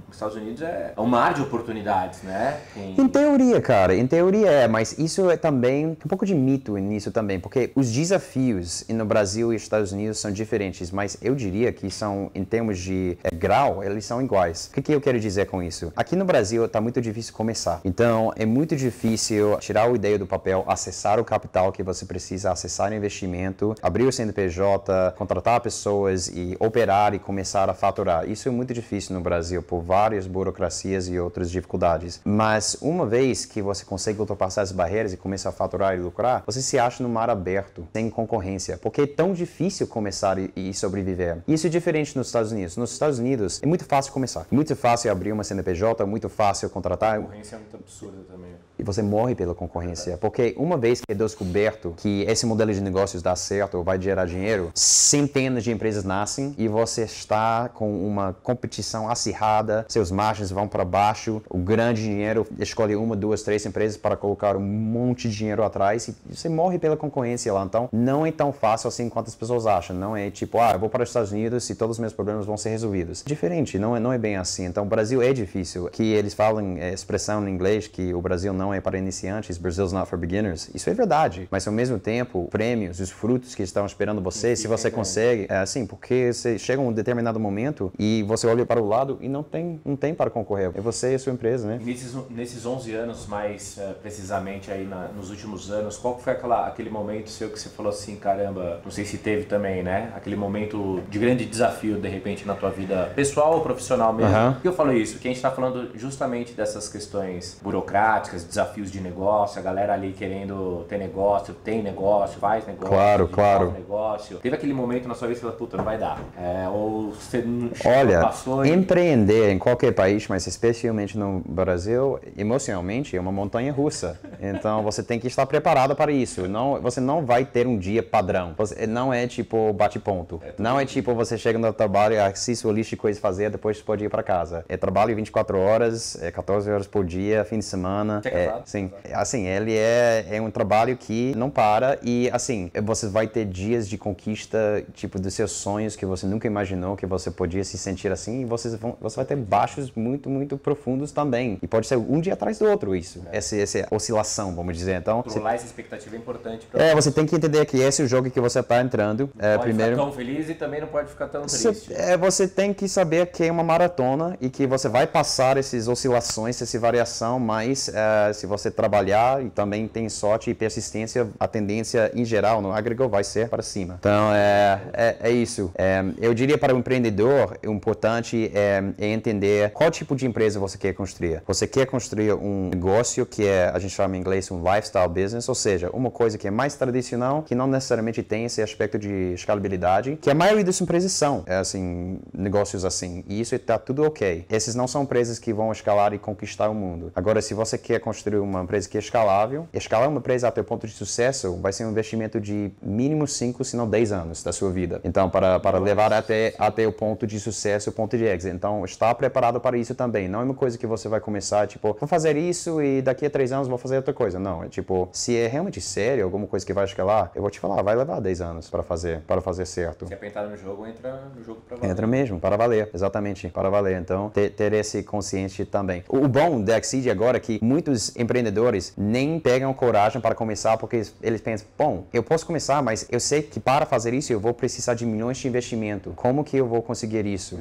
os 0.09 0.17
Estados 0.17 0.37
Unidos 0.37 0.63
é 0.63 0.95
um 0.97 1.07
mar 1.07 1.35
de 1.35 1.43
oportunidades, 1.43 2.23
né? 2.23 2.61
Em 2.77 3.07
teoria, 3.09 3.61
cara, 3.61 3.95
em 3.95 4.07
teoria 4.07 4.51
é, 4.51 4.67
mas 4.67 4.99
isso 4.99 5.31
é 5.31 5.37
também 5.37 5.87
um 5.87 5.95
pouco 5.95 6.25
de 6.25 6.35
mito 6.35 6.77
nisso 6.79 7.11
também, 7.11 7.39
porque 7.39 7.71
os 7.75 7.93
desafios 7.93 8.85
no 8.89 9.05
Brasil 9.05 9.53
e 9.53 9.57
Estados 9.57 9.93
Unidos 9.93 10.19
são 10.19 10.31
diferentes, 10.31 10.91
mas 10.91 11.19
eu 11.21 11.35
diria 11.35 11.73
que 11.73 11.91
são, 11.91 12.31
em 12.35 12.43
termos 12.43 12.79
de 12.79 13.19
é, 13.23 13.35
grau, 13.35 13.85
eles 13.85 14.05
são 14.05 14.23
iguais. 14.23 14.69
O 14.71 14.75
que, 14.75 14.83
que 14.83 14.93
eu 14.93 15.01
quero 15.01 15.21
dizer 15.21 15.47
com 15.47 15.63
isso? 15.63 15.93
Aqui 15.95 16.17
no 16.17 16.25
Brasil 16.25 16.65
está 16.65 16.81
muito 16.81 17.01
difícil 17.01 17.35
começar, 17.35 17.81
então 17.85 18.33
é 18.37 18.47
muito 18.47 18.75
difícil 18.75 19.59
tirar 19.59 19.89
a 19.89 19.91
ideia 19.91 20.19
do 20.19 20.27
papel, 20.27 20.65
acessar 20.67 21.21
o 21.21 21.25
capital 21.25 21.71
que 21.71 21.83
você 21.83 22.07
precisa, 22.07 22.51
acessar 22.51 22.93
investimento, 22.93 23.75
abrir 23.83 24.05
o 24.05 24.13
CNPJ, 24.13 25.15
contratar 25.19 25.61
pessoas 25.61 26.29
e 26.29 26.57
operar 26.59 27.15
e 27.15 27.19
começar 27.19 27.69
a 27.69 27.75
faturar. 27.75 28.29
Isso 28.29 28.49
é 28.49 28.51
muito 28.51 28.73
difícil 28.73 29.15
no 29.15 29.21
Brasil 29.21 29.63
por 29.63 29.83
várias 29.99 30.29
burocracias 30.29 31.09
e 31.09 31.19
outras 31.19 31.51
dificuldades. 31.51 32.21
Mas 32.25 32.77
uma 32.81 33.05
vez 33.05 33.45
que 33.45 33.61
você 33.61 33.85
consegue 33.85 34.21
ultrapassar 34.21 34.63
as 34.63 34.71
barreiras 34.71 35.13
e 35.13 35.17
começar 35.17 35.49
a 35.49 35.53
faturar 35.53 35.97
e 35.97 36.01
lucrar, 36.01 36.45
você 36.47 36.63
se 36.63 36.79
acha 36.79 37.03
no 37.03 37.09
mar 37.09 37.29
aberto, 37.29 37.85
sem 37.93 38.09
concorrência, 38.09 38.79
porque 38.79 39.01
é 39.01 39.07
tão 39.09 39.33
difícil 39.33 39.89
começar 39.89 40.39
e, 40.39 40.73
sobreviver. 40.73 41.39
Isso 41.49 41.67
é 41.67 41.71
diferente 41.71 42.17
nos 42.17 42.29
Estados 42.29 42.53
Unidos. 42.53 42.77
Nos 42.77 42.93
Estados 42.93 43.19
Unidos 43.19 43.61
é 43.61 43.67
muito 43.67 43.85
fácil 43.85 44.13
começar, 44.13 44.47
muito 44.53 44.77
fácil 44.77 45.11
abrir 45.11 45.33
uma 45.33 45.43
CNPJ, 45.43 46.07
muito 46.07 46.29
fácil 46.29 46.69
A 46.69 46.71
contratar. 46.71 47.19
concorrência 47.19 47.57
é 47.57 47.59
muito 47.59 47.77
absurda 47.77 48.19
também. 48.31 48.53
E 48.79 48.83
você 48.83 49.03
morre 49.03 49.35
pela 49.35 49.55
concorrência. 49.55 50.17
Porque 50.17 50.55
uma 50.57 50.77
vez 50.77 51.01
que 51.01 51.13
é 51.13 51.15
descoberto 51.15 51.95
que 51.97 52.23
esse 52.23 52.47
modelo 52.47 52.73
de 52.73 52.81
negócios 52.81 53.23
dá 53.23 53.35
certo, 53.35 53.83
vai 53.83 54.01
gerar 54.01 54.27
dinheiro, 54.27 54.71
centenas 54.75 55.65
de 55.65 55.71
empresas 55.71 56.05
nascem 56.05 56.55
e 56.59 56.69
você 56.69 57.03
está 57.03 57.69
com 57.69 58.07
uma 58.07 58.35
competição 58.43 59.09
acirrada, 59.09 59.85
seus 59.89 60.11
margens 60.11 60.51
vão 60.51 60.69
para 60.69 60.85
baixo, 60.85 61.43
o 61.49 61.59
grande 61.59 62.03
dinheiro 62.03 62.47
escolhe 62.59 62.97
uma, 62.97 63.17
duas, 63.17 63.43
três 63.43 63.65
empresas 63.67 63.97
para 63.97 64.17
colocar 64.17 64.57
um 64.57 64.61
monte 64.61 65.29
de 65.29 65.37
dinheiro 65.37 65.63
atrás 65.65 66.09
e 66.09 66.17
você 66.29 66.49
morre 66.49 66.79
pela 66.79 66.97
concorrência 66.97 67.53
lá. 67.53 67.65
Então, 67.65 67.89
não 67.93 68.27
é 68.27 68.33
tão 68.33 68.53
fácil 68.53 68.89
assim 68.89 69.09
quanto 69.09 69.29
as 69.29 69.35
pessoas 69.35 69.67
acham. 69.67 69.97
Não 69.97 70.17
é 70.17 70.31
tipo, 70.31 70.59
ah, 70.59 70.73
eu 70.73 70.79
vou 70.79 70.89
para 70.89 71.03
os 71.03 71.09
Estados 71.09 71.33
Unidos 71.33 71.69
e 71.71 71.75
todos 71.75 71.97
os 71.97 72.01
meus 72.01 72.13
problemas 72.13 72.47
vão 72.47 72.57
ser 72.57 72.71
resolvidos. 72.71 73.23
Diferente, 73.27 73.79
não 73.79 73.97
é, 73.97 74.01
não 74.01 74.13
é 74.13 74.19
bem 74.19 74.37
assim. 74.37 74.65
Então, 74.65 74.85
o 74.85 74.87
Brasil 74.87 75.23
é 75.23 75.33
difícil. 75.33 75.89
Que 75.91 76.13
eles 76.13 76.35
falam 76.35 76.77
é, 76.79 76.93
expressão 76.93 77.47
em 77.47 77.53
inglês 77.53 77.87
que 77.87 78.15
o 78.15 78.21
Brasil 78.21 78.53
não 78.53 78.68
é 78.73 78.81
para 78.81 78.99
iniciantes, 78.99 79.59
Brazil's 79.59 79.93
not 79.93 80.09
for 80.09 80.19
beginners. 80.19 80.71
Isso 80.75 80.89
é 80.91 80.95
verdade. 80.95 81.49
Mas, 81.51 81.67
ao 81.67 81.73
mesmo 81.73 81.99
tempo, 81.99 82.49
prêmios, 82.51 83.01
os 83.01 83.11
frutos 83.11 83.55
que 83.55 83.63
estão 83.63 83.87
esperando 83.87 84.21
você, 84.21 84.57
se 84.57 84.67
você 84.67 84.91
consegue, 84.91 85.47
é 85.49 85.59
assim, 85.59 85.87
porque 85.87 86.33
você 86.33 86.59
chega 86.59 86.81
a 86.81 86.85
um 86.85 86.93
determinado 86.93 87.39
momento 87.41 87.93
e 87.99 88.23
você 88.25 88.47
olha 88.47 88.65
para 88.65 88.81
o 88.81 88.87
lado 88.87 89.19
e 89.21 89.29
não 89.29 89.43
tem, 89.43 89.81
não 89.85 89.97
tem 89.97 90.15
para 90.15 90.31
concorrer. 90.31 90.71
É 90.75 90.81
você 90.81 91.13
e 91.13 91.15
a 91.15 91.19
sua 91.19 91.33
empresa, 91.33 91.67
né? 91.67 91.81
Nesses, 91.83 92.15
nesses 92.31 92.67
11 92.67 92.95
anos, 92.95 93.27
mais 93.27 93.79
uh, 93.79 93.95
precisamente 94.01 94.71
aí 94.71 94.87
na, 94.87 95.09
nos 95.09 95.31
últimos 95.31 95.71
anos, 95.71 95.97
qual 95.97 96.19
foi 96.19 96.33
aquela, 96.33 96.67
aquele 96.67 96.91
momento 96.91 97.31
seu 97.31 97.51
que 97.51 97.59
você 97.59 97.69
falou 97.69 97.91
assim, 97.91 98.17
caramba, 98.17 98.81
não 98.85 98.91
sei 98.91 99.05
se 99.05 99.19
teve 99.19 99.45
também, 99.45 99.83
né? 99.83 100.13
Aquele 100.15 100.37
momento 100.37 101.03
de 101.09 101.19
grande 101.19 101.45
desafio, 101.45 101.99
de 101.99 102.09
repente, 102.09 102.47
na 102.47 102.55
tua 102.55 102.71
vida 102.71 103.13
pessoal 103.15 103.55
ou 103.55 103.61
profissional 103.61 104.13
mesmo. 104.13 104.37
Uhum. 104.37 104.53
Por 104.55 104.63
que 104.63 104.69
eu 104.69 104.73
falo 104.73 104.93
isso? 104.93 105.19
Que 105.19 105.29
a 105.29 105.31
gente 105.31 105.37
está 105.37 105.51
falando 105.51 105.91
justamente 105.95 106.53
dessas 106.53 106.89
questões 106.89 107.59
burocráticas, 107.63 108.45
desafios 108.45 108.58
de 108.65 109.01
negócio, 109.01 109.59
a 109.59 109.63
galera 109.63 109.95
ali 109.95 110.13
querendo 110.13 110.85
ter 110.89 110.99
negócio, 110.99 111.55
tem 111.55 111.83
negócio, 111.83 112.39
faz 112.39 112.67
negócio. 112.67 112.89
Claro, 112.89 113.29
claro. 113.29 113.73
Negócio. 113.73 114.39
Teve 114.39 114.57
aquele 114.57 114.73
momento 114.73 115.09
na 115.09 115.15
sua 115.15 115.29
vida 115.29 115.41
que 115.41 115.47
você 115.47 115.53
falou, 115.53 115.59
puta, 115.59 115.77
não 115.77 115.85
vai 115.85 115.99
dar. 115.99 116.21
É, 116.37 116.69
ou 116.69 117.13
você 117.13 117.45
Olha, 117.85 118.21
passou 118.21 118.65
e... 118.65 118.71
empreender 118.71 119.51
em 119.51 119.59
qualquer 119.59 119.93
país, 119.93 120.27
mas 120.29 120.47
especialmente 120.47 121.17
no 121.17 121.43
Brasil, 121.47 122.19
emocionalmente 122.37 123.17
é 123.17 123.21
uma 123.21 123.33
montanha 123.33 123.73
russa. 123.73 124.19
Então 124.41 124.83
você 124.85 125.03
tem 125.03 125.19
que 125.19 125.27
estar 125.27 125.47
preparado 125.47 125.95
para 125.95 126.13
isso. 126.13 126.49
Não, 126.49 126.81
você 126.81 127.01
não 127.01 127.25
vai 127.25 127.45
ter 127.45 127.67
um 127.67 127.79
dia 127.79 128.03
padrão. 128.03 128.55
Você, 128.57 128.87
não 128.87 129.13
é 129.13 129.27
tipo 129.27 129.73
bate-ponto. 129.73 130.41
É 130.45 130.53
não 130.59 130.79
é 130.79 130.85
tipo 130.85 131.15
você 131.15 131.37
chega 131.37 131.59
no 131.59 131.73
trabalho, 131.73 132.23
assiste 132.23 132.63
sua 132.63 132.73
lista 132.73 132.91
de 132.91 132.97
coisas 132.97 133.19
a 133.19 133.23
fazer, 133.23 133.51
depois 133.51 133.79
você 133.79 133.83
pode 133.83 134.05
ir 134.05 134.09
para 134.09 134.23
casa. 134.23 134.65
É 134.69 134.77
trabalho 134.77 135.15
24 135.15 135.59
horas, 135.59 136.21
é 136.23 136.31
14 136.31 136.71
horas 136.71 136.87
por 136.87 137.05
dia, 137.05 137.45
fim 137.45 137.59
de 137.59 137.65
semana. 137.65 138.21
Você 138.23 138.29
é, 138.29 138.48
sim. 138.65 138.91
Assim, 139.13 139.47
ele 139.47 139.77
é, 139.77 140.27
é 140.31 140.41
um 140.41 140.51
trabalho 140.51 140.97
que 140.97 141.35
não 141.37 141.51
para 141.51 141.99
e 142.03 142.31
assim, 142.33 142.71
você 142.83 143.09
vai 143.09 143.27
ter 143.27 143.45
dias 143.45 143.89
de 143.89 143.97
conquista, 143.97 144.85
tipo, 144.95 145.19
dos 145.19 145.35
seus 145.35 145.53
sonhos 145.53 145.97
que 145.97 146.07
você 146.07 146.27
nunca 146.27 146.47
imaginou 146.47 146.97
que 146.97 147.07
você 147.07 147.31
podia 147.31 147.65
se 147.65 147.79
sentir 147.79 148.11
assim 148.11 148.43
e 148.43 148.45
você, 148.45 148.77
vão, 148.77 148.97
você 149.01 149.17
vai 149.17 149.25
ter 149.25 149.37
baixos 149.37 149.93
muito, 149.93 150.29
muito 150.29 150.57
profundos 150.57 151.13
também. 151.13 151.59
E 151.63 151.67
pode 151.67 151.87
ser 151.87 151.97
um 151.97 152.21
dia 152.21 152.35
atrás 152.35 152.59
do 152.59 152.67
outro 152.67 152.95
isso. 152.95 153.23
É. 153.31 153.39
Essa, 153.39 153.57
essa 153.57 153.89
oscilação, 153.91 154.55
vamos 154.55 154.77
dizer. 154.77 154.97
Então, 154.97 155.23
Controlar 155.23 155.51
você, 155.51 155.57
essa 155.57 155.67
expectativa 155.67 156.17
é 156.17 156.19
importante. 156.19 156.67
Pra 156.67 156.83
é, 156.83 156.95
você 156.95 157.11
tem 157.11 157.27
que 157.27 157.35
entender 157.35 157.65
que 157.67 157.79
esse 157.79 158.03
é 158.03 158.05
o 158.05 158.09
jogo 158.09 158.31
que 158.31 158.41
você 158.41 158.61
está 158.61 158.81
entrando. 158.81 159.31
Não 159.35 159.49
é, 159.49 159.57
pode 159.57 159.69
primeiro, 159.69 159.93
ficar 159.93 160.05
tão 160.05 160.13
feliz 160.13 160.49
e 160.49 160.55
também 160.55 160.81
não 160.81 160.89
pode 160.89 161.09
ficar 161.09 161.29
tão 161.29 161.43
triste. 161.43 161.67
Você, 161.67 161.95
é, 161.95 162.17
você 162.17 162.49
tem 162.49 162.75
que 162.75 162.89
saber 162.89 163.27
que 163.27 163.45
é 163.45 163.51
uma 163.51 163.63
maratona 163.63 164.37
e 164.41 164.51
que 164.51 164.67
você 164.67 164.89
vai 164.89 165.07
passar 165.07 165.57
essas 165.57 165.89
oscilações, 165.89 166.61
essa 166.61 166.79
variação, 166.79 167.39
mas 167.39 167.89
é, 167.89 168.33
se 168.39 168.47
você 168.47 168.71
trabalhar 168.71 169.45
e 169.45 169.51
também 169.51 169.87
tem 169.89 170.09
sorte 170.09 170.51
e 170.51 170.55
persistência, 170.55 171.29
a 171.39 171.47
tendência 171.47 172.11
em 172.15 172.25
geral 172.25 172.63
no 172.63 172.73
agregou 172.73 173.09
vai 173.09 173.25
ser 173.25 173.49
para 173.49 173.63
cima. 173.63 173.97
Então 173.99 174.33
é, 174.35 174.81
é, 174.93 175.17
é 175.21 175.31
isso. 175.31 175.71
É, 175.77 176.05
eu 176.19 176.33
diria 176.35 176.57
para 176.57 176.75
o 176.75 176.79
empreendedor, 176.79 177.59
o 177.67 177.71
importante 177.71 178.51
é, 178.55 178.83
é, 178.99 179.09
entender 179.09 179.71
qual 179.71 179.91
tipo 179.91 180.15
de 180.15 180.27
empresa 180.27 180.61
você 180.61 180.79
quer 180.79 180.95
construir. 180.95 181.43
Você 181.47 181.67
quer 181.67 181.87
construir 181.87 182.33
um 182.35 182.69
negócio 182.69 183.27
que 183.27 183.47
é, 183.47 183.71
a 183.75 183.79
gente 183.79 183.95
chama 183.95 184.17
em 184.17 184.21
inglês, 184.21 184.51
um 184.51 184.63
lifestyle 184.63 185.09
business, 185.09 185.49
ou 185.49 185.55
seja, 185.55 185.91
uma 185.93 186.11
coisa 186.11 186.39
que 186.39 186.47
é 186.47 186.51
mais 186.51 186.75
tradicional, 186.75 187.43
que 187.43 187.55
não 187.55 187.67
necessariamente 187.67 188.23
tem 188.23 188.45
esse 188.45 188.63
aspecto 188.63 188.99
de 188.99 189.35
escalabilidade, 189.35 190.19
que 190.21 190.31
a 190.31 190.35
maioria 190.35 190.65
das 190.65 190.81
empresas 190.81 191.13
são, 191.13 191.43
é, 191.47 191.57
assim, 191.57 192.19
negócios 192.33 192.85
assim. 192.85 193.25
E 193.29 193.41
isso 193.41 193.55
está 193.55 193.79
tudo 193.79 194.05
ok. 194.05 194.47
Esses 194.51 194.75
não 194.75 194.87
são 194.87 195.03
empresas 195.03 195.39
que 195.39 195.53
vão 195.53 195.73
escalar 195.73 196.13
e 196.13 196.19
conquistar 196.19 196.69
o 196.69 196.75
mundo. 196.75 197.13
Agora, 197.15 197.41
se 197.43 197.55
você 197.55 197.77
quer 197.79 198.01
construir 198.01 198.18
uma 198.39 198.63
empresa 198.63 198.89
que 198.89 198.97
é 198.97 199.01
escalável, 199.01 199.69
escalar 199.73 200.09
uma 200.09 200.19
empresa 200.19 200.49
até 200.49 200.61
o 200.61 200.65
ponto 200.65 200.87
de 200.87 200.93
sucesso 200.93 201.57
vai 201.57 201.73
ser 201.73 201.85
um 201.85 201.91
investimento 201.91 202.41
de 202.41 202.71
mínimo 202.83 203.27
5, 203.27 203.65
se 203.65 203.77
não 203.77 203.89
10 203.89 204.13
anos 204.13 204.43
da 204.43 204.53
sua 204.53 204.71
vida. 204.71 205.01
Então, 205.05 205.29
para, 205.31 205.59
para 205.61 205.79
levar 205.79 206.13
até, 206.13 206.55
até 206.59 206.87
o 206.87 206.93
ponto 206.93 207.27
de 207.27 207.39
sucesso, 207.41 207.91
o 207.91 207.93
ponto 207.93 208.17
de 208.17 208.25
exit. 208.25 208.55
Então, 208.55 208.85
está 208.85 209.15
preparado 209.15 209.61
para 209.61 209.77
isso 209.77 209.95
também. 209.95 210.29
Não 210.29 210.41
é 210.41 210.45
uma 210.45 210.55
coisa 210.55 210.79
que 210.79 210.87
você 210.87 211.09
vai 211.09 211.21
começar, 211.21 211.67
tipo, 211.67 211.97
vou 211.99 212.09
fazer 212.09 212.37
isso 212.37 212.83
e 212.83 213.03
daqui 213.03 213.27
a 213.27 213.31
3 213.31 213.53
anos 213.53 213.69
vou 213.69 213.79
fazer 213.79 213.97
outra 213.97 214.15
coisa. 214.15 214.39
Não, 214.39 214.65
é 214.65 214.69
tipo, 214.69 215.09
se 215.13 215.37
é 215.37 215.47
realmente 215.47 215.81
sério, 215.81 216.25
alguma 216.25 216.47
coisa 216.47 216.65
que 216.65 216.73
vai 216.73 216.85
escalar, 216.85 217.31
eu 217.35 217.43
vou 217.43 217.51
te 217.51 217.61
falar, 217.61 217.83
vai 217.83 217.97
levar 217.97 218.21
10 218.21 218.41
anos 218.41 218.71
para 218.71 218.83
fazer, 218.83 219.21
para 219.27 219.41
fazer 219.41 219.67
certo. 219.67 220.07
Se 220.07 220.15
é 220.15 220.49
no 220.49 220.57
jogo, 220.57 220.87
entra 220.87 221.23
no 221.37 221.43
jogo 221.43 221.61
para 221.67 221.77
valer. 221.77 221.91
Entra 221.91 222.07
mesmo, 222.07 222.41
para 222.41 222.57
valer, 222.57 222.91
exatamente, 222.95 223.49
para 223.49 223.69
valer. 223.69 224.01
Então, 224.01 224.31
ter, 224.31 224.51
ter 224.51 224.73
esse 224.73 225.03
consciente 225.03 225.65
também. 225.65 226.05
O 226.09 226.27
bom 226.29 226.61
da 226.61 226.79
Exceed 226.79 227.09
agora 227.09 227.37
é 227.37 227.41
que 227.41 227.59
muitos 227.63 228.08
empreendedores 228.17 228.93
nem 228.97 229.39
pegam 229.41 229.73
coragem 229.75 230.21
para 230.21 230.35
começar 230.35 230.77
porque 230.77 231.03
eles 231.23 231.41
pensam, 231.41 231.67
bom, 231.77 232.07
eu 232.13 232.23
posso 232.23 232.47
começar, 232.47 232.83
mas 232.83 233.07
eu 233.11 233.21
sei 233.21 233.43
que 233.43 233.61
para 233.61 233.87
fazer 233.87 234.15
isso 234.15 234.33
eu 234.33 234.41
vou 234.41 234.55
precisar 234.55 234.95
de 234.95 235.05
milhões 235.05 235.39
de 235.39 235.49
investimento. 235.49 236.13
Como 236.17 236.45
que 236.45 236.57
eu 236.57 236.67
vou 236.67 236.83
conseguir 236.83 237.27
isso? 237.27 237.59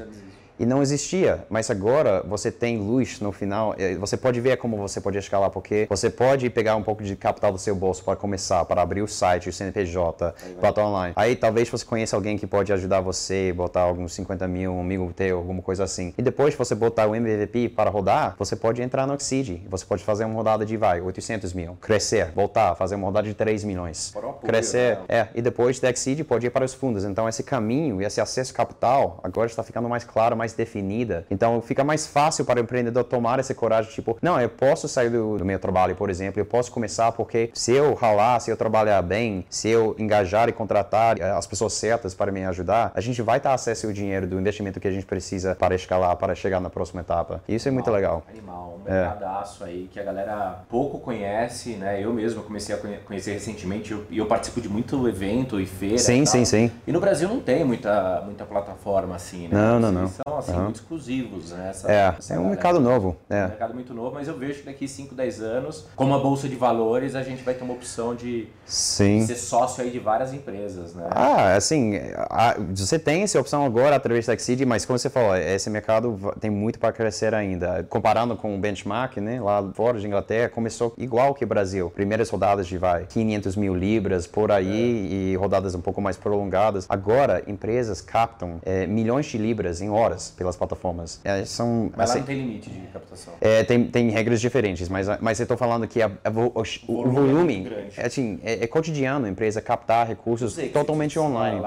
E 0.59 0.65
não 0.65 0.81
existia. 0.81 1.45
Mas 1.49 1.69
agora 1.69 2.23
você 2.27 2.51
tem 2.51 2.77
luz 2.77 3.19
no 3.19 3.31
final. 3.31 3.75
Você 3.99 4.17
pode 4.17 4.39
ver 4.41 4.57
como 4.57 4.77
você 4.77 4.99
pode 4.99 5.17
escalar, 5.17 5.49
porque 5.49 5.87
você 5.89 6.09
pode 6.09 6.49
pegar 6.49 6.75
um 6.75 6.83
pouco 6.83 7.03
de 7.03 7.15
capital 7.15 7.51
do 7.51 7.57
seu 7.57 7.75
bolso 7.75 8.03
para 8.03 8.15
começar, 8.15 8.63
para 8.65 8.81
abrir 8.81 9.01
o 9.01 9.07
site, 9.07 9.49
o 9.49 9.53
CNPJ, 9.53 10.33
plata 10.59 10.81
online. 10.81 11.13
Aí 11.15 11.35
talvez 11.35 11.69
você 11.69 11.85
conheça 11.85 12.15
alguém 12.15 12.37
que 12.37 12.47
pode 12.47 12.71
ajudar 12.73 13.01
você, 13.01 13.53
botar 13.53 13.81
alguns 13.81 14.13
50 14.13 14.47
mil, 14.47 14.73
um 14.73 14.81
amigo 14.81 15.11
teu, 15.13 15.37
alguma 15.37 15.61
coisa 15.61 15.83
assim. 15.83 16.13
E 16.17 16.21
depois 16.21 16.55
você 16.55 16.75
botar 16.75 17.07
o 17.07 17.15
MVP 17.15 17.69
para 17.69 17.89
rodar, 17.89 18.35
você 18.37 18.55
pode 18.55 18.81
entrar 18.81 19.05
no 19.07 19.15
Exceed. 19.15 19.63
Você 19.69 19.85
pode 19.85 20.03
fazer 20.03 20.25
uma 20.25 20.35
rodada 20.35 20.65
de, 20.65 20.77
vai, 20.77 21.01
800 21.01 21.53
mil. 21.53 21.77
Crescer, 21.81 22.31
voltar, 22.33 22.75
fazer 22.75 22.95
uma 22.95 23.05
rodada 23.05 23.27
de 23.27 23.33
3 23.33 23.63
milhões. 23.63 24.13
Crescer, 24.45 24.97
né? 24.99 25.05
é. 25.07 25.27
E 25.35 25.41
depois 25.41 25.79
do 25.79 25.87
Exceed 25.87 26.23
pode 26.23 26.47
ir 26.47 26.49
para 26.49 26.65
os 26.65 26.73
fundos. 26.73 27.03
Então 27.03 27.27
esse 27.27 27.43
caminho 27.43 28.01
e 28.01 28.05
esse 28.05 28.19
acesso 28.19 28.53
capital 28.53 29.19
agora 29.23 29.47
está 29.47 29.63
ficando 29.63 29.89
mais 29.89 30.03
claro, 30.03 30.35
mais 30.35 30.46
mais 30.47 30.53
definida. 30.53 31.25
Então 31.29 31.61
fica 31.61 31.83
mais 31.83 32.07
fácil 32.07 32.45
para 32.45 32.59
o 32.59 32.63
empreendedor 32.63 33.03
tomar 33.03 33.39
essa 33.39 33.53
coragem, 33.53 33.91
tipo, 33.91 34.17
não, 34.21 34.39
eu 34.39 34.49
posso 34.49 34.87
sair 34.87 35.09
do, 35.09 35.37
do 35.37 35.45
meu 35.45 35.59
trabalho, 35.59 35.95
por 35.95 36.09
exemplo, 36.09 36.39
eu 36.39 36.45
posso 36.45 36.71
começar 36.71 37.11
porque 37.11 37.49
se 37.53 37.73
eu 37.73 37.93
ralar, 37.93 38.39
se 38.39 38.49
eu 38.49 38.55
trabalhar 38.55 39.01
bem, 39.01 39.45
se 39.49 39.67
eu 39.69 39.95
engajar 39.99 40.47
e 40.47 40.53
contratar 40.53 41.19
eh, 41.19 41.31
as 41.31 41.45
pessoas 41.45 41.73
certas 41.73 42.13
para 42.13 42.31
me 42.31 42.45
ajudar, 42.45 42.91
a 42.95 43.01
gente 43.01 43.21
vai 43.21 43.39
ter 43.39 43.49
acesso 43.49 43.87
ao 43.87 43.93
dinheiro 43.93 44.25
do 44.27 44.39
investimento 44.39 44.79
que 44.79 44.87
a 44.87 44.91
gente 44.91 45.05
precisa 45.05 45.55
para 45.55 45.75
escalar, 45.75 46.15
para 46.15 46.33
chegar 46.35 46.61
na 46.61 46.69
próxima 46.69 47.01
etapa. 47.01 47.41
E 47.47 47.55
isso 47.55 47.67
é 47.67 47.71
muito 47.71 47.91
legal. 47.91 48.23
Animal, 48.29 48.79
um 48.79 48.89
mercadaço 48.89 49.63
é. 49.63 49.67
aí 49.67 49.89
que 49.91 49.99
a 49.99 50.03
galera 50.03 50.59
pouco 50.69 50.99
conhece, 50.99 51.71
né? 51.71 52.03
Eu 52.03 52.13
mesmo 52.13 52.43
comecei 52.43 52.73
a 52.73 52.77
conhecer 52.77 53.33
recentemente 53.33 53.91
e 53.91 53.93
eu, 53.93 54.05
eu, 54.11 54.25
participo 54.25 54.61
de 54.61 54.69
muito 54.69 55.07
evento 55.07 55.59
e 55.59 55.65
feira. 55.65 55.97
Sim, 55.97 56.25
sim, 56.25 56.45
sim. 56.45 56.71
E 56.85 56.91
no 56.91 56.99
Brasil 56.99 57.27
não 57.27 57.39
tem 57.39 57.65
muita, 57.65 58.21
muita 58.25 58.45
plataforma 58.45 59.15
assim, 59.15 59.47
né? 59.47 59.49
Não, 59.51 59.79
não, 59.79 59.91
não. 59.91 60.07
São 60.07 60.36
assim, 60.37 60.53
uhum. 60.53 60.63
muito 60.63 60.77
exclusivos, 60.77 61.51
né? 61.51 61.69
Essa, 61.69 61.91
é, 61.91 62.15
essa 62.17 62.33
é 62.33 62.39
um 62.39 62.49
mercado 62.49 62.79
novo. 62.79 63.15
É. 63.29 63.39
é 63.39 63.45
um 63.45 63.49
mercado 63.49 63.73
muito 63.73 63.93
novo, 63.93 64.13
mas 64.13 64.27
eu 64.27 64.37
vejo 64.37 64.59
que 64.59 64.65
daqui 64.65 64.87
5, 64.87 65.15
10 65.15 65.41
anos, 65.41 65.85
como 65.95 66.13
a 66.13 66.19
Bolsa 66.19 66.47
de 66.47 66.55
Valores, 66.55 67.15
a 67.15 67.23
gente 67.23 67.43
vai 67.43 67.53
ter 67.53 67.63
uma 67.63 67.73
opção 67.73 68.15
de, 68.15 68.47
Sim. 68.67 69.25
ser 69.25 69.35
sócio 69.35 69.83
aí 69.83 69.89
de 69.89 69.99
várias 69.99 70.33
empresas, 70.33 70.93
né? 70.93 71.07
Ah, 71.11 71.55
assim, 71.55 71.95
a, 72.29 72.55
você 72.75 72.99
tem 72.99 73.23
essa 73.23 73.39
opção 73.39 73.65
agora 73.65 73.95
através 73.95 74.25
da 74.25 74.33
Exceed, 74.33 74.65
mas 74.65 74.85
como 74.85 74.99
você 74.99 75.09
falou, 75.09 75.35
esse 75.35 75.69
mercado 75.69 76.19
tem 76.39 76.51
muito 76.51 76.77
para 76.77 76.91
crescer 76.91 77.33
ainda. 77.33 77.85
Comparando 77.89 78.35
com 78.35 78.55
o 78.55 78.59
benchmark, 78.59 79.17
né, 79.17 79.41
lá 79.41 79.71
fora 79.73 79.99
de 79.99 80.05
Inglaterra, 80.05 80.49
começou 80.49 80.93
igual 80.97 81.33
que 81.33 81.45
o 81.45 81.47
Brasil. 81.47 81.89
Primeiras 81.89 82.29
rodadas 82.29 82.67
de, 82.67 82.77
vai, 82.77 83.05
500 83.05 83.55
mil 83.55 83.73
libras 83.73 84.27
por 84.27 84.51
aí 84.51 84.67
é. 84.67 85.31
e 85.31 85.35
rodadas 85.37 85.73
um 85.73 85.81
pouco 85.81 86.01
mais 86.01 86.17
prolongadas. 86.17 86.85
Agora, 86.89 87.43
empresas 87.47 88.01
captam 88.01 88.59
é, 88.65 88.85
milhões 88.85 89.25
de 89.27 89.37
libras 89.37 89.81
em 89.81 89.89
horas 89.89 90.26
pelas 90.29 90.55
plataformas. 90.55 91.19
É, 91.23 91.45
são, 91.45 91.91
mas 91.95 92.09
assim, 92.09 92.19
lá 92.19 92.19
não 92.19 92.27
tem 92.27 92.37
limite 92.37 92.69
de 92.69 92.87
captação. 92.87 93.33
É, 93.39 93.63
tem, 93.63 93.85
tem 93.85 94.09
regras 94.09 94.41
diferentes, 94.41 94.89
mas, 94.89 95.07
mas 95.19 95.39
eu 95.39 95.43
estou 95.43 95.57
falando 95.57 95.87
que 95.87 96.01
a, 96.01 96.11
a, 96.23 96.29
o, 96.29 96.63
o, 96.87 96.93
o, 96.93 97.11
volume, 97.11 97.67
é, 97.95 98.05
assim, 98.05 98.39
é, 98.43 98.63
é, 98.63 98.67
cotidiano 98.67 99.25
a 99.25 99.29
empresa 99.29 99.61
captar 99.61 100.07
recursos 100.07 100.55
totalmente 100.73 101.17
online. 101.19 101.61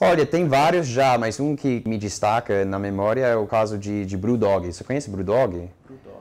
Olha, 0.00 0.26
tem 0.26 0.46
vários 0.46 0.86
já, 0.86 1.16
mas 1.18 1.40
um 1.40 1.56
que 1.56 1.82
me 1.86 1.98
destaca 1.98 2.64
na 2.64 2.78
memória 2.78 3.26
é 3.26 3.36
o 3.36 3.46
caso 3.46 3.78
de, 3.78 4.04
de 4.04 4.16
Brewdog. 4.16 4.72
Você 4.72 4.84
conhece 4.84 5.10
Brewdog? 5.10 5.68
Brewdog 5.86 6.11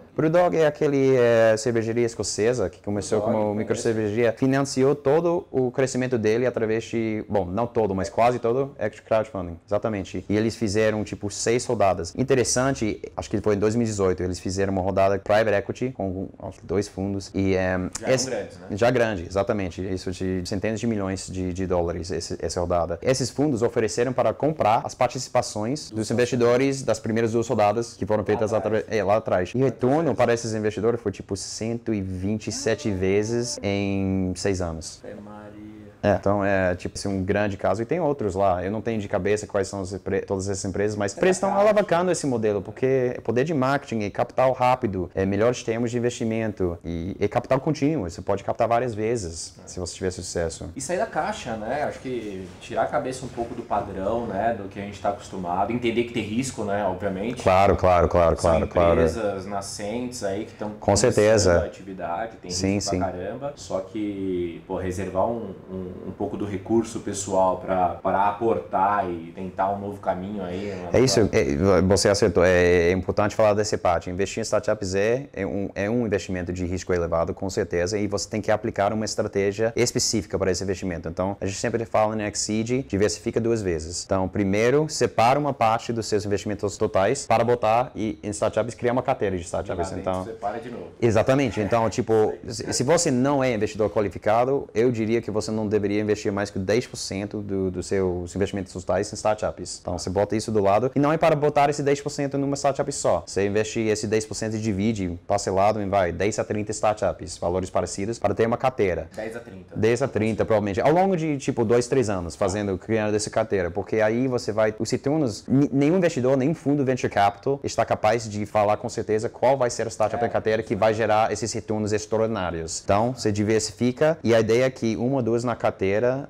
é 0.56 0.66
aquele 0.66 1.16
é, 1.16 1.56
cervejaria 1.58 2.06
escocesa 2.06 2.70
que 2.70 2.82
começou 2.82 3.20
Brewdog, 3.20 3.44
como 3.44 3.56
microcervejaria, 3.56 4.34
financiou 4.34 4.96
todo 4.96 5.48
o 5.52 5.72
crescimento 5.72 6.18
dele 6.18 6.46
através 6.46 6.84
de, 6.86 7.24
bom, 7.28 7.46
não 7.46 7.66
todo, 7.68 7.96
mas 7.96 8.10
quase 8.10 8.40
todo, 8.40 8.76
extra 8.78 9.04
crowdfunding, 9.04 9.58
exatamente. 9.66 10.26
E 10.28 10.38
eles 10.38 10.56
fizeram 10.56 11.04
tipo 11.04 11.30
seis 11.30 11.66
rodadas. 11.66 12.14
Interessante, 12.16 13.02
acho 13.16 13.30
que 13.30 13.40
foi 13.40 13.56
em 13.56 13.60
2018, 13.60 14.24
eles 14.24 14.40
fizeram 14.40 14.74
uma 14.74 14.82
rodada 14.82 15.18
private 15.20 15.56
equity 15.56 15.92
com 15.92 16.30
dois 16.64 16.88
fundos 16.88 17.32
e 17.34 17.56
é, 17.56 17.78
já 18.00 18.14
esse, 18.14 18.30
grandes, 18.30 18.58
né? 18.58 18.68
Já 18.72 18.92
grande, 18.92 19.26
exatamente, 19.26 19.94
isso 19.94 20.12
de 20.12 20.44
centenas 20.46 20.80
de 20.80 20.88
milhões 20.88 21.28
de, 21.28 21.54
de 21.54 21.66
dólares 21.66 22.12
esse, 22.12 22.38
essa 22.40 22.60
rodada. 22.60 23.00
Esses 23.02 23.30
fundos 23.30 23.62
ofereceram 23.62 24.14
para 24.14 24.34
comprar 24.34 24.82
as 24.84 24.94
participações 24.94 25.90
dos 25.92 26.10
investidores 26.12 26.84
das 26.84 27.00
primeiras 27.00 27.32
duas 27.32 27.48
rodadas 27.48 27.94
que 27.94 28.06
foram 28.06 28.24
feitas 28.24 28.52
lá, 28.52 28.62
é, 28.88 29.04
lá 29.04 29.18
atrás. 29.18 29.52
E 29.56 29.64
o 29.64 29.68
retorno 30.12 30.16
para 30.16 30.34
esses 30.34 30.54
investidores 30.54 31.02
foi 31.02 31.12
tipo 31.12 31.36
127 31.36 32.92
vezes 32.92 33.60
em 33.64 34.34
seis 34.36 34.62
anos. 34.62 35.02
É 35.04 35.16
Maria. 35.16 35.71
É, 36.04 36.16
então 36.16 36.44
é 36.44 36.76
tipo 36.76 36.98
assim, 36.98 37.08
um 37.08 37.24
grande 37.24 37.58
caso. 37.58 37.82
E 37.82 37.86
tem 37.86 38.00
outros 38.00 38.36
lá. 38.36 38.64
Eu 38.64 38.72
não 38.72 38.82
tenho 38.82 39.00
de 39.00 39.08
cabeça 39.08 39.46
quais 39.46 39.68
são 39.68 39.84
todas 40.26 40.50
essas 40.50 40.66
empresas, 40.66 40.98
mas 40.98 41.18
eles 41.18 41.38
estão 41.38 41.54
alavancando 41.54 42.12
esse 42.12 42.26
modelo, 42.26 42.62
porque 42.62 43.20
poder 43.24 43.44
de 43.44 43.54
marketing 43.54 44.02
e 44.02 44.10
capital 44.10 44.52
rápido, 44.54 45.10
é 45.14 45.26
melhores 45.26 45.64
termos 45.64 45.92
de 45.92 45.98
investimento 45.98 46.78
e, 46.84 47.16
e 47.20 47.28
capital 47.28 47.60
contínuo. 47.60 48.10
Você 48.10 48.22
pode 48.22 48.44
captar 48.44 48.68
várias 48.68 48.94
vezes 48.94 49.56
é. 49.64 49.68
se 49.68 49.80
você 49.80 49.96
tiver 49.96 50.12
sucesso. 50.12 50.70
E 50.76 50.82
sair 50.82 50.98
da 50.98 51.06
caixa, 51.06 51.56
né? 51.56 51.84
Acho 51.84 52.00
que 52.00 52.48
tirar 52.60 52.84
a 52.84 52.88
cabeça 52.88 53.26
um 53.26 53.30
pouco 53.30 53.54
do 53.54 53.62
padrão, 53.62 54.26
né? 54.26 54.56
Do 54.58 54.68
que 54.68 54.80
a 54.80 54.84
gente 54.84 54.96
está 54.96 55.10
acostumado. 55.10 55.72
Entender 55.72 56.06
que 56.06 56.14
tem 56.14 56.24
risco, 56.24 56.64
né? 56.64 56.86
Obviamente. 56.86 57.44
Claro, 57.44 57.76
claro, 57.76 58.08
claro, 58.08 58.40
São 58.40 58.68
claro. 58.68 58.94
empresas 58.94 59.22
claro. 59.22 59.50
nascentes 59.50 60.24
aí 60.24 60.46
que 60.46 60.52
estão 60.52 60.72
com 60.80 60.96
certeza 60.96 61.60
a 61.60 61.66
atividade, 61.66 62.38
tem 62.38 62.52
sim, 62.52 62.76
risco 62.76 62.92
sim. 62.92 63.00
pra 63.00 63.12
caramba. 63.12 63.54
Só 63.56 63.80
que, 63.80 64.62
pô, 64.68 64.78
reservar 64.78 65.28
um, 65.28 65.54
um 65.70 65.91
um 66.08 66.12
pouco 66.12 66.38
do 66.38 66.46
recurso 66.46 67.00
pessoal 67.00 67.58
para 68.02 68.28
aportar 68.28 69.10
e 69.10 69.32
tentar 69.34 69.72
um 69.72 69.80
novo 69.80 70.00
caminho 70.00 70.44
aí. 70.44 70.74
É 70.92 71.00
isso, 71.00 71.30
é, 71.32 71.82
você 71.82 72.10
acertou. 72.10 72.44
É, 72.44 72.90
é, 72.90 72.92
importante 72.92 73.36
falar 73.36 73.54
desse 73.54 73.78
parte. 73.78 74.10
Investir 74.10 74.40
em 74.40 74.42
startups 74.42 74.96
é, 74.96 75.28
é, 75.34 75.46
um, 75.46 75.70
é 75.76 75.90
um 75.90 76.06
investimento 76.06 76.54
de 76.54 76.66
risco 76.66 76.94
elevado, 76.94 77.34
com 77.34 77.50
certeza, 77.50 77.98
e 77.98 78.08
você 78.08 78.30
tem 78.30 78.42
que 78.42 78.52
aplicar 78.52 78.94
uma 78.94 79.06
estratégia 79.06 79.74
específica 79.76 80.38
para 80.38 80.52
esse 80.52 80.64
investimento. 80.64 81.10
Então, 81.10 81.38
a 81.40 81.46
gente 81.46 81.58
sempre 81.58 81.86
fala 81.86 82.16
no 82.16 82.22
Exceed, 82.22 82.84
diversifica 82.88 83.40
duas 83.40 83.62
vezes. 83.62 84.04
Então, 84.06 84.28
primeiro, 84.28 84.88
separa 84.90 85.40
uma 85.40 85.54
parte 85.54 85.92
dos 85.92 86.06
seus 86.06 86.26
investimentos 86.26 86.78
totais 86.78 87.26
para 87.26 87.44
botar 87.44 87.92
e, 87.96 88.20
em 88.24 88.30
startups, 88.30 88.76
criar 88.76 88.94
uma 88.94 89.04
carteira 89.04 89.36
de 89.38 89.44
startups. 89.44 89.92
Então, 89.92 90.26
separa 90.26 90.60
de 90.60 90.70
novo. 90.70 90.88
Exatamente. 91.02 91.60
Então, 91.60 91.90
tipo, 91.90 92.34
se 92.48 92.84
você 92.84 93.12
não 93.12 93.44
é 93.44 93.54
investidor 93.54 93.90
qualificado, 93.90 94.70
eu 94.74 94.92
diria 94.92 95.22
que 95.22 95.32
você 95.32 95.52
não 95.52 95.68
deveria 95.82 96.02
investir 96.02 96.32
mais 96.32 96.50
que 96.50 96.60
10% 96.60 97.42
do, 97.42 97.72
dos 97.72 97.88
seus 97.88 98.36
investimentos 98.36 98.72
totais 98.72 99.12
em 99.12 99.16
startups. 99.16 99.80
Então 99.82 99.98
você 99.98 100.10
bota 100.10 100.36
isso 100.36 100.52
do 100.52 100.62
lado 100.62 100.92
e 100.96 101.00
não 101.00 101.12
é 101.12 101.18
para 101.18 101.36
botar 101.36 101.70
esse 101.70 101.84
10% 101.84 102.34
numa 102.34 102.56
startup 102.56 102.90
só. 102.92 103.24
Você 103.26 103.48
investe 103.48 103.80
esse 103.80 104.08
10% 104.08 104.54
e 104.54 104.60
divide 104.60 105.20
parcelado 105.28 105.82
em 105.82 105.90
vai 105.90 106.12
10 106.12 106.40
a 106.40 106.44
30 106.44 106.72
startups, 106.72 107.38
valores 107.38 107.70
parecidos, 107.70 108.20
para 108.20 108.34
ter 108.34 108.46
uma 108.46 108.58
carteira. 108.58 109.10
10 109.16 109.36
a 109.36 109.40
30. 109.40 109.76
10 109.76 110.02
a 110.02 110.08
30, 110.08 110.46
provavelmente. 110.46 110.80
Ao 110.82 110.92
longo 110.92 111.18
de 111.18 111.38
tipo 111.38 111.66
2, 111.66 111.88
3 111.88 112.10
anos 112.10 112.36
fazendo, 112.36 112.78
criando 112.78 113.16
essa 113.16 113.30
carteira. 113.30 113.72
Porque 113.72 114.00
aí 114.02 114.28
você 114.28 114.52
vai. 114.52 114.74
Os 114.78 114.90
retornos, 114.92 115.44
nenhum 115.48 115.98
investidor, 115.98 116.38
nenhum 116.38 116.54
fundo 116.54 116.86
venture 116.86 117.12
capital 117.12 117.60
está 117.64 117.84
capaz 117.84 118.30
de 118.30 118.46
falar 118.46 118.78
com 118.78 118.88
certeza 118.88 119.28
qual 119.30 119.58
vai 119.58 119.70
ser 119.70 119.88
a 119.88 119.90
startup 119.90 120.24
é, 120.24 120.30
carteira 120.30 120.64
que 120.64 120.76
vai 120.76 120.94
gerar 120.94 121.32
esses 121.32 121.52
retornos 121.52 121.92
extraordinários. 121.92 122.82
Então, 122.84 123.14
você 123.14 123.32
diversifica 123.32 124.18
e 124.24 124.36
a 124.36 124.40
ideia 124.40 124.66
é 124.66 124.70
que 124.70 124.96
uma 124.96 125.18
ou 125.18 125.22
duas 125.22 125.44
na 125.44 125.56
carteira 125.56 125.71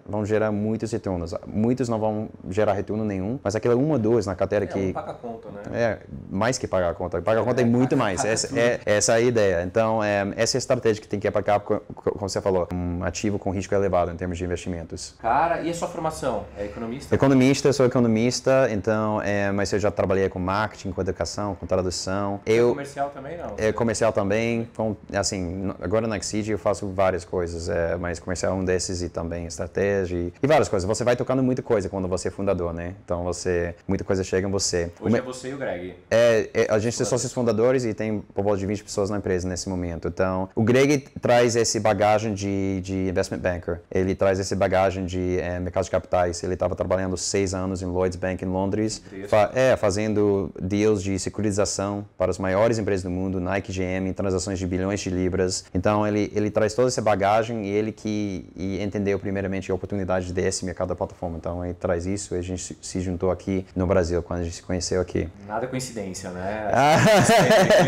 vão 0.06 0.25
gerar 0.25 0.51
muitos 0.51 0.91
retornos. 0.91 1.34
Muitos 1.45 1.89
não 1.89 1.99
vão 1.99 2.30
gerar 2.49 2.73
retorno 2.73 3.04
nenhum, 3.04 3.39
mas 3.43 3.56
aquela 3.56 3.75
uma 3.75 3.93
ou 3.93 3.99
duas 3.99 4.25
na 4.25 4.36
carteira 4.36 4.65
é, 4.65 4.67
que... 4.67 4.80
Um 4.80 4.93
paga 4.93 5.12
a 5.12 5.15
conta, 5.15 5.49
né? 5.49 5.62
É, 5.73 5.99
mais 6.30 6.58
que 6.58 6.67
pagar 6.67 6.91
a 6.91 6.93
conta. 6.93 7.21
Pagar 7.21 7.41
a 7.41 7.43
conta 7.43 7.62
é, 7.62 7.63
é 7.63 7.67
muito 7.67 7.95
mais. 7.97 8.23
Essa 8.32 8.60
é, 8.60 8.80
essa 8.86 9.13
é 9.13 9.15
a 9.15 9.21
ideia. 9.21 9.63
Então, 9.63 10.04
é, 10.04 10.32
essa 10.36 10.56
é 10.56 10.58
a 10.58 10.60
estratégia 10.60 11.01
que 11.01 11.08
tem 11.08 11.19
que 11.19 11.27
aplicar, 11.27 11.60
como 11.60 11.82
você 12.30 12.41
falou, 12.41 12.67
um 12.73 13.04
ativo 13.04 13.38
com 13.38 13.51
risco 13.51 13.73
elevado 13.73 14.12
em 14.12 14.15
termos 14.15 14.38
de 14.38 14.43
investimentos. 14.43 15.15
Cara, 15.19 15.62
e 15.62 15.69
a 15.69 15.73
sua 15.73 15.88
formação? 15.88 16.45
É 16.58 16.65
economista? 16.65 17.13
Economista, 17.13 17.73
sou 17.73 17.86
economista, 17.86 18.67
então, 18.71 19.21
é, 19.21 19.51
mas 19.51 19.71
eu 19.73 19.80
já 19.80 19.91
trabalhei 19.91 20.30
com 20.30 20.39
marketing, 20.39 20.91
com 20.91 21.01
educação, 21.01 21.56
com 21.56 21.65
tradução. 21.65 22.39
Eu, 22.45 22.67
é 22.67 22.71
comercial 22.71 23.10
também, 23.10 23.38
não? 23.38 23.54
É 23.58 23.71
comercial 23.71 24.13
também. 24.13 24.69
Com, 24.75 24.95
assim, 25.13 25.73
agora 25.82 26.08
na 26.08 26.17
Exceed 26.17 26.49
eu 26.49 26.58
faço 26.58 26.88
várias 26.89 27.25
coisas, 27.25 27.69
é, 27.69 27.95
mas 27.97 28.19
comercial 28.19 28.54
é 28.54 28.56
um 28.56 28.63
desses 28.63 29.01
e 29.01 29.10
também 29.10 29.31
estratégia 29.39 30.17
e, 30.17 30.34
e, 30.41 30.48
várias 30.48 30.70
coisas. 30.70 30.88
Você 30.88 31.04
vai 31.04 31.15
tocando 31.15 31.44
muita 31.44 31.62
coisa 31.62 31.89
quando 31.89 32.08
você 32.08 32.28
é 32.28 32.32
fundador, 32.32 32.74
né? 32.74 32.96
Então 33.04 33.24
você, 33.24 33.76
muita 33.88 34.04
coisa 34.04 34.24
chega 34.24 34.48
em 34.48 34.52
você. 34.52 34.91
Hoje 35.00 35.17
é 35.17 35.22
você 35.22 35.50
e 35.50 35.54
o 35.54 35.58
Greg. 35.58 35.94
É, 36.10 36.50
é 36.54 36.67
a 36.70 36.80
gente 36.80 37.02
é 37.02 37.06
sócios 37.06 37.32
fundadores 37.34 37.86
e 37.86 37.94
tem 37.94 38.20
por 38.34 38.44
volta 38.44 38.60
de 38.60 38.65
20 38.65 38.84
pessoas 38.84 39.10
na 39.10 39.17
empresa 39.17 39.48
nesse 39.48 39.70
momento. 39.70 40.08
Então, 40.08 40.50
o 40.56 40.63
Greg 40.63 41.00
traz 41.22 41.56
esse 41.56 41.80
bagagem 41.80 42.34
de, 42.34 42.82
de 42.82 43.10
investment 43.10 43.39
banker. 43.39 43.82
Ele 43.91 44.15
traz 44.15 44.39
esse 44.39 44.56
bagagem 44.56 45.06
de 45.06 45.39
é, 45.39 45.60
mercado 45.60 45.86
de 45.86 45.91
capitais. 45.91 46.44
Ele 46.44 46.54
estava 46.54 46.76
trabalhando 46.76 47.17
seis 47.17 47.54
anos 47.54 47.82
em 47.82 47.86
Lloyd's 47.86 48.17
Bank 48.17 48.44
em 48.44 48.48
Londres, 48.48 49.02
fa 49.28 49.52
é, 49.54 49.76
fazendo 49.76 50.52
deals 50.60 51.04
de 51.04 51.17
securitização 51.20 52.06
para 52.17 52.32
as 52.32 52.38
maiores 52.38 52.78
empresas 52.78 53.04
do 53.04 53.10
mundo, 53.10 53.39
Nike, 53.39 53.72
GM, 53.72 54.13
transações 54.13 54.60
de 54.60 54.67
bilhões 54.67 55.00
de 55.00 55.10
libras. 55.10 55.65
Então, 55.74 56.08
ele, 56.08 56.32
ele 56.36 56.50
traz 56.50 56.74
toda 56.74 56.88
essa 56.88 57.02
bagagem 57.02 57.65
e 57.65 57.70
ele 57.70 57.91
que 57.91 58.46
e 58.56 58.82
entendeu 58.82 59.11
primeiramente 59.19 59.71
a 59.71 59.76
oportunidade 59.76 60.34
desse 60.34 60.65
mercado 60.65 60.89
da 60.89 60.95
plataforma. 60.95 61.38
Então, 61.38 61.63
ele 61.63 61.74
traz 61.74 62.06
isso 62.06 62.36
e 62.36 62.39
a 62.39 62.41
gente 62.41 62.78
se 62.82 63.02
juntou 63.02 63.32
aqui 63.32 63.65
no 63.76 63.86
Brasil, 63.88 64.21
quando 64.21 64.41
a 64.41 64.43
gente 64.43 64.56
se 64.56 64.63
conheceu 64.63 65.02
aqui. 65.02 65.30
Nada 65.47 65.67
coincidência, 65.67 66.30
né? 66.32 66.69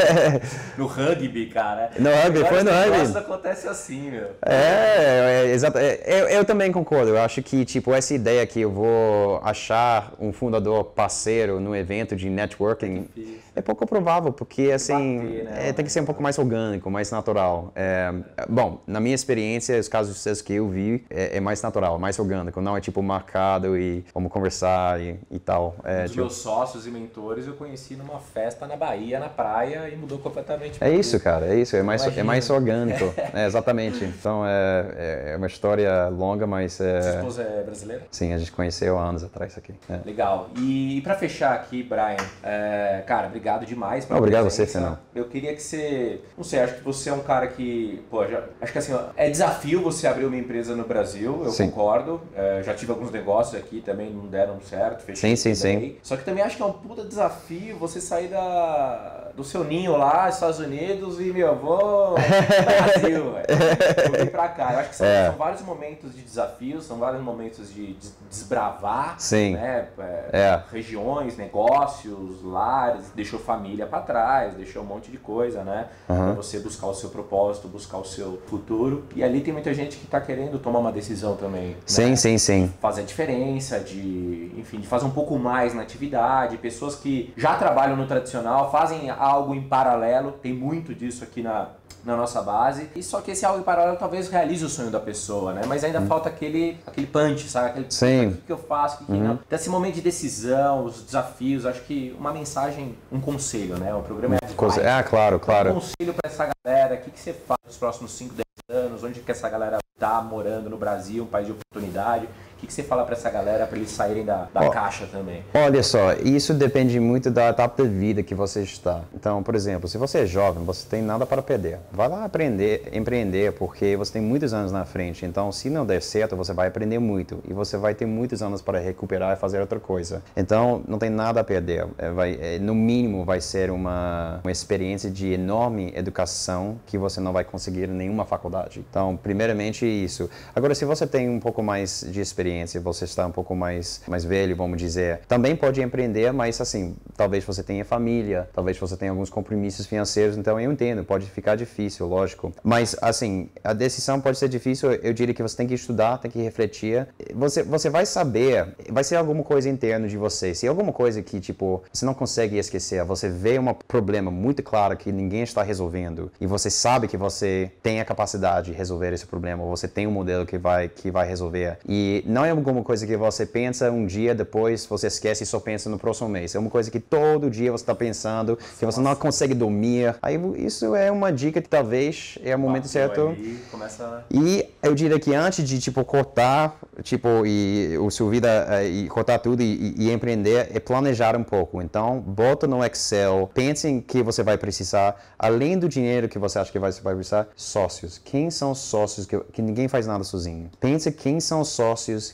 no 0.77 0.85
rugby, 0.87 1.47
cara. 1.47 1.91
No 1.97 2.09
rugby, 2.09 2.39
foi 2.45 2.63
no 2.63 2.71
rugby. 2.71 3.17
Acontece 3.17 3.67
assim, 3.67 4.11
meu. 4.11 4.31
É, 4.45 5.45
é 5.45 5.51
exato. 5.51 5.77
É, 5.77 5.99
eu, 6.05 6.27
eu 6.29 6.45
também 6.45 6.71
concordo. 6.71 7.11
Eu 7.11 7.21
acho 7.21 7.41
que, 7.41 7.65
tipo, 7.65 7.93
essa 7.93 8.13
ideia 8.13 8.45
que 8.45 8.61
eu 8.61 8.71
vou 8.71 9.39
achar 9.43 10.13
um 10.19 10.31
fundador 10.31 10.85
parceiro 10.85 11.59
no 11.59 11.75
evento 11.75 12.15
de 12.15 12.29
networking 12.29 13.07
é, 13.55 13.59
é 13.59 13.61
pouco 13.61 13.85
provável, 13.85 14.31
porque, 14.31 14.71
assim, 14.71 15.17
bater, 15.17 15.43
né? 15.45 15.69
é, 15.69 15.73
tem 15.73 15.85
que 15.85 15.91
ser 15.91 16.01
um 16.01 16.05
pouco 16.05 16.21
mais 16.21 16.37
orgânico, 16.37 16.89
mais 16.89 17.11
natural. 17.11 17.71
É, 17.75 18.13
bom, 18.49 18.81
na 18.87 18.99
minha 18.99 19.15
experiência, 19.15 19.79
os 19.79 19.87
casos 19.87 20.13
de 20.13 20.17
sucesso 20.17 20.43
que 20.43 20.53
eu 20.53 20.67
vi, 20.69 21.05
é, 21.13 21.37
é 21.37 21.39
mais 21.39 21.61
natural, 21.61 21.99
mais 21.99 22.17
orgânico. 22.19 22.59
Não 22.59 22.75
é, 22.75 22.81
tipo, 22.81 23.01
marcado 23.01 23.77
e 23.77 24.03
vamos 24.13 24.31
conversar 24.31 24.99
e, 24.99 25.19
e 25.29 25.39
tal. 25.39 25.75
É, 25.83 26.03
um 26.03 26.05
tipo... 26.05 26.17
meus 26.17 26.35
sócios 26.37 26.87
e 26.87 26.89
mentores 26.89 27.47
eu 27.47 27.53
conheci 27.53 27.95
numa 27.95 28.19
festa 28.19 28.65
na 28.65 28.75
Bahia, 28.75 29.19
na 29.19 29.29
praia, 29.29 29.89
e 29.89 29.95
mudou 29.95 30.17
completamente. 30.17 30.83
É 30.83 30.89
isso, 30.89 31.19
cara, 31.19 31.47
é 31.47 31.55
isso. 31.55 31.75
É 31.75 31.83
mais, 31.83 32.05
é 32.05 32.23
mais 32.23 32.49
orgânico. 32.49 33.13
é, 33.33 33.45
exatamente. 33.45 34.03
Então, 34.03 34.43
é, 34.45 35.33
é 35.33 35.37
uma 35.37 35.47
história 35.47 36.07
longa, 36.07 36.47
mas... 36.47 36.79
É... 36.81 37.01
Sua 37.01 37.11
esposa 37.15 37.41
é 37.43 37.63
brasileira? 37.63 38.03
Sim, 38.09 38.33
a 38.33 38.37
gente 38.37 38.51
conheceu 38.51 38.97
há 38.97 39.03
anos 39.03 39.23
atrás 39.23 39.57
aqui. 39.57 39.73
É. 39.89 39.99
Legal. 40.05 40.49
E, 40.57 40.97
e 40.97 41.01
para 41.01 41.15
fechar 41.15 41.53
aqui, 41.53 41.83
Brian, 41.83 42.17
é, 42.41 43.03
cara, 43.05 43.27
obrigado 43.27 43.65
demais 43.65 44.05
pela 44.05 44.19
Obrigado 44.19 44.43
presença. 44.45 44.65
você, 44.65 44.79
Fernando. 44.79 44.99
Eu 45.13 45.25
queria 45.25 45.53
que 45.53 45.61
você... 45.61 46.21
Não 46.37 46.43
sei, 46.43 46.61
acho 46.61 46.75
que 46.75 46.83
você 46.83 47.09
é 47.09 47.13
um 47.13 47.21
cara 47.21 47.47
que... 47.47 48.03
Pô, 48.09 48.25
já, 48.27 48.43
acho 48.61 48.71
que 48.71 48.79
assim, 48.79 48.93
ó, 48.93 49.09
é 49.15 49.29
desafio 49.29 49.81
você 49.81 50.07
abrir 50.07 50.25
uma 50.25 50.37
empresa 50.37 50.75
no 50.75 50.83
Brasil, 50.83 51.02
eu 51.45 51.51
sim. 51.51 51.69
concordo. 51.69 52.21
É, 52.35 52.61
já 52.63 52.73
tive 52.73 52.91
alguns 52.91 53.11
negócios 53.11 53.55
aqui 53.55 53.81
também, 53.81 54.11
não 54.11 54.27
deram 54.27 54.59
certo, 54.61 55.03
fechei. 55.03 55.35
Sim, 55.35 55.35
sim, 55.35 55.55
sim. 55.55 55.97
Só 56.01 56.15
que 56.15 56.23
também 56.23 56.43
acho 56.43 56.57
que 56.57 56.63
é 56.63 56.65
um 56.65 56.73
puta 56.73 57.03
desafio 57.03 57.77
você 57.77 58.01
sair 58.01 58.27
da, 58.27 59.22
do 59.35 59.43
seu 59.43 59.63
ninho 59.63 59.97
lá, 59.97 60.29
Estados 60.29 60.59
Unidos, 60.59 61.19
e, 61.19 61.25
meu, 61.25 61.55
vou 61.55 62.15
Brasil, 62.15 63.23
vou 64.09 64.19
vir 64.19 64.31
pra 64.31 64.47
cá. 64.47 64.73
Eu 64.73 64.79
acho 64.79 64.89
que 64.89 64.95
são, 64.95 65.07
é. 65.07 65.27
são, 65.27 65.35
vários 65.35 65.61
momentos 65.61 66.13
de 66.15 66.21
desafios, 66.21 66.85
são 66.85 66.97
vários 66.97 67.21
momentos 67.21 67.73
de 67.73 67.95
desbravar 68.29 69.15
Sim. 69.17 69.53
Né, 69.53 69.87
é, 69.97 70.29
é. 70.31 70.63
regiões, 70.71 71.37
negócios, 71.37 72.43
lares, 72.43 73.11
deixou 73.15 73.39
família 73.39 73.85
para 73.85 74.01
trás, 74.01 74.53
deixou 74.53 74.83
um 74.83 74.85
monte 74.85 75.09
de 75.09 75.17
coisa, 75.17 75.63
né? 75.63 75.87
Uhum. 76.07 76.15
Pra 76.15 76.33
você 76.33 76.59
buscar 76.59 76.87
o 76.87 76.93
seu 76.93 77.09
propósito, 77.09 77.67
buscar 77.67 77.97
o 77.97 78.05
seu 78.05 78.41
futuro. 78.47 79.05
E 79.15 79.23
ali 79.23 79.41
tem 79.41 79.53
muita 79.53 79.73
gente 79.73 79.97
que 79.97 80.05
tá 80.07 80.21
querendo 80.21 80.59
tomar 80.59 80.79
uma 80.79 80.91
decisão 80.91 81.35
também. 81.35 81.75
Sim, 81.85 82.11
né? 82.11 82.15
sim, 82.15 82.37
sim. 82.37 82.73
Fazer 82.79 83.01
a 83.01 83.05
diferença, 83.05 83.79
de, 83.79 84.51
enfim, 84.57 84.79
de 84.79 84.87
fazer 84.87 85.05
um 85.05 85.11
pouco 85.11 85.37
mais 85.39 85.73
na 85.73 85.81
atividade. 85.81 86.57
Pessoas 86.57 86.95
que 86.95 87.33
já 87.35 87.55
trabalham 87.55 87.95
no 87.95 88.05
tradicional, 88.05 88.71
fazem 88.71 89.09
algo 89.23 89.55
em 89.55 89.61
paralelo, 89.61 90.33
tem 90.33 90.53
muito 90.53 90.93
disso 90.93 91.23
aqui 91.23 91.41
na, 91.41 91.69
na 92.03 92.15
nossa 92.17 92.41
base. 92.41 92.89
E 92.95 93.01
só 93.01 93.21
que 93.21 93.31
esse 93.31 93.45
algo 93.45 93.59
em 93.59 93.63
paralelo 93.63 93.97
talvez 93.97 94.29
realize 94.29 94.63
o 94.63 94.69
sonho 94.69 94.91
da 94.91 94.99
pessoa, 94.99 95.53
né? 95.53 95.61
Mas 95.67 95.83
ainda 95.83 96.01
falta 96.01 96.29
aquele, 96.29 96.77
aquele 96.85 97.07
punch, 97.07 97.47
sabe? 97.49 97.69
Aquele, 97.69 97.85
Sim. 97.89 98.27
O 98.27 98.31
que, 98.33 98.41
que 98.41 98.51
eu 98.51 98.57
faço? 98.57 98.95
O 98.95 99.05
que, 99.05 99.05
que 99.05 99.17
não? 99.17 99.39
Desse 99.49 99.69
momento 99.69 99.95
de 99.95 100.01
decisão, 100.01 100.85
os 100.85 101.03
desafios, 101.03 101.65
acho 101.65 101.81
que 101.81 102.15
uma 102.19 102.31
mensagem, 102.31 102.95
um 103.11 103.19
conselho, 103.21 103.77
né? 103.77 103.93
O 103.93 104.01
programa 104.01 104.35
é 104.35 104.37
Advice. 104.45 104.81
Ah, 104.81 105.03
claro, 105.03 105.37
Um 105.37 105.39
claro. 105.39 105.73
conselho 105.73 106.13
para 106.13 106.29
essa 106.29 106.49
galera, 106.65 106.95
o 106.95 106.97
que, 106.97 107.11
que 107.11 107.19
você 107.19 107.33
faz 107.33 107.59
nos 107.65 107.77
próximos 107.77 108.11
5, 108.11 108.35
10 108.69 108.85
anos? 108.85 109.03
Onde 109.03 109.19
que 109.21 109.31
essa 109.31 109.49
galera 109.49 109.79
tá 109.97 110.21
morando 110.21 110.69
no 110.69 110.77
Brasil, 110.77 111.23
um 111.23 111.27
país 111.27 111.47
de 111.47 111.53
oportunidade? 111.53 112.27
O 112.63 112.65
que, 112.65 112.67
que 112.67 112.73
você 112.75 112.83
fala 112.83 113.03
para 113.03 113.13
essa 113.13 113.29
galera 113.29 113.67
para 113.67 113.77
eles 113.77 113.91
saírem 113.91 114.23
da, 114.23 114.47
da 114.53 114.61
Ó. 114.61 114.69
caixa 114.69 115.05
também? 115.11 115.43
Olha 115.53 115.83
só, 115.83 116.13
isso 116.13 116.53
depende 116.53 116.97
muito 116.97 117.29
da 117.29 117.49
etapa 117.49 117.83
da 117.83 117.89
vida 117.89 118.23
que 118.23 118.33
você 118.33 118.61
está. 118.61 119.01
Então, 119.13 119.43
por 119.43 119.53
exemplo, 119.53 119.85
se 119.89 119.97
você 119.97 120.19
é 120.19 120.25
jovem, 120.25 120.63
você 120.63 120.87
tem 120.87 121.01
nada 121.01 121.25
para 121.25 121.41
perder. 121.41 121.79
Vai 121.91 122.07
lá 122.07 122.23
aprender, 122.23 122.87
empreender, 122.93 123.51
porque 123.51 123.97
você 123.97 124.13
tem 124.13 124.21
muitos 124.21 124.53
anos 124.53 124.71
na 124.71 124.85
frente. 124.85 125.25
Então, 125.25 125.51
se 125.51 125.69
não 125.69 125.85
der 125.85 126.01
certo, 126.01 126.37
você 126.37 126.53
vai 126.53 126.69
aprender 126.69 126.99
muito 126.99 127.43
e 127.45 127.51
você 127.51 127.75
vai 127.75 127.93
ter 127.93 128.05
muitos 128.05 128.41
anos 128.41 128.61
para 128.61 128.79
recuperar 128.79 129.33
e 129.33 129.35
fazer 129.35 129.59
outra 129.59 129.81
coisa. 129.81 130.23
Então, 130.37 130.81
não 130.87 130.97
tem 130.97 131.09
nada 131.09 131.41
a 131.41 131.43
perder. 131.43 131.85
É, 131.97 132.11
vai- 132.11 132.39
é, 132.41 132.59
no 132.59 132.73
mínimo, 132.73 133.25
vai 133.25 133.41
ser 133.41 133.71
uma, 133.71 134.39
uma 134.41 134.51
experiência 134.53 135.11
de 135.11 135.33
enorme 135.33 135.91
educação 135.97 136.79
que 136.85 136.97
você 136.97 137.19
não 137.19 137.33
vai 137.33 137.43
conseguir 137.43 137.89
em 137.89 137.93
nenhuma 137.93 138.23
faculdade. 138.25 138.79
Então, 138.89 139.17
primeiramente 139.17 139.85
isso. 139.85 140.29
Agora, 140.55 140.73
se 140.73 140.85
você 140.85 141.05
tem 141.05 141.29
um 141.29 141.41
pouco 141.41 141.61
mais 141.61 142.05
de 142.09 142.21
experiência, 142.21 142.52
você 142.83 143.05
está 143.05 143.25
um 143.25 143.31
pouco 143.31 143.55
mais 143.55 144.01
mais 144.07 144.23
velho, 144.23 144.55
vamos 144.55 144.77
dizer, 144.77 145.21
também 145.27 145.55
pode 145.55 145.81
empreender, 145.81 146.31
mas 146.31 146.59
assim, 146.59 146.95
talvez 147.15 147.43
você 147.43 147.63
tenha 147.63 147.83
família, 147.85 148.49
talvez 148.53 148.77
você 148.77 148.95
tenha 148.95 149.11
alguns 149.11 149.29
compromissos 149.29 149.85
financeiros, 149.85 150.37
então 150.37 150.59
eu 150.59 150.71
entendo, 150.71 151.03
pode 151.03 151.29
ficar 151.29 151.55
difícil, 151.55 152.07
lógico. 152.07 152.53
Mas 152.63 152.95
assim, 153.01 153.49
a 153.63 153.73
decisão 153.73 154.19
pode 154.19 154.37
ser 154.37 154.49
difícil, 154.49 154.91
eu 154.91 155.13
diria 155.13 155.33
que 155.33 155.41
você 155.41 155.55
tem 155.55 155.67
que 155.67 155.73
estudar, 155.73 156.17
tem 156.17 156.31
que 156.31 156.41
refletir. 156.41 157.07
Você 157.33 157.63
você 157.63 157.89
vai 157.89 158.05
saber, 158.05 158.67
vai 158.89 159.03
ser 159.03 159.15
alguma 159.15 159.43
coisa 159.43 159.69
interna 159.69 160.07
de 160.07 160.17
você. 160.17 160.53
Se 160.53 160.65
é 160.65 160.69
alguma 160.69 160.91
coisa 160.91 161.21
que 161.21 161.39
tipo, 161.39 161.83
você 161.91 162.05
não 162.05 162.13
consegue 162.13 162.57
esquecer, 162.57 163.03
você 163.03 163.29
vê 163.29 163.57
um 163.59 163.73
problema 163.73 164.29
muito 164.29 164.61
claro 164.61 164.95
que 164.95 165.11
ninguém 165.11 165.43
está 165.43 165.63
resolvendo 165.63 166.31
e 166.39 166.47
você 166.47 166.69
sabe 166.69 167.07
que 167.07 167.17
você 167.17 167.71
tem 167.81 167.99
a 167.99 168.05
capacidade 168.05 168.71
de 168.71 168.77
resolver 168.77 169.13
esse 169.13 169.25
problema, 169.25 169.63
você 169.65 169.87
tem 169.87 170.07
um 170.07 170.11
modelo 170.11 170.45
que 170.45 170.57
vai 170.57 170.89
que 170.89 171.11
vai 171.11 171.27
resolver. 171.27 171.77
E 171.87 172.23
não 172.25 172.42
é 172.45 172.51
alguma 172.51 172.83
coisa 172.83 173.05
que 173.05 173.15
você 173.17 173.45
pensa 173.45 173.91
um 173.91 174.05
dia 174.05 174.33
depois, 174.33 174.85
você 174.85 175.07
esquece 175.07 175.43
e 175.43 175.45
só 175.45 175.59
pensa 175.59 175.89
no 175.89 175.97
próximo 175.97 176.29
mês. 176.29 176.55
É 176.55 176.59
uma 176.59 176.69
coisa 176.69 176.89
que 176.89 176.99
todo 176.99 177.49
dia 177.49 177.71
você 177.71 177.83
está 177.83 177.95
pensando, 177.95 178.57
que 178.77 178.85
você 178.85 178.99
não 179.01 179.15
consegue 179.15 179.53
dormir. 179.53 180.15
Aí 180.21 180.39
isso 180.57 180.95
é 180.95 181.11
uma 181.11 181.31
dica 181.31 181.61
que 181.61 181.69
talvez 181.69 182.37
é 182.43 182.55
o 182.55 182.59
momento 182.59 182.83
Bateu 182.83 182.91
certo. 182.91 183.27
ali, 183.29 183.59
começa 183.71 184.25
E 184.31 184.65
eu 184.81 184.93
diria 184.93 185.19
que 185.19 185.33
antes 185.33 185.67
de 185.67 185.79
tipo 185.79 186.03
cortar, 186.03 186.77
tipo 187.01 187.45
e 187.45 187.97
o 187.97 188.09
sua 188.09 188.29
vida 188.29 188.67
eh, 188.69 188.87
e 188.87 189.07
cortar 189.07 189.39
tudo 189.39 189.61
e, 189.61 189.95
e- 189.97 190.11
empreender 190.11 190.69
é 190.73 190.79
planejar 190.79 191.35
um 191.35 191.43
pouco. 191.43 191.81
Então 191.81 192.19
bota 192.19 192.67
no 192.67 192.83
Excel, 192.83 193.49
pense 193.53 193.87
em 193.87 193.99
que 193.99 194.21
você 194.21 194.43
vai 194.43 194.57
precisar, 194.57 195.15
além 195.37 195.77
do 195.77 195.89
dinheiro 195.89 196.29
que 196.29 196.37
você 196.37 196.59
acha 196.59 196.71
que 196.71 196.79
vai, 196.79 196.91
você 196.91 197.01
vai 197.01 197.15
precisar, 197.15 197.47
sócios. 197.55 198.19
Quem 198.23 198.51
são 198.51 198.71
os 198.71 198.79
sócios 198.79 199.25
que, 199.25 199.39
que 199.51 199.61
ninguém 199.61 199.87
faz 199.87 200.05
nada 200.05 200.23
sozinho? 200.23 200.69
Pense 200.79 201.11
quem 201.11 201.39
são 201.39 201.61
os 201.61 201.69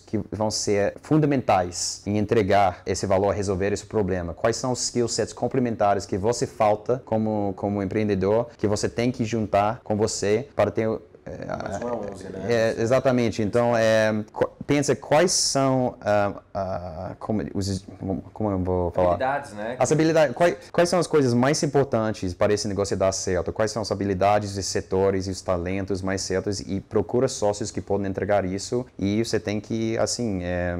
que 0.05 0.19
vão 0.31 0.49
ser 0.49 0.95
fundamentais 1.01 2.01
em 2.05 2.17
entregar 2.17 2.81
esse 2.85 3.05
valor, 3.05 3.33
resolver 3.33 3.71
esse 3.71 3.85
problema. 3.85 4.33
Quais 4.33 4.55
são 4.55 4.71
os 4.71 4.83
skill 4.83 5.07
sets 5.07 5.33
complementares 5.33 6.05
que 6.05 6.17
você 6.17 6.45
falta 6.47 7.01
como 7.05 7.53
como 7.55 7.81
empreendedor 7.81 8.47
que 8.57 8.67
você 8.67 8.89
tem 8.89 9.11
que 9.11 9.23
juntar 9.23 9.81
com 9.83 9.95
você 9.95 10.47
para 10.55 10.71
ter 10.71 10.89
mais 11.63 11.81
um 11.81 11.87
a 11.87 11.95
11, 12.11 12.23
né? 12.29 12.45
é, 12.47 12.81
exatamente. 12.81 13.41
Então, 13.41 13.75
é, 13.75 14.23
pensa 14.69 14.95
quais 14.95 15.31
são 15.31 15.95
ah, 16.01 16.33
ah, 16.53 17.15
como, 17.19 17.43
os, 17.55 17.83
como 18.33 18.51
eu 18.51 18.59
vou 18.59 18.91
falar? 18.91 19.15
Habilidades, 19.15 19.53
né? 19.53 19.75
As 19.79 19.91
habilidades, 19.91 20.35
quais, 20.35 20.57
quais 20.71 20.89
são 20.89 20.99
as 20.99 21.07
coisas 21.07 21.33
mais 21.33 21.61
importantes 21.63 22.35
para 22.35 22.53
esse 22.53 22.67
negócio 22.67 22.95
dar 22.95 23.11
certo? 23.11 23.51
Quais 23.51 23.71
são 23.71 23.81
as 23.81 23.91
habilidades 23.91 24.55
e 24.57 24.63
setores 24.63 25.25
e 25.25 25.31
os 25.31 25.41
talentos 25.41 26.03
mais 26.03 26.21
certos? 26.21 26.59
E 26.59 26.79
procura 26.79 27.27
sócios 27.27 27.71
que 27.71 27.81
podem 27.81 28.07
entregar 28.07 28.45
isso. 28.45 28.85
E 28.97 29.23
você 29.23 29.39
tem 29.39 29.59
que, 29.59 29.97
assim, 29.97 30.41
é, 30.43 30.77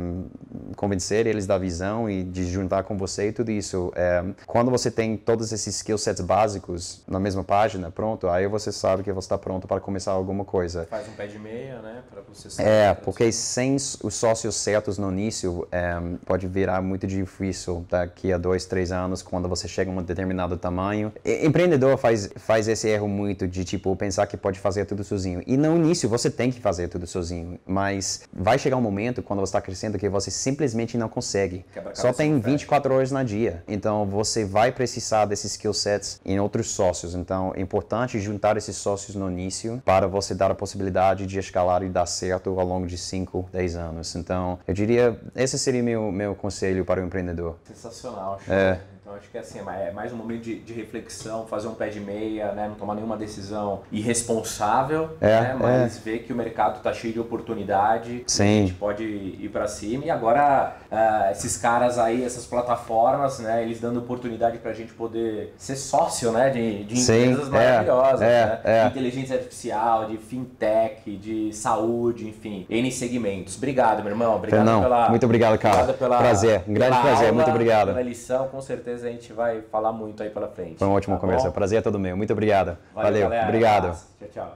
convencer 0.75 1.25
eles 1.25 1.47
da 1.47 1.57
visão 1.57 2.07
e 2.07 2.23
de 2.23 2.45
juntar 2.45 2.83
com 2.83 2.95
você 2.95 3.29
e 3.29 3.31
tudo 3.31 3.49
isso. 3.49 3.91
É, 3.95 4.23
quando 4.45 4.69
você 4.69 4.91
tem 4.91 5.17
todos 5.17 5.51
esses 5.51 5.75
skill 5.77 5.97
sets 5.97 6.21
básicos 6.21 7.01
na 7.07 7.19
mesma 7.19 7.43
página, 7.43 7.89
pronto, 7.89 8.27
aí 8.27 8.47
você 8.47 8.71
sabe 8.71 9.01
que 9.01 9.11
você 9.11 9.25
está 9.25 9.37
pronto 9.37 9.67
para 9.67 9.79
começar 9.79 10.11
alguma 10.11 10.38
coisa. 10.45 10.87
Faz 10.89 11.07
um 11.07 11.11
pé 11.11 11.27
de 11.27 11.37
meia, 11.39 11.79
né? 11.81 12.03
Para 12.09 12.21
você 12.21 12.61
É, 12.61 12.93
porque 12.93 13.31
sem 13.31 13.75
os 13.75 14.13
sócios 14.13 14.55
certos 14.55 14.97
no 14.97 15.11
início, 15.11 15.67
é, 15.71 15.95
pode 16.25 16.47
virar 16.47 16.81
muito 16.81 17.05
difícil 17.07 17.85
daqui 17.89 18.31
a 18.33 18.37
dois, 18.37 18.65
três 18.65 18.91
anos, 18.91 19.21
quando 19.21 19.47
você 19.47 19.67
chega 19.67 19.91
a 19.91 19.93
um 19.93 20.01
determinado 20.01 20.57
tamanho. 20.57 21.11
E- 21.23 21.45
empreendedor 21.45 21.97
faz, 21.97 22.29
faz 22.37 22.67
esse 22.67 22.87
erro 22.87 23.07
muito 23.07 23.47
de, 23.47 23.63
tipo, 23.63 23.95
pensar 23.95 24.27
que 24.27 24.37
pode 24.37 24.59
fazer 24.59 24.85
tudo 24.85 25.03
sozinho. 25.03 25.43
E 25.45 25.57
no 25.57 25.75
início 25.75 26.07
você 26.09 26.29
tem 26.29 26.51
que 26.51 26.59
fazer 26.59 26.87
tudo 26.87 27.05
sozinho, 27.07 27.59
mas 27.65 28.21
vai 28.31 28.57
chegar 28.57 28.77
um 28.77 28.81
momento, 28.81 29.21
quando 29.21 29.39
você 29.39 29.49
está 29.49 29.61
crescendo, 29.61 29.97
que 29.97 30.09
você 30.09 30.31
simplesmente 30.31 30.97
não 30.97 31.09
consegue. 31.09 31.65
Só 31.93 32.11
tem 32.13 32.31
não 32.31 32.39
fecha. 32.41 32.51
24 32.51 32.93
horas 32.93 33.11
na 33.11 33.23
dia. 33.23 33.63
Então 33.67 34.05
você 34.05 34.45
vai 34.45 34.71
precisar 34.71 35.25
desses 35.25 35.51
skill 35.51 35.73
sets 35.73 36.19
em 36.25 36.39
outros 36.39 36.67
sócios. 36.71 37.15
Então 37.15 37.53
é 37.55 37.61
importante 37.61 38.19
juntar 38.19 38.57
esses 38.57 38.75
sócios 38.75 39.15
no 39.15 39.29
início 39.29 39.81
para 39.85 40.07
você 40.07 40.28
dar 40.35 40.51
a 40.51 40.55
possibilidade 40.55 41.25
de 41.25 41.39
escalar 41.39 41.83
e 41.83 41.89
dar 41.89 42.05
certo 42.05 42.59
ao 42.59 42.65
longo 42.65 42.87
de 42.87 42.97
5, 42.97 43.49
10 43.51 43.75
anos. 43.75 44.15
Então 44.15 44.59
eu 44.67 44.73
diria, 44.73 45.19
esse 45.35 45.57
seria 45.57 45.83
meu 45.83 46.11
meu 46.11 46.35
conselho 46.35 46.83
para 46.85 47.01
o 47.01 47.05
empreendedor. 47.05 47.55
Sensacional, 47.65 48.39
show. 48.45 48.53
É. 48.53 48.79
Então 49.01 49.17
acho 49.17 49.29
que 49.31 49.39
assim, 49.39 49.59
é 49.59 49.91
mais 49.91 50.13
um 50.13 50.15
momento 50.17 50.43
de, 50.43 50.59
de 50.59 50.71
reflexão, 50.71 51.47
fazer 51.47 51.67
um 51.67 51.73
pé 51.73 51.89
de 51.89 51.99
meia, 51.99 52.51
né? 52.51 52.67
Não 52.67 52.75
tomar 52.75 52.93
nenhuma 52.93 53.17
decisão 53.17 53.81
irresponsável, 53.91 55.17
É, 55.19 55.41
né? 55.41 55.57
Mas 55.59 55.97
ver 55.97 56.19
que 56.19 56.31
o 56.31 56.35
mercado 56.35 56.77
está 56.77 56.93
cheio 56.93 57.13
de 57.13 57.19
oportunidade, 57.19 58.19
que 58.19 58.25
a 58.25 58.29
Sim. 58.29 58.67
gente 58.67 58.73
pode 58.75 59.03
ir 59.03 59.49
para 59.51 59.67
cima. 59.67 60.05
E 60.05 60.11
agora 60.11 60.77
ah, 60.91 61.29
esses 61.31 61.55
caras 61.57 61.99
aí, 61.99 62.23
essas 62.23 62.45
plataformas, 62.45 63.39
né? 63.39 63.63
Eles 63.63 63.79
dando 63.79 63.99
oportunidade 63.99 64.57
para 64.57 64.71
a 64.71 64.73
gente 64.73 64.93
poder 64.93 65.53
ser 65.57 65.75
sócio, 65.75 66.31
né? 66.31 66.49
De, 66.49 66.83
de 66.83 66.99
Sim, 66.99 67.31
empresas 67.31 67.47
é, 67.47 67.51
maravilhosas, 67.51 68.21
é, 68.21 68.45
né? 68.45 68.59
é. 68.63 68.83
De 68.83 68.89
inteligência 68.89 69.35
artificial, 69.35 70.05
de 70.05 70.17
fintech, 70.17 71.15
de 71.17 71.53
saúde, 71.53 72.27
enfim, 72.27 72.65
N 72.69 72.91
segmentos. 72.91 73.57
Obrigado, 73.57 74.01
meu 74.01 74.11
irmão. 74.11 74.35
Obrigado 74.35 74.65
Fernão, 74.65 74.81
pela 74.81 75.09
muito 75.09 75.25
obrigado, 75.25 75.57
cara. 75.59 75.75
obrigado 75.75 75.97
pela 75.97 76.17
Prazer, 76.17 76.63
um 76.67 76.73
grande 76.73 76.99
prazer, 76.99 77.27
aula, 77.27 77.31
muito 77.33 77.49
obrigado. 77.49 77.87
Pela 77.87 78.01
lição, 78.01 78.47
com 78.47 78.61
certeza 78.61 79.07
a 79.07 79.11
gente 79.11 79.31
vai 79.31 79.61
falar 79.71 79.91
muito 79.91 80.23
aí 80.23 80.29
pela 80.29 80.47
frente. 80.47 80.79
Foi 80.79 80.87
uma 80.87 80.95
ótima 80.97 81.15
tá 81.15 81.21
conversa. 81.21 81.47
bom? 81.47 81.53
Prazer 81.53 81.79
é 81.79 81.81
todo 81.81 81.99
meu. 81.99 82.17
Muito 82.17 82.33
obrigado. 82.33 82.77
Valeu, 82.93 83.11
Valeu. 83.11 83.21
galera. 83.29 83.47
Obrigado. 83.47 83.99
Tchau, 84.19 84.27
tchau. 84.33 84.55